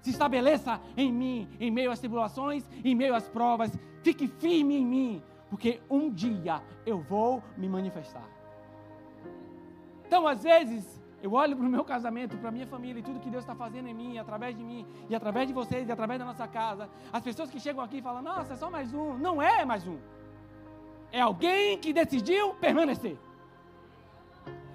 se 0.00 0.10
estabeleça 0.10 0.80
em 0.96 1.12
mim, 1.12 1.48
em 1.60 1.70
meio 1.70 1.90
às 1.90 2.00
tribulações, 2.00 2.68
em 2.84 2.94
meio 2.94 3.14
às 3.14 3.28
provas, 3.28 3.72
fique 4.02 4.26
firme 4.26 4.76
em 4.76 4.84
mim, 4.84 5.22
porque 5.48 5.80
um 5.88 6.10
dia 6.10 6.60
eu 6.84 7.00
vou 7.00 7.42
me 7.56 7.68
manifestar. 7.68 8.28
Então, 10.04 10.26
às 10.26 10.42
vezes, 10.42 11.00
eu 11.24 11.32
olho 11.32 11.56
para 11.56 11.66
o 11.66 11.70
meu 11.70 11.82
casamento, 11.82 12.36
para 12.36 12.50
a 12.50 12.52
minha 12.52 12.66
família 12.66 13.00
e 13.00 13.02
tudo 13.02 13.18
que 13.18 13.30
Deus 13.30 13.44
está 13.44 13.54
fazendo 13.54 13.88
em 13.88 13.94
mim, 13.94 14.18
através 14.18 14.54
de 14.54 14.62
mim, 14.62 14.86
e 15.08 15.14
através 15.14 15.46
de 15.48 15.54
vocês, 15.54 15.88
e 15.88 15.92
através 15.92 16.18
da 16.20 16.26
nossa 16.26 16.46
casa. 16.46 16.86
As 17.10 17.22
pessoas 17.22 17.50
que 17.50 17.58
chegam 17.58 17.82
aqui 17.82 18.02
falam, 18.02 18.20
nossa, 18.20 18.52
é 18.52 18.56
só 18.56 18.70
mais 18.70 18.92
um. 18.92 19.16
Não 19.16 19.40
é 19.40 19.64
mais 19.64 19.86
um. 19.86 19.98
É 21.10 21.22
alguém 21.22 21.78
que 21.78 21.94
decidiu 21.94 22.52
permanecer. 22.66 23.16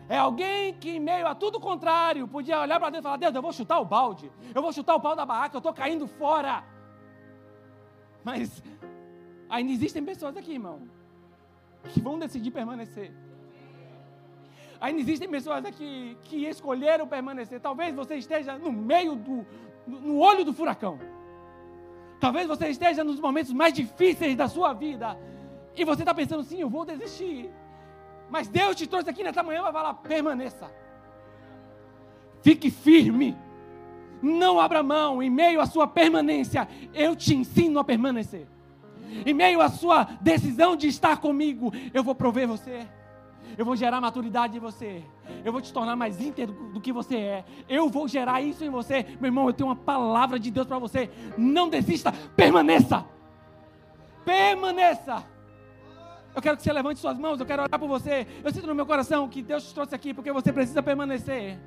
É 0.08 0.18
alguém 0.18 0.74
que, 0.74 0.90
em 0.98 1.00
meio 1.00 1.28
a 1.28 1.36
tudo 1.36 1.60
contrário, 1.60 2.28
podia 2.28 2.60
olhar 2.60 2.80
para 2.80 2.90
Deus 2.90 3.04
e 3.04 3.04
falar: 3.04 3.18
Deus, 3.18 3.36
eu 3.36 3.44
vou 3.44 3.54
chutar 3.54 3.80
o 3.80 3.86
balde, 3.86 4.32
eu 4.56 4.62
vou 4.64 4.74
chutar 4.74 4.96
o 4.96 5.00
pau 5.00 5.16
da 5.16 5.28
barraca, 5.28 5.56
eu 5.56 5.60
estou 5.60 5.72
caindo 5.72 6.08
fora. 6.08 6.64
Mas 8.24 8.64
ainda 9.48 9.72
existem 9.72 10.04
pessoas 10.04 10.36
aqui, 10.36 10.54
irmão, 10.54 10.82
que 11.90 12.02
vão 12.02 12.18
decidir 12.18 12.50
permanecer. 12.50 13.14
Ainda 14.82 15.02
existem 15.02 15.30
pessoas 15.30 15.66
aqui 15.66 16.18
que 16.24 16.46
escolheram 16.46 17.06
permanecer. 17.08 17.60
Talvez 17.60 17.94
você 17.94 18.16
esteja 18.16 18.58
no 18.58 18.72
meio 18.72 19.16
do, 19.16 19.46
no 19.86 20.20
olho 20.20 20.46
do 20.46 20.54
furacão. 20.54 21.00
Talvez 22.20 22.48
você 22.48 22.70
esteja 22.70 23.04
nos 23.04 23.20
momentos 23.20 23.52
mais 23.52 23.74
difíceis 23.74 24.36
da 24.36 24.48
sua 24.48 24.74
vida. 24.74 25.18
E 25.76 25.84
você 25.84 26.02
está 26.02 26.14
pensando, 26.14 26.44
sim, 26.44 26.62
eu 26.62 26.70
vou 26.70 26.86
desistir. 26.86 27.50
Mas 28.30 28.48
Deus 28.48 28.76
te 28.76 28.88
trouxe 28.88 29.10
aqui 29.10 29.24
nessa 29.24 29.44
manhã 29.44 29.62
para 29.64 29.74
falar: 29.74 29.94
permaneça. 29.96 30.72
Fique 32.42 32.72
firme. 32.72 33.38
Não 34.22 34.60
abra 34.60 34.84
mão. 34.84 35.22
Em 35.22 35.30
meio 35.30 35.60
à 35.60 35.66
sua 35.66 35.88
permanência, 35.88 36.68
eu 36.94 37.16
te 37.16 37.36
ensino 37.36 37.80
a 37.80 37.84
permanecer. 37.84 38.48
Em 39.26 39.34
meio 39.34 39.60
à 39.60 39.70
sua 39.70 40.04
decisão 40.22 40.76
de 40.76 40.88
estar 40.88 41.18
comigo, 41.18 41.72
eu 41.94 42.04
vou 42.04 42.14
prover 42.14 42.48
você. 42.48 42.88
Eu 43.58 43.66
vou 43.66 43.76
gerar 43.76 44.00
maturidade 44.00 44.58
em 44.58 44.60
você. 44.60 45.04
Eu 45.44 45.52
vou 45.52 45.62
te 45.62 45.72
tornar 45.74 45.96
mais 45.96 46.22
íntegro 46.22 46.72
do 46.72 46.80
que 46.80 46.94
você 46.94 47.18
é. 47.18 47.46
Eu 47.68 47.90
vou 47.90 48.08
gerar 48.08 48.42
isso 48.42 48.64
em 48.64 48.70
você. 48.70 49.06
Meu 49.20 49.28
irmão, 49.28 49.48
eu 49.48 49.54
tenho 49.54 49.70
uma 49.70 49.76
palavra 49.76 50.40
de 50.40 50.50
Deus 50.50 50.68
para 50.68 50.80
você. 50.80 51.10
Não 51.38 51.70
desista, 51.70 52.12
permaneça. 52.36 53.06
Permaneça. 54.24 55.26
Eu 56.36 56.42
quero 56.42 56.58
que 56.58 56.64
você 56.64 56.72
levante 56.72 57.00
suas 57.00 57.18
mãos, 57.18 57.40
eu 57.40 57.46
quero 57.46 57.64
orar 57.64 57.80
por 57.80 57.90
você. 57.90 58.26
Eu 58.44 58.54
sinto 58.54 58.68
no 58.68 58.76
meu 58.76 58.86
coração 58.86 59.28
que 59.28 59.42
Deus 59.42 59.68
te 59.68 59.74
trouxe 59.74 59.96
aqui 59.96 60.14
porque 60.14 60.32
você 60.32 60.54
precisa 60.54 60.82
permanecer. 60.82 61.60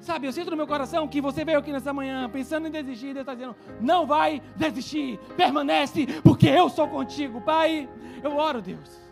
Sabe, 0.00 0.26
eu 0.26 0.32
sinto 0.32 0.50
no 0.50 0.56
meu 0.56 0.66
coração 0.66 1.06
que 1.06 1.20
você 1.20 1.44
veio 1.44 1.58
aqui 1.58 1.72
nessa 1.72 1.92
manhã 1.92 2.26
pensando 2.30 2.68
em 2.68 2.70
desistir, 2.70 3.12
Deus 3.12 3.20
está 3.20 3.34
dizendo: 3.34 3.54
não 3.80 4.06
vai 4.06 4.40
desistir, 4.56 5.18
permanece, 5.36 6.06
porque 6.22 6.48
eu 6.48 6.70
sou 6.70 6.88
contigo, 6.88 7.40
Pai. 7.42 7.86
Eu 8.22 8.34
oro, 8.36 8.62
Deus 8.62 9.09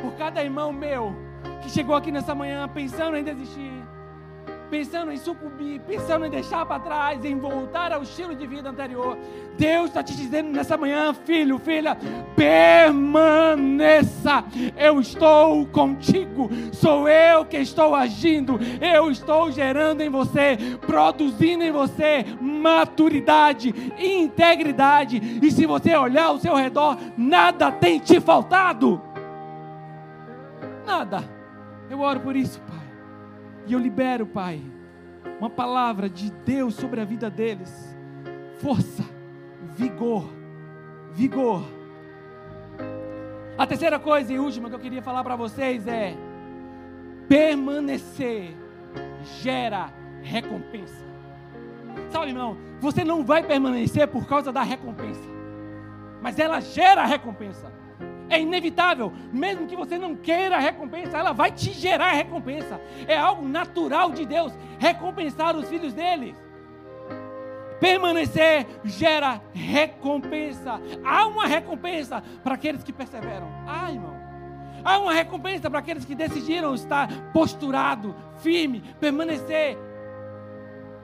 por 0.00 0.12
cada 0.14 0.42
irmão 0.42 0.72
meu 0.72 1.14
que 1.62 1.70
chegou 1.70 1.94
aqui 1.94 2.10
nessa 2.10 2.34
manhã 2.34 2.68
pensando 2.68 3.16
em 3.16 3.24
desistir. 3.24 3.82
pensando 4.72 5.12
em 5.12 5.18
sucumbir, 5.18 5.80
pensando 5.86 6.24
em 6.24 6.30
deixar 6.30 6.64
para 6.64 6.80
trás, 6.80 7.22
em 7.26 7.38
voltar 7.38 7.92
ao 7.92 8.02
estilo 8.02 8.34
de 8.34 8.46
vida 8.46 8.70
anterior. 8.70 9.18
Deus 9.58 9.88
está 9.88 10.02
te 10.02 10.16
dizendo 10.16 10.48
nessa 10.50 10.78
manhã, 10.78 11.12
filho, 11.12 11.58
filha, 11.58 11.94
permaneça. 12.34 13.12
Eu 14.74 14.98
estou 14.98 15.66
contigo, 15.66 16.48
sou 16.72 17.06
eu 17.06 17.44
que 17.44 17.58
estou 17.58 17.94
agindo, 17.94 18.58
eu 18.80 19.10
estou 19.10 19.52
gerando 19.52 20.00
em 20.00 20.08
você, 20.08 20.56
produzindo 20.86 21.62
em 21.62 21.70
você 21.70 22.24
maturidade, 22.40 23.74
integridade. 23.98 25.20
E 25.42 25.50
se 25.50 25.66
você 25.66 25.94
olhar 25.94 26.28
ao 26.28 26.38
seu 26.38 26.54
redor, 26.54 26.96
nada 27.14 27.70
tem 27.70 27.98
te 27.98 28.18
faltado. 28.20 29.11
Nada. 30.92 31.24
Eu 31.88 32.00
oro 32.00 32.20
por 32.20 32.36
isso, 32.36 32.60
Pai. 32.60 32.86
E 33.66 33.72
eu 33.72 33.78
libero, 33.78 34.26
Pai, 34.26 34.60
uma 35.40 35.48
palavra 35.48 36.06
de 36.06 36.30
Deus 36.30 36.74
sobre 36.74 37.00
a 37.00 37.04
vida 37.04 37.30
deles. 37.30 37.96
Força, 38.60 39.02
vigor, 39.74 40.28
vigor. 41.12 41.64
A 43.56 43.66
terceira 43.66 43.98
coisa 43.98 44.34
e 44.34 44.38
última 44.38 44.68
que 44.68 44.74
eu 44.74 44.78
queria 44.78 45.00
falar 45.00 45.24
para 45.24 45.34
vocês 45.34 45.86
é: 45.86 46.14
permanecer 47.26 48.54
gera 49.40 49.90
recompensa. 50.22 51.06
Sabe, 52.10 52.28
irmão, 52.28 52.58
você 52.80 53.02
não 53.02 53.24
vai 53.24 53.42
permanecer 53.42 54.06
por 54.08 54.26
causa 54.26 54.52
da 54.52 54.62
recompensa, 54.62 55.28
mas 56.20 56.38
ela 56.38 56.60
gera 56.60 57.06
recompensa 57.06 57.72
é 58.28 58.40
inevitável, 58.40 59.12
mesmo 59.32 59.66
que 59.66 59.76
você 59.76 59.98
não 59.98 60.14
queira 60.14 60.56
a 60.56 60.60
recompensa, 60.60 61.18
ela 61.18 61.32
vai 61.32 61.50
te 61.50 61.72
gerar 61.72 62.12
recompensa. 62.12 62.80
É 63.06 63.16
algo 63.16 63.46
natural 63.46 64.10
de 64.12 64.24
Deus 64.24 64.52
recompensar 64.78 65.56
os 65.56 65.68
filhos 65.68 65.92
dele. 65.92 66.34
Permanecer 67.80 68.66
gera 68.84 69.40
recompensa. 69.52 70.80
Há 71.04 71.26
uma 71.26 71.46
recompensa 71.46 72.22
para 72.42 72.54
aqueles 72.54 72.82
que 72.82 72.92
perseveram. 72.92 73.48
Ah, 73.66 73.90
irmão. 73.90 74.22
Há 74.84 74.98
uma 74.98 75.12
recompensa 75.12 75.68
para 75.70 75.78
aqueles 75.78 76.04
que 76.04 76.14
decidiram 76.14 76.74
estar 76.74 77.08
posturado, 77.32 78.14
firme, 78.38 78.82
permanecer 78.98 79.76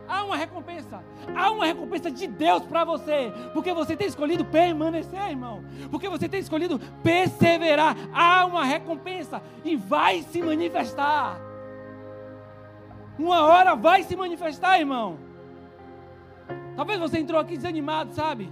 há 0.09 0.25
uma 0.25 0.37
recompensa. 0.37 1.05
Há 1.37 1.51
uma 1.51 1.67
recompensa 1.67 2.11
de 2.11 2.27
Deus 2.27 2.65
para 2.65 2.85
você, 2.85 3.33
porque 3.53 3.73
você 3.73 3.95
tem 3.95 4.09
escolhido 4.09 4.45
permanecer, 4.45 5.21
irmão. 5.29 5.63
Porque 5.91 6.09
você 6.09 6.29
tem 6.29 6.41
escolhido 6.41 6.81
perseverar. 7.03 7.97
Há 8.13 8.47
uma 8.47 8.65
recompensa 8.65 9.43
e 9.65 9.77
vai 9.77 10.23
se 10.23 10.43
manifestar. 10.43 11.39
Uma 13.19 13.43
hora 13.43 13.75
vai 13.75 14.03
se 14.03 14.17
manifestar, 14.17 14.79
irmão. 14.79 15.19
Talvez 16.77 16.99
você 16.99 17.19
entrou 17.19 17.41
aqui 17.41 17.57
desanimado, 17.57 18.15
sabe? 18.15 18.51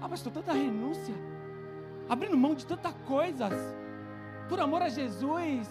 Ah, 0.00 0.08
pastor, 0.08 0.32
tanta 0.32 0.52
renúncia. 0.52 1.14
Abrindo 2.08 2.36
mão 2.36 2.54
de 2.54 2.64
tantas 2.64 2.94
coisas. 3.06 3.52
Por 4.48 4.60
amor 4.60 4.82
a 4.82 4.88
Jesus. 4.88 5.68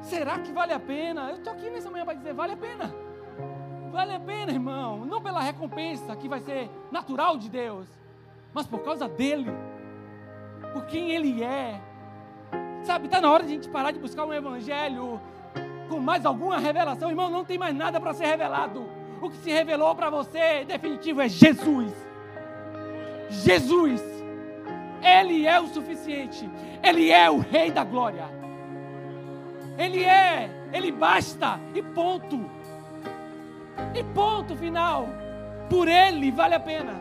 Será 0.00 0.38
que 0.38 0.52
vale 0.52 0.72
a 0.72 0.80
pena? 0.80 1.28
Eu 1.28 1.36
estou 1.36 1.52
aqui 1.52 1.68
nessa 1.68 1.90
manhã 1.90 2.04
para 2.04 2.14
dizer, 2.14 2.32
vale 2.32 2.54
a 2.54 2.56
pena. 2.56 3.01
Vale 3.92 4.14
a 4.14 4.20
pena, 4.20 4.50
irmão. 4.50 5.04
Não 5.04 5.20
pela 5.20 5.42
recompensa 5.42 6.16
que 6.16 6.26
vai 6.26 6.40
ser 6.40 6.70
natural 6.90 7.36
de 7.36 7.50
Deus, 7.50 7.86
mas 8.54 8.66
por 8.66 8.80
causa 8.80 9.06
dele, 9.06 9.50
por 10.72 10.86
quem 10.86 11.10
ele 11.10 11.42
é. 11.42 11.78
Sabe, 12.84 13.04
está 13.04 13.20
na 13.20 13.30
hora 13.30 13.44
de 13.44 13.50
a 13.50 13.54
gente 13.54 13.68
parar 13.68 13.90
de 13.90 13.98
buscar 13.98 14.24
um 14.24 14.32
evangelho 14.32 15.20
com 15.90 16.00
mais 16.00 16.24
alguma 16.24 16.58
revelação, 16.58 17.10
irmão. 17.10 17.28
Não 17.28 17.44
tem 17.44 17.58
mais 17.58 17.76
nada 17.76 18.00
para 18.00 18.14
ser 18.14 18.24
revelado. 18.24 18.88
O 19.20 19.28
que 19.28 19.36
se 19.36 19.52
revelou 19.52 19.94
para 19.94 20.08
você, 20.08 20.64
definitivo, 20.64 21.20
é 21.20 21.28
Jesus. 21.28 21.92
Jesus. 23.28 24.02
Ele 25.02 25.46
é 25.46 25.60
o 25.60 25.66
suficiente. 25.66 26.48
Ele 26.82 27.10
é 27.10 27.30
o 27.30 27.38
Rei 27.38 27.70
da 27.70 27.84
Glória. 27.84 28.24
Ele 29.76 30.02
é. 30.02 30.50
Ele 30.72 30.90
basta. 30.90 31.60
E 31.74 31.82
ponto. 31.82 32.50
E 33.94 34.02
ponto 34.04 34.56
final. 34.56 35.08
Por 35.68 35.88
Ele 35.88 36.30
vale 36.30 36.54
a 36.54 36.60
pena. 36.60 37.00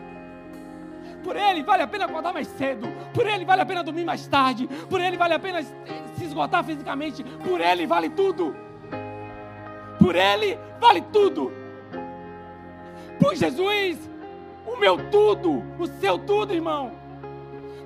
Por 1.24 1.36
Ele 1.36 1.64
vale 1.64 1.84
a 1.84 1.88
pena 1.88 2.06
acordar 2.06 2.34
mais 2.34 2.48
cedo. 2.48 2.88
Por 3.14 3.28
Ele 3.28 3.46
vale 3.46 3.62
a 3.62 3.66
pena 3.66 3.84
dormir 3.84 4.06
mais 4.06 4.28
tarde. 4.28 4.68
Por 4.90 5.00
Ele 5.02 5.18
vale 5.18 5.34
a 5.34 5.40
pena 5.40 5.62
se 5.62 6.24
esgotar 6.24 6.64
fisicamente. 6.64 7.24
Por 7.24 7.62
Ele 7.62 7.86
vale 7.86 8.10
tudo. 8.10 8.56
Por 10.00 10.16
Ele 10.16 10.58
vale 10.80 11.02
tudo. 11.02 11.52
Por 13.20 13.36
Jesus, 13.36 14.10
o 14.66 14.76
meu 14.78 14.98
tudo, 15.10 15.64
o 15.78 15.86
seu 15.86 16.18
tudo, 16.18 16.54
irmão. 16.54 16.92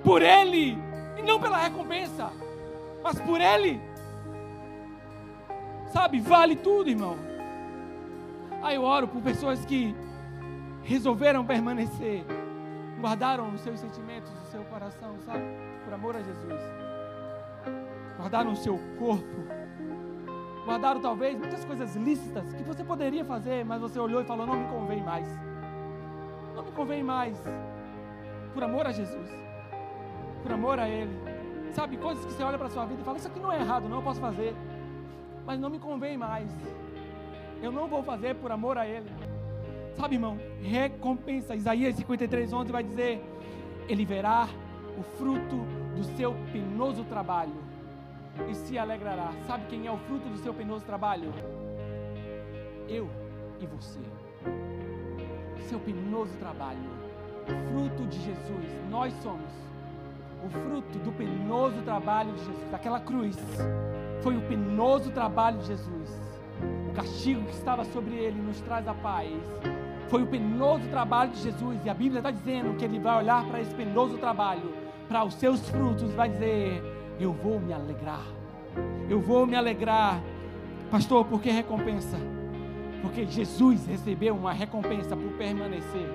Por 0.03 0.21
Ele, 0.21 0.77
e 1.17 1.21
não 1.21 1.39
pela 1.39 1.57
recompensa, 1.57 2.31
mas 3.03 3.19
por 3.19 3.41
Ele. 3.41 3.81
Sabe, 5.91 6.19
vale 6.19 6.55
tudo, 6.55 6.89
irmão. 6.89 7.17
Aí 8.65 8.77
eu 8.77 8.83
oro 8.83 9.07
por 9.07 9.21
pessoas 9.21 9.63
que 9.63 9.95
resolveram 10.81 11.45
permanecer, 11.45 12.25
guardaram 12.99 13.53
os 13.53 13.61
seus 13.61 13.79
sentimentos, 13.79 14.31
o 14.41 14.45
seu 14.47 14.63
coração, 14.63 15.19
sabe? 15.19 15.43
Por 15.83 15.93
amor 15.93 16.15
a 16.15 16.23
Jesus. 16.23 16.61
Guardaram 18.17 18.53
o 18.53 18.55
seu 18.55 18.79
corpo. 18.97 19.45
Guardaram 20.65 20.99
talvez 20.99 21.37
muitas 21.37 21.63
coisas 21.63 21.95
lícitas 21.95 22.55
que 22.55 22.63
você 22.63 22.83
poderia 22.83 23.23
fazer, 23.23 23.63
mas 23.63 23.79
você 23.79 23.99
olhou 23.99 24.23
e 24.23 24.25
falou: 24.25 24.47
não 24.47 24.55
me 24.55 24.67
convém 24.67 25.03
mais. 25.03 25.27
Não 26.55 26.63
me 26.63 26.71
convém 26.71 27.03
mais. 27.03 27.37
Por 28.51 28.63
amor 28.63 28.87
a 28.87 28.91
Jesus. 28.91 29.29
Por 30.41 30.51
amor 30.51 30.79
a 30.79 30.89
Ele. 30.89 31.15
Sabe, 31.71 31.97
coisas 31.97 32.25
que 32.25 32.33
você 32.33 32.41
olha 32.41 32.57
para 32.57 32.65
a 32.65 32.71
sua 32.71 32.85
vida 32.85 32.99
e 32.99 33.05
fala: 33.05 33.19
Isso 33.19 33.27
aqui 33.27 33.39
não 33.39 33.51
é 33.51 33.59
errado, 33.59 33.87
não, 33.87 33.97
eu 33.97 34.03
posso 34.03 34.19
fazer. 34.19 34.55
Mas 35.45 35.59
não 35.59 35.69
me 35.69 35.77
convém 35.77 36.17
mais. 36.17 36.49
Eu 37.65 37.71
não 37.71 37.87
vou 37.87 38.03
fazer 38.03 38.35
por 38.35 38.51
amor 38.51 38.77
a 38.77 38.85
Ele. 38.85 39.09
Sabe, 39.97 40.13
irmão? 40.13 40.37
Recompensa. 40.61 41.55
Isaías 41.55 41.95
53, 41.95 42.53
11 42.53 42.71
vai 42.71 42.83
dizer: 42.83 43.19
Ele 43.89 44.05
verá 44.05 44.47
o 44.95 45.01
fruto 45.17 45.65
do 45.95 46.03
seu 46.15 46.35
penoso 46.53 47.03
trabalho 47.05 47.55
e 48.47 48.53
se 48.53 48.77
alegrará. 48.77 49.31
Sabe 49.47 49.65
quem 49.67 49.87
é 49.87 49.91
o 49.91 49.97
fruto 49.97 50.29
do 50.29 50.37
seu 50.37 50.53
penoso 50.53 50.85
trabalho? 50.85 51.33
Eu 52.87 53.09
e 53.59 53.65
você. 53.65 53.99
Seu 55.67 55.79
penoso 55.79 56.37
trabalho. 56.37 56.87
Fruto 57.71 58.05
de 58.05 58.19
Jesus. 58.19 58.65
Nós 58.91 59.11
somos 59.23 59.49
o 60.45 60.49
fruto 60.49 60.99
do 60.99 61.11
penoso 61.11 61.81
trabalho 61.81 62.31
de 62.33 62.45
Jesus. 62.45 62.73
Aquela 62.75 62.99
cruz 62.99 63.35
foi 64.21 64.37
o 64.37 64.41
penoso 64.41 65.09
trabalho 65.09 65.57
de 65.57 65.65
Jesus 65.65 66.24
castigo 66.95 67.43
que 67.43 67.53
estava 67.53 67.83
sobre 67.85 68.15
ele 68.15 68.41
nos 68.41 68.59
traz 68.61 68.87
a 68.87 68.93
paz. 68.93 69.29
Foi 70.07 70.23
o 70.23 70.27
penoso 70.27 70.87
trabalho 70.89 71.31
de 71.31 71.41
Jesus, 71.41 71.79
e 71.83 71.89
a 71.89 71.93
Bíblia 71.93 72.19
está 72.19 72.31
dizendo 72.31 72.75
que 72.77 72.85
ele 72.85 72.99
vai 72.99 73.17
olhar 73.17 73.45
para 73.45 73.59
esse 73.59 73.73
penoso 73.75 74.17
trabalho, 74.17 74.73
para 75.07 75.23
os 75.23 75.33
seus 75.35 75.67
frutos, 75.69 76.09
e 76.09 76.15
vai 76.15 76.29
dizer: 76.29 76.81
Eu 77.19 77.33
vou 77.33 77.59
me 77.59 77.73
alegrar, 77.73 78.25
eu 79.09 79.19
vou 79.19 79.45
me 79.45 79.55
alegrar. 79.55 80.21
Pastor, 80.89 81.25
por 81.25 81.41
que 81.41 81.49
recompensa? 81.49 82.17
Porque 83.01 83.25
Jesus 83.25 83.85
recebeu 83.85 84.35
uma 84.35 84.53
recompensa 84.53 85.15
por 85.15 85.31
permanecer. 85.33 86.07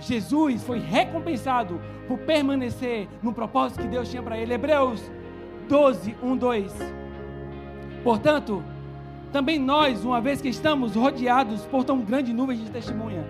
Jesus 0.00 0.62
foi 0.62 0.78
recompensado 0.78 1.80
por 2.06 2.18
permanecer 2.18 3.08
no 3.22 3.32
propósito 3.32 3.82
que 3.82 3.88
Deus 3.88 4.08
tinha 4.08 4.22
para 4.22 4.38
ele. 4.38 4.54
Hebreus 4.54 5.10
12, 5.68 6.16
1, 6.22 6.36
2. 6.36 6.74
Portanto, 8.02 8.62
também 9.32 9.58
nós, 9.58 10.04
uma 10.04 10.20
vez 10.20 10.40
que 10.40 10.48
estamos 10.48 10.94
rodeados 10.94 11.62
por 11.66 11.84
tão 11.84 12.00
grande 12.00 12.32
nuvem 12.32 12.58
de 12.58 12.70
testemunha, 12.70 13.24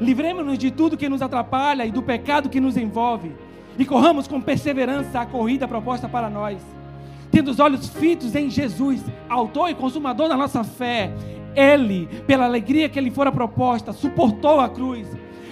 livremos-nos 0.00 0.58
de 0.58 0.70
tudo 0.70 0.96
que 0.96 1.08
nos 1.08 1.22
atrapalha 1.22 1.84
e 1.84 1.90
do 1.90 2.02
pecado 2.02 2.48
que 2.48 2.60
nos 2.60 2.76
envolve, 2.76 3.32
e 3.78 3.84
corramos 3.84 4.26
com 4.26 4.40
perseverança 4.40 5.20
a 5.20 5.26
corrida 5.26 5.68
proposta 5.68 6.08
para 6.08 6.28
nós, 6.28 6.58
tendo 7.30 7.50
os 7.50 7.60
olhos 7.60 7.88
fitos 7.88 8.34
em 8.34 8.50
Jesus, 8.50 9.04
autor 9.28 9.70
e 9.70 9.74
consumador 9.74 10.28
da 10.28 10.36
nossa 10.36 10.64
fé. 10.64 11.12
Ele, 11.54 12.06
pela 12.26 12.44
alegria 12.44 12.88
que 12.88 13.00
lhe 13.00 13.10
fora 13.10 13.30
proposta, 13.30 13.92
suportou 13.92 14.60
a 14.60 14.68
cruz 14.68 15.08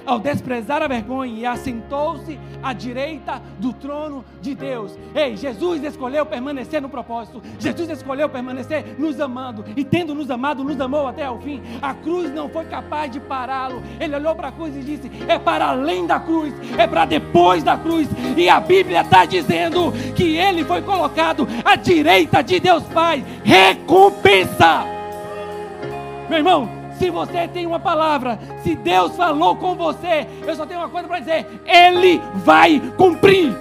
ao 0.07 0.19
desprezar 0.19 0.83
a 0.83 0.89
vergonha 0.89 1.41
e 1.41 1.45
assentou-se 1.45 2.39
à 2.63 2.73
direita 2.73 3.43
do 3.59 3.73
trono 3.73 4.25
de 4.41 4.55
Deus. 4.55 4.97
Ei, 5.15 5.37
Jesus 5.37 5.83
escolheu 5.83 6.25
permanecer 6.25 6.81
no 6.81 6.89
propósito. 6.89 7.43
Jesus 7.59 7.91
escolheu 7.91 8.29
permanecer 8.29 8.97
nos 8.99 9.21
amando 9.21 9.65
e 9.77 9.85
tendo 9.85 10.15
nos 10.15 10.31
amado, 10.31 10.65
nos 10.65 10.81
amou 10.81 11.07
até 11.07 11.29
o 11.29 11.39
fim. 11.39 11.61
A 11.83 11.93
cruz 11.95 12.33
não 12.33 12.49
foi 12.49 12.65
capaz 12.67 13.11
de 13.11 13.21
pará-lo. 13.21 13.83
Ele 14.01 14.15
olhou 14.15 14.35
para 14.35 14.49
a 14.49 14.53
cruz 14.53 14.75
e 14.77 14.81
disse: 14.81 15.11
"É 15.29 15.39
para 15.39 15.67
além 15.67 16.07
da 16.07 16.21
cruz, 16.21 16.55
é 16.79 16.87
para 16.87 17.05
depois 17.05 17.63
da 17.63 17.77
cruz". 17.77 18.09
E 18.37 18.49
a 18.49 18.61
Bíblia 18.61 19.01
está 19.01 19.25
dizendo 19.25 19.93
que 20.15 20.37
ele 20.37 20.65
foi 20.65 20.83
colocado 20.83 21.47
à 21.65 21.77
direita 21.77 22.43
de 22.43 22.61
Deus 22.61 22.85
Pai. 22.85 23.25
Recompensa. 23.45 24.85
Meu 26.29 26.39
irmão, 26.39 26.76
Se 26.99 27.11
você 27.11 27.47
tem 27.49 27.67
uma 27.67 27.79
palavra, 27.79 28.39
se 28.63 28.75
Deus 28.75 29.15
falou 29.17 29.57
com 29.57 29.75
você, 29.75 30.27
eu 30.47 30.55
só 30.57 30.65
tenho 30.65 30.81
uma 30.81 30.89
coisa 30.89 31.07
para 31.07 31.21
dizer: 31.21 31.47
Ele 31.65 32.21
vai 32.37 32.81
cumprir. 32.97 33.55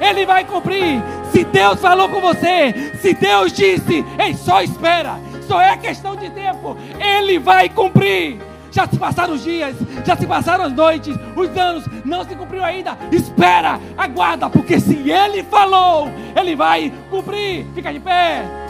Ele 0.00 0.26
vai 0.26 0.44
cumprir. 0.44 1.00
Se 1.30 1.44
Deus 1.44 1.80
falou 1.80 2.08
com 2.08 2.20
você, 2.20 2.92
se 3.00 3.14
Deus 3.14 3.52
disse, 3.52 4.04
ei, 4.18 4.34
só 4.34 4.60
espera, 4.60 5.18
só 5.46 5.60
é 5.60 5.76
questão 5.76 6.16
de 6.16 6.28
tempo, 6.30 6.76
Ele 6.98 7.38
vai 7.38 7.68
cumprir. 7.68 8.40
Já 8.72 8.86
se 8.86 8.98
passaram 8.98 9.34
os 9.34 9.44
dias, 9.44 9.76
já 10.04 10.16
se 10.16 10.26
passaram 10.26 10.64
as 10.64 10.72
noites, 10.72 11.14
os 11.36 11.56
anos, 11.56 11.84
não 12.04 12.24
se 12.24 12.34
cumpriu 12.34 12.64
ainda. 12.64 12.96
Espera, 13.12 13.78
aguarda, 13.96 14.48
porque 14.50 14.80
se 14.80 15.10
Ele 15.10 15.42
falou, 15.44 16.08
Ele 16.34 16.56
vai 16.56 16.92
cumprir. 17.10 17.66
Fica 17.74 17.92
de 17.92 18.00
pé. 18.00 18.61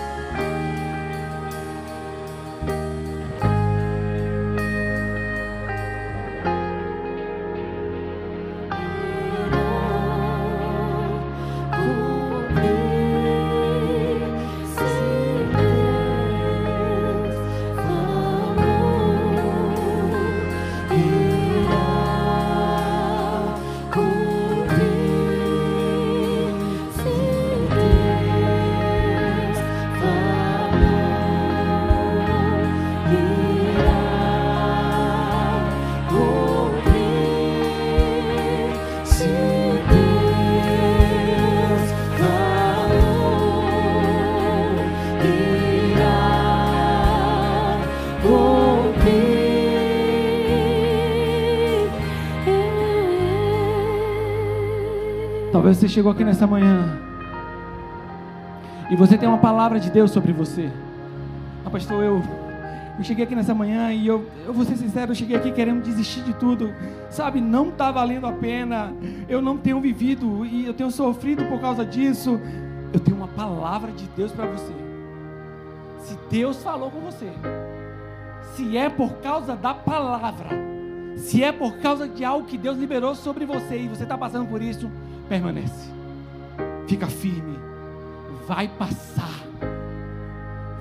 Talvez 55.73 55.79
você 55.79 55.89
chegou 55.89 56.13
aqui 56.13 56.23
nessa 56.23 56.47
manhã 56.47 56.99
e 58.91 58.97
você 58.97 59.17
tem 59.17 59.27
uma 59.27 59.39
palavra 59.39 59.81
de 59.81 59.91
Deus 59.91 60.11
sobre 60.11 60.31
você. 60.31 60.71
Ah, 61.65 61.71
pastor, 61.71 62.05
eu, 62.05 62.23
eu 62.99 63.03
cheguei 63.03 63.25
aqui 63.25 63.35
nessa 63.35 63.55
manhã 63.55 63.91
e 63.91 64.07
eu, 64.07 64.27
eu 64.45 64.53
vou 64.53 64.67
ser 64.67 64.77
sincero, 64.77 65.13
eu 65.13 65.15
cheguei 65.15 65.35
aqui 65.35 65.51
querendo 65.51 65.83
desistir 65.83 66.21
de 66.25 66.35
tudo. 66.35 66.75
Sabe, 67.09 67.41
não 67.41 67.71
está 67.71 67.91
valendo 67.91 68.27
a 68.27 68.33
pena. 68.33 68.93
Eu 69.27 69.41
não 69.41 69.57
tenho 69.57 69.81
vivido 69.81 70.45
e 70.45 70.67
eu 70.67 70.75
tenho 70.75 70.91
sofrido 70.91 71.43
por 71.47 71.59
causa 71.59 71.87
disso. 71.87 72.39
Eu 72.93 73.01
tenho 73.01 73.17
uma 73.17 73.29
palavra 73.29 73.93
de 73.93 74.07
Deus 74.15 74.31
para 74.31 74.45
você. 74.45 74.75
Se 76.01 76.19
Deus 76.29 76.63
falou 76.63 76.91
com 76.91 77.01
você, 77.01 77.33
se 78.55 78.77
é 78.77 78.91
por 78.91 79.15
causa 79.23 79.57
da 79.57 79.73
palavra, 79.73 80.51
se 81.17 81.43
é 81.43 81.51
por 81.51 81.79
causa 81.79 82.07
de 82.07 82.27
algo 82.27 82.47
que 82.47 82.59
Deus 82.59 82.77
liberou 82.77 83.15
sobre 83.15 83.47
você 83.47 83.79
e 83.79 83.89
você 83.89 84.03
está 84.03 84.19
passando 84.19 84.47
por 84.47 84.61
isso, 84.61 84.91
permanece. 85.29 85.91
Fica 86.87 87.07
firme. 87.07 87.59
Vai 88.47 88.69
passar. 88.69 89.41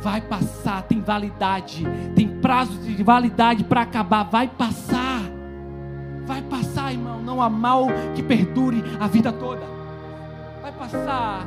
Vai 0.01 0.21
passar. 0.21 0.83
Tem 0.83 0.99
validade. 0.99 1.83
Tem 2.15 2.27
prazo 2.27 2.77
de 2.79 3.03
validade 3.03 3.63
para 3.63 3.81
acabar. 3.81 4.23
Vai 4.23 4.47
passar. 4.47 5.21
Vai 6.25 6.41
passar, 6.41 6.91
irmão. 6.91 7.21
Não 7.21 7.41
há 7.41 7.49
mal 7.49 7.87
que 8.15 8.23
perdure 8.23 8.83
a 8.99 9.07
vida 9.07 9.31
toda. 9.31 9.61
Vai 10.61 10.71
passar. 10.71 11.45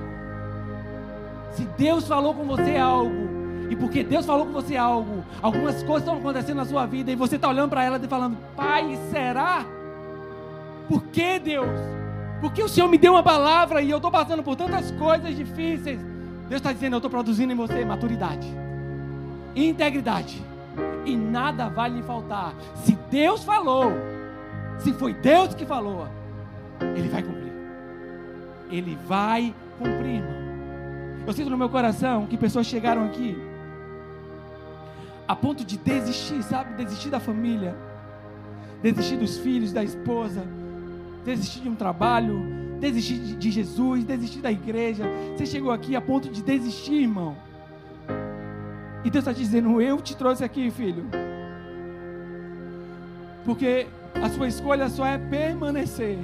Se 1.53 1.64
Deus 1.78 2.09
falou 2.09 2.34
com 2.34 2.45
você 2.45 2.76
algo, 2.76 3.34
e 3.70 3.76
porque 3.76 4.03
Deus 4.03 4.26
falou 4.26 4.47
com 4.47 4.53
você 4.53 4.76
algo, 4.76 5.24
algumas 5.40 5.82
coisas 5.82 6.03
estão 6.03 6.18
acontecendo 6.18 6.57
na 6.57 6.64
sua 6.64 6.84
vida 6.86 7.11
e 7.11 7.16
você 7.16 7.36
está 7.36 7.49
olhando 7.49 7.70
para 7.70 7.84
ela 7.84 8.01
e 8.03 8.09
falando: 8.09 8.36
Pai, 8.57 8.99
será? 9.11 9.64
Por 10.88 11.03
que 11.05 11.38
Deus? 11.38 11.93
Porque 12.45 12.62
o 12.62 12.68
Senhor 12.68 12.88
me 12.88 12.99
deu 12.99 13.14
uma 13.14 13.22
palavra 13.22 13.80
e 13.80 13.88
eu 13.88 13.97
estou 13.97 14.11
passando 14.11 14.42
por 14.42 14.55
tantas 14.55 14.90
coisas 14.90 15.34
difíceis. 15.34 15.99
Deus 16.47 16.61
está 16.61 16.74
dizendo: 16.74 16.92
Eu 16.92 16.99
estou 16.99 17.11
produzindo 17.11 17.55
em 17.55 17.57
você 17.57 17.82
maturidade, 17.86 18.47
integridade, 19.57 20.45
e 21.07 21.16
nada 21.16 21.70
vai 21.70 21.88
lhe 21.88 22.03
faltar. 22.03 22.55
Se 22.84 22.99
Deus 23.11 23.42
falou, 23.45 23.92
se 24.78 24.92
foi 24.92 25.14
Deus 25.14 25.55
que 25.55 25.64
falou, 25.64 26.07
Ele 26.95 27.09
vai 27.09 27.22
cumprir. 27.22 27.53
Ele 28.70 28.99
vai 29.07 29.55
cumprir, 29.78 30.16
irmão. 30.16 31.24
Eu 31.26 31.32
sinto 31.32 31.49
no 31.49 31.57
meu 31.57 31.70
coração 31.70 32.26
que 32.26 32.36
pessoas 32.36 32.66
chegaram 32.66 33.07
aqui 33.07 33.38
a 35.26 35.34
ponto 35.34 35.64
de 35.64 35.78
desistir, 35.78 36.42
sabe? 36.42 36.74
Desistir 36.74 37.09
da 37.09 37.20
família, 37.20 37.74
desistir 38.82 39.16
dos 39.16 39.38
filhos, 39.38 39.72
da 39.72 39.82
esposa 39.82 40.47
desistir 41.25 41.61
de 41.61 41.68
um 41.68 41.75
trabalho, 41.75 42.41
desistir 42.79 43.18
de 43.18 43.51
Jesus, 43.51 44.05
desistir 44.05 44.41
da 44.41 44.53
igreja. 44.53 45.05
Você 45.37 45.47
chegou 45.47 45.72
aqui 45.72 45.97
a 45.97 46.01
ponto 46.01 46.29
de 46.29 46.43
desistir, 46.43 47.03
irmão. 47.03 47.37
E 49.05 49.11
Deus 49.11 49.22
está 49.27 49.33
dizendo: 49.33 49.81
Eu 49.81 50.01
te 50.01 50.16
trouxe 50.16 50.45
aqui, 50.45 50.70
filho. 50.70 51.07
Porque 53.45 53.87
a 54.22 54.29
sua 54.31 54.49
escolha 54.49 54.89
só 54.89 55.05
é 55.07 55.18
permanecer. 55.18 56.18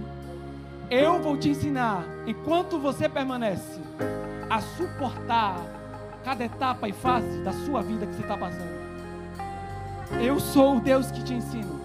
Eu 0.90 1.20
vou 1.20 1.36
te 1.36 1.50
ensinar, 1.50 2.04
enquanto 2.26 2.78
você 2.78 3.08
permanece, 3.08 3.80
a 4.48 4.60
suportar 4.60 5.56
cada 6.24 6.44
etapa 6.44 6.88
e 6.88 6.92
fase 6.92 7.42
da 7.42 7.52
sua 7.52 7.82
vida 7.82 8.06
que 8.06 8.14
você 8.14 8.22
está 8.22 8.36
passando. 8.36 8.80
Eu 10.20 10.40
sou 10.40 10.78
o 10.78 10.80
Deus 10.80 11.10
que 11.10 11.22
te 11.22 11.34
ensino. 11.34 11.79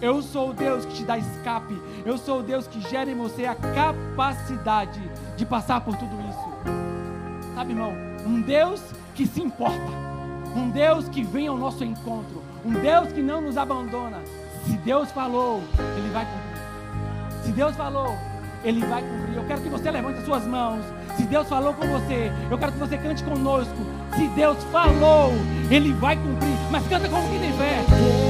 Eu 0.00 0.20
sou 0.20 0.50
o 0.50 0.52
Deus 0.52 0.84
que 0.84 0.94
te 0.94 1.04
dá 1.04 1.16
escape. 1.16 1.80
Eu 2.04 2.18
sou 2.18 2.40
o 2.40 2.42
Deus 2.42 2.66
que 2.66 2.80
gera 2.80 3.10
em 3.10 3.16
você 3.16 3.46
a 3.46 3.54
capacidade 3.54 5.00
de 5.36 5.46
passar 5.46 5.80
por 5.80 5.96
tudo 5.96 6.14
isso. 6.28 7.54
Sabe, 7.54 7.72
irmão? 7.72 7.94
Um 8.26 8.42
Deus 8.42 8.82
que 9.14 9.26
se 9.26 9.40
importa. 9.40 10.06
Um 10.54 10.68
Deus 10.68 11.08
que 11.08 11.22
vem 11.22 11.48
ao 11.48 11.56
nosso 11.56 11.82
encontro. 11.82 12.42
Um 12.64 12.72
Deus 12.72 13.10
que 13.12 13.22
não 13.22 13.40
nos 13.40 13.56
abandona. 13.56 14.18
Se 14.66 14.76
Deus 14.78 15.10
falou, 15.12 15.62
Ele 15.96 16.10
vai 16.10 16.26
cumprir. 16.26 17.42
Se 17.42 17.52
Deus 17.52 17.74
falou, 17.74 18.14
Ele 18.62 18.84
vai 18.84 19.02
cumprir. 19.02 19.36
Eu 19.36 19.44
quero 19.46 19.60
que 19.62 19.68
você 19.70 19.90
levante 19.90 20.18
as 20.18 20.24
suas 20.26 20.46
mãos. 20.46 20.84
Se 21.16 21.22
Deus 21.22 21.48
falou 21.48 21.72
com 21.72 21.86
você, 21.86 22.30
eu 22.50 22.58
quero 22.58 22.72
que 22.72 22.78
você 22.78 22.98
cante 22.98 23.24
conosco. 23.24 23.76
Se 24.14 24.28
Deus 24.28 24.62
falou, 24.64 25.32
Ele 25.70 25.94
vai 25.94 26.16
cumprir. 26.16 26.56
Mas 26.70 26.86
canta 26.86 27.08
como 27.08 27.26
que 27.30 27.38
tem 27.38 27.52
fé. 27.54 28.25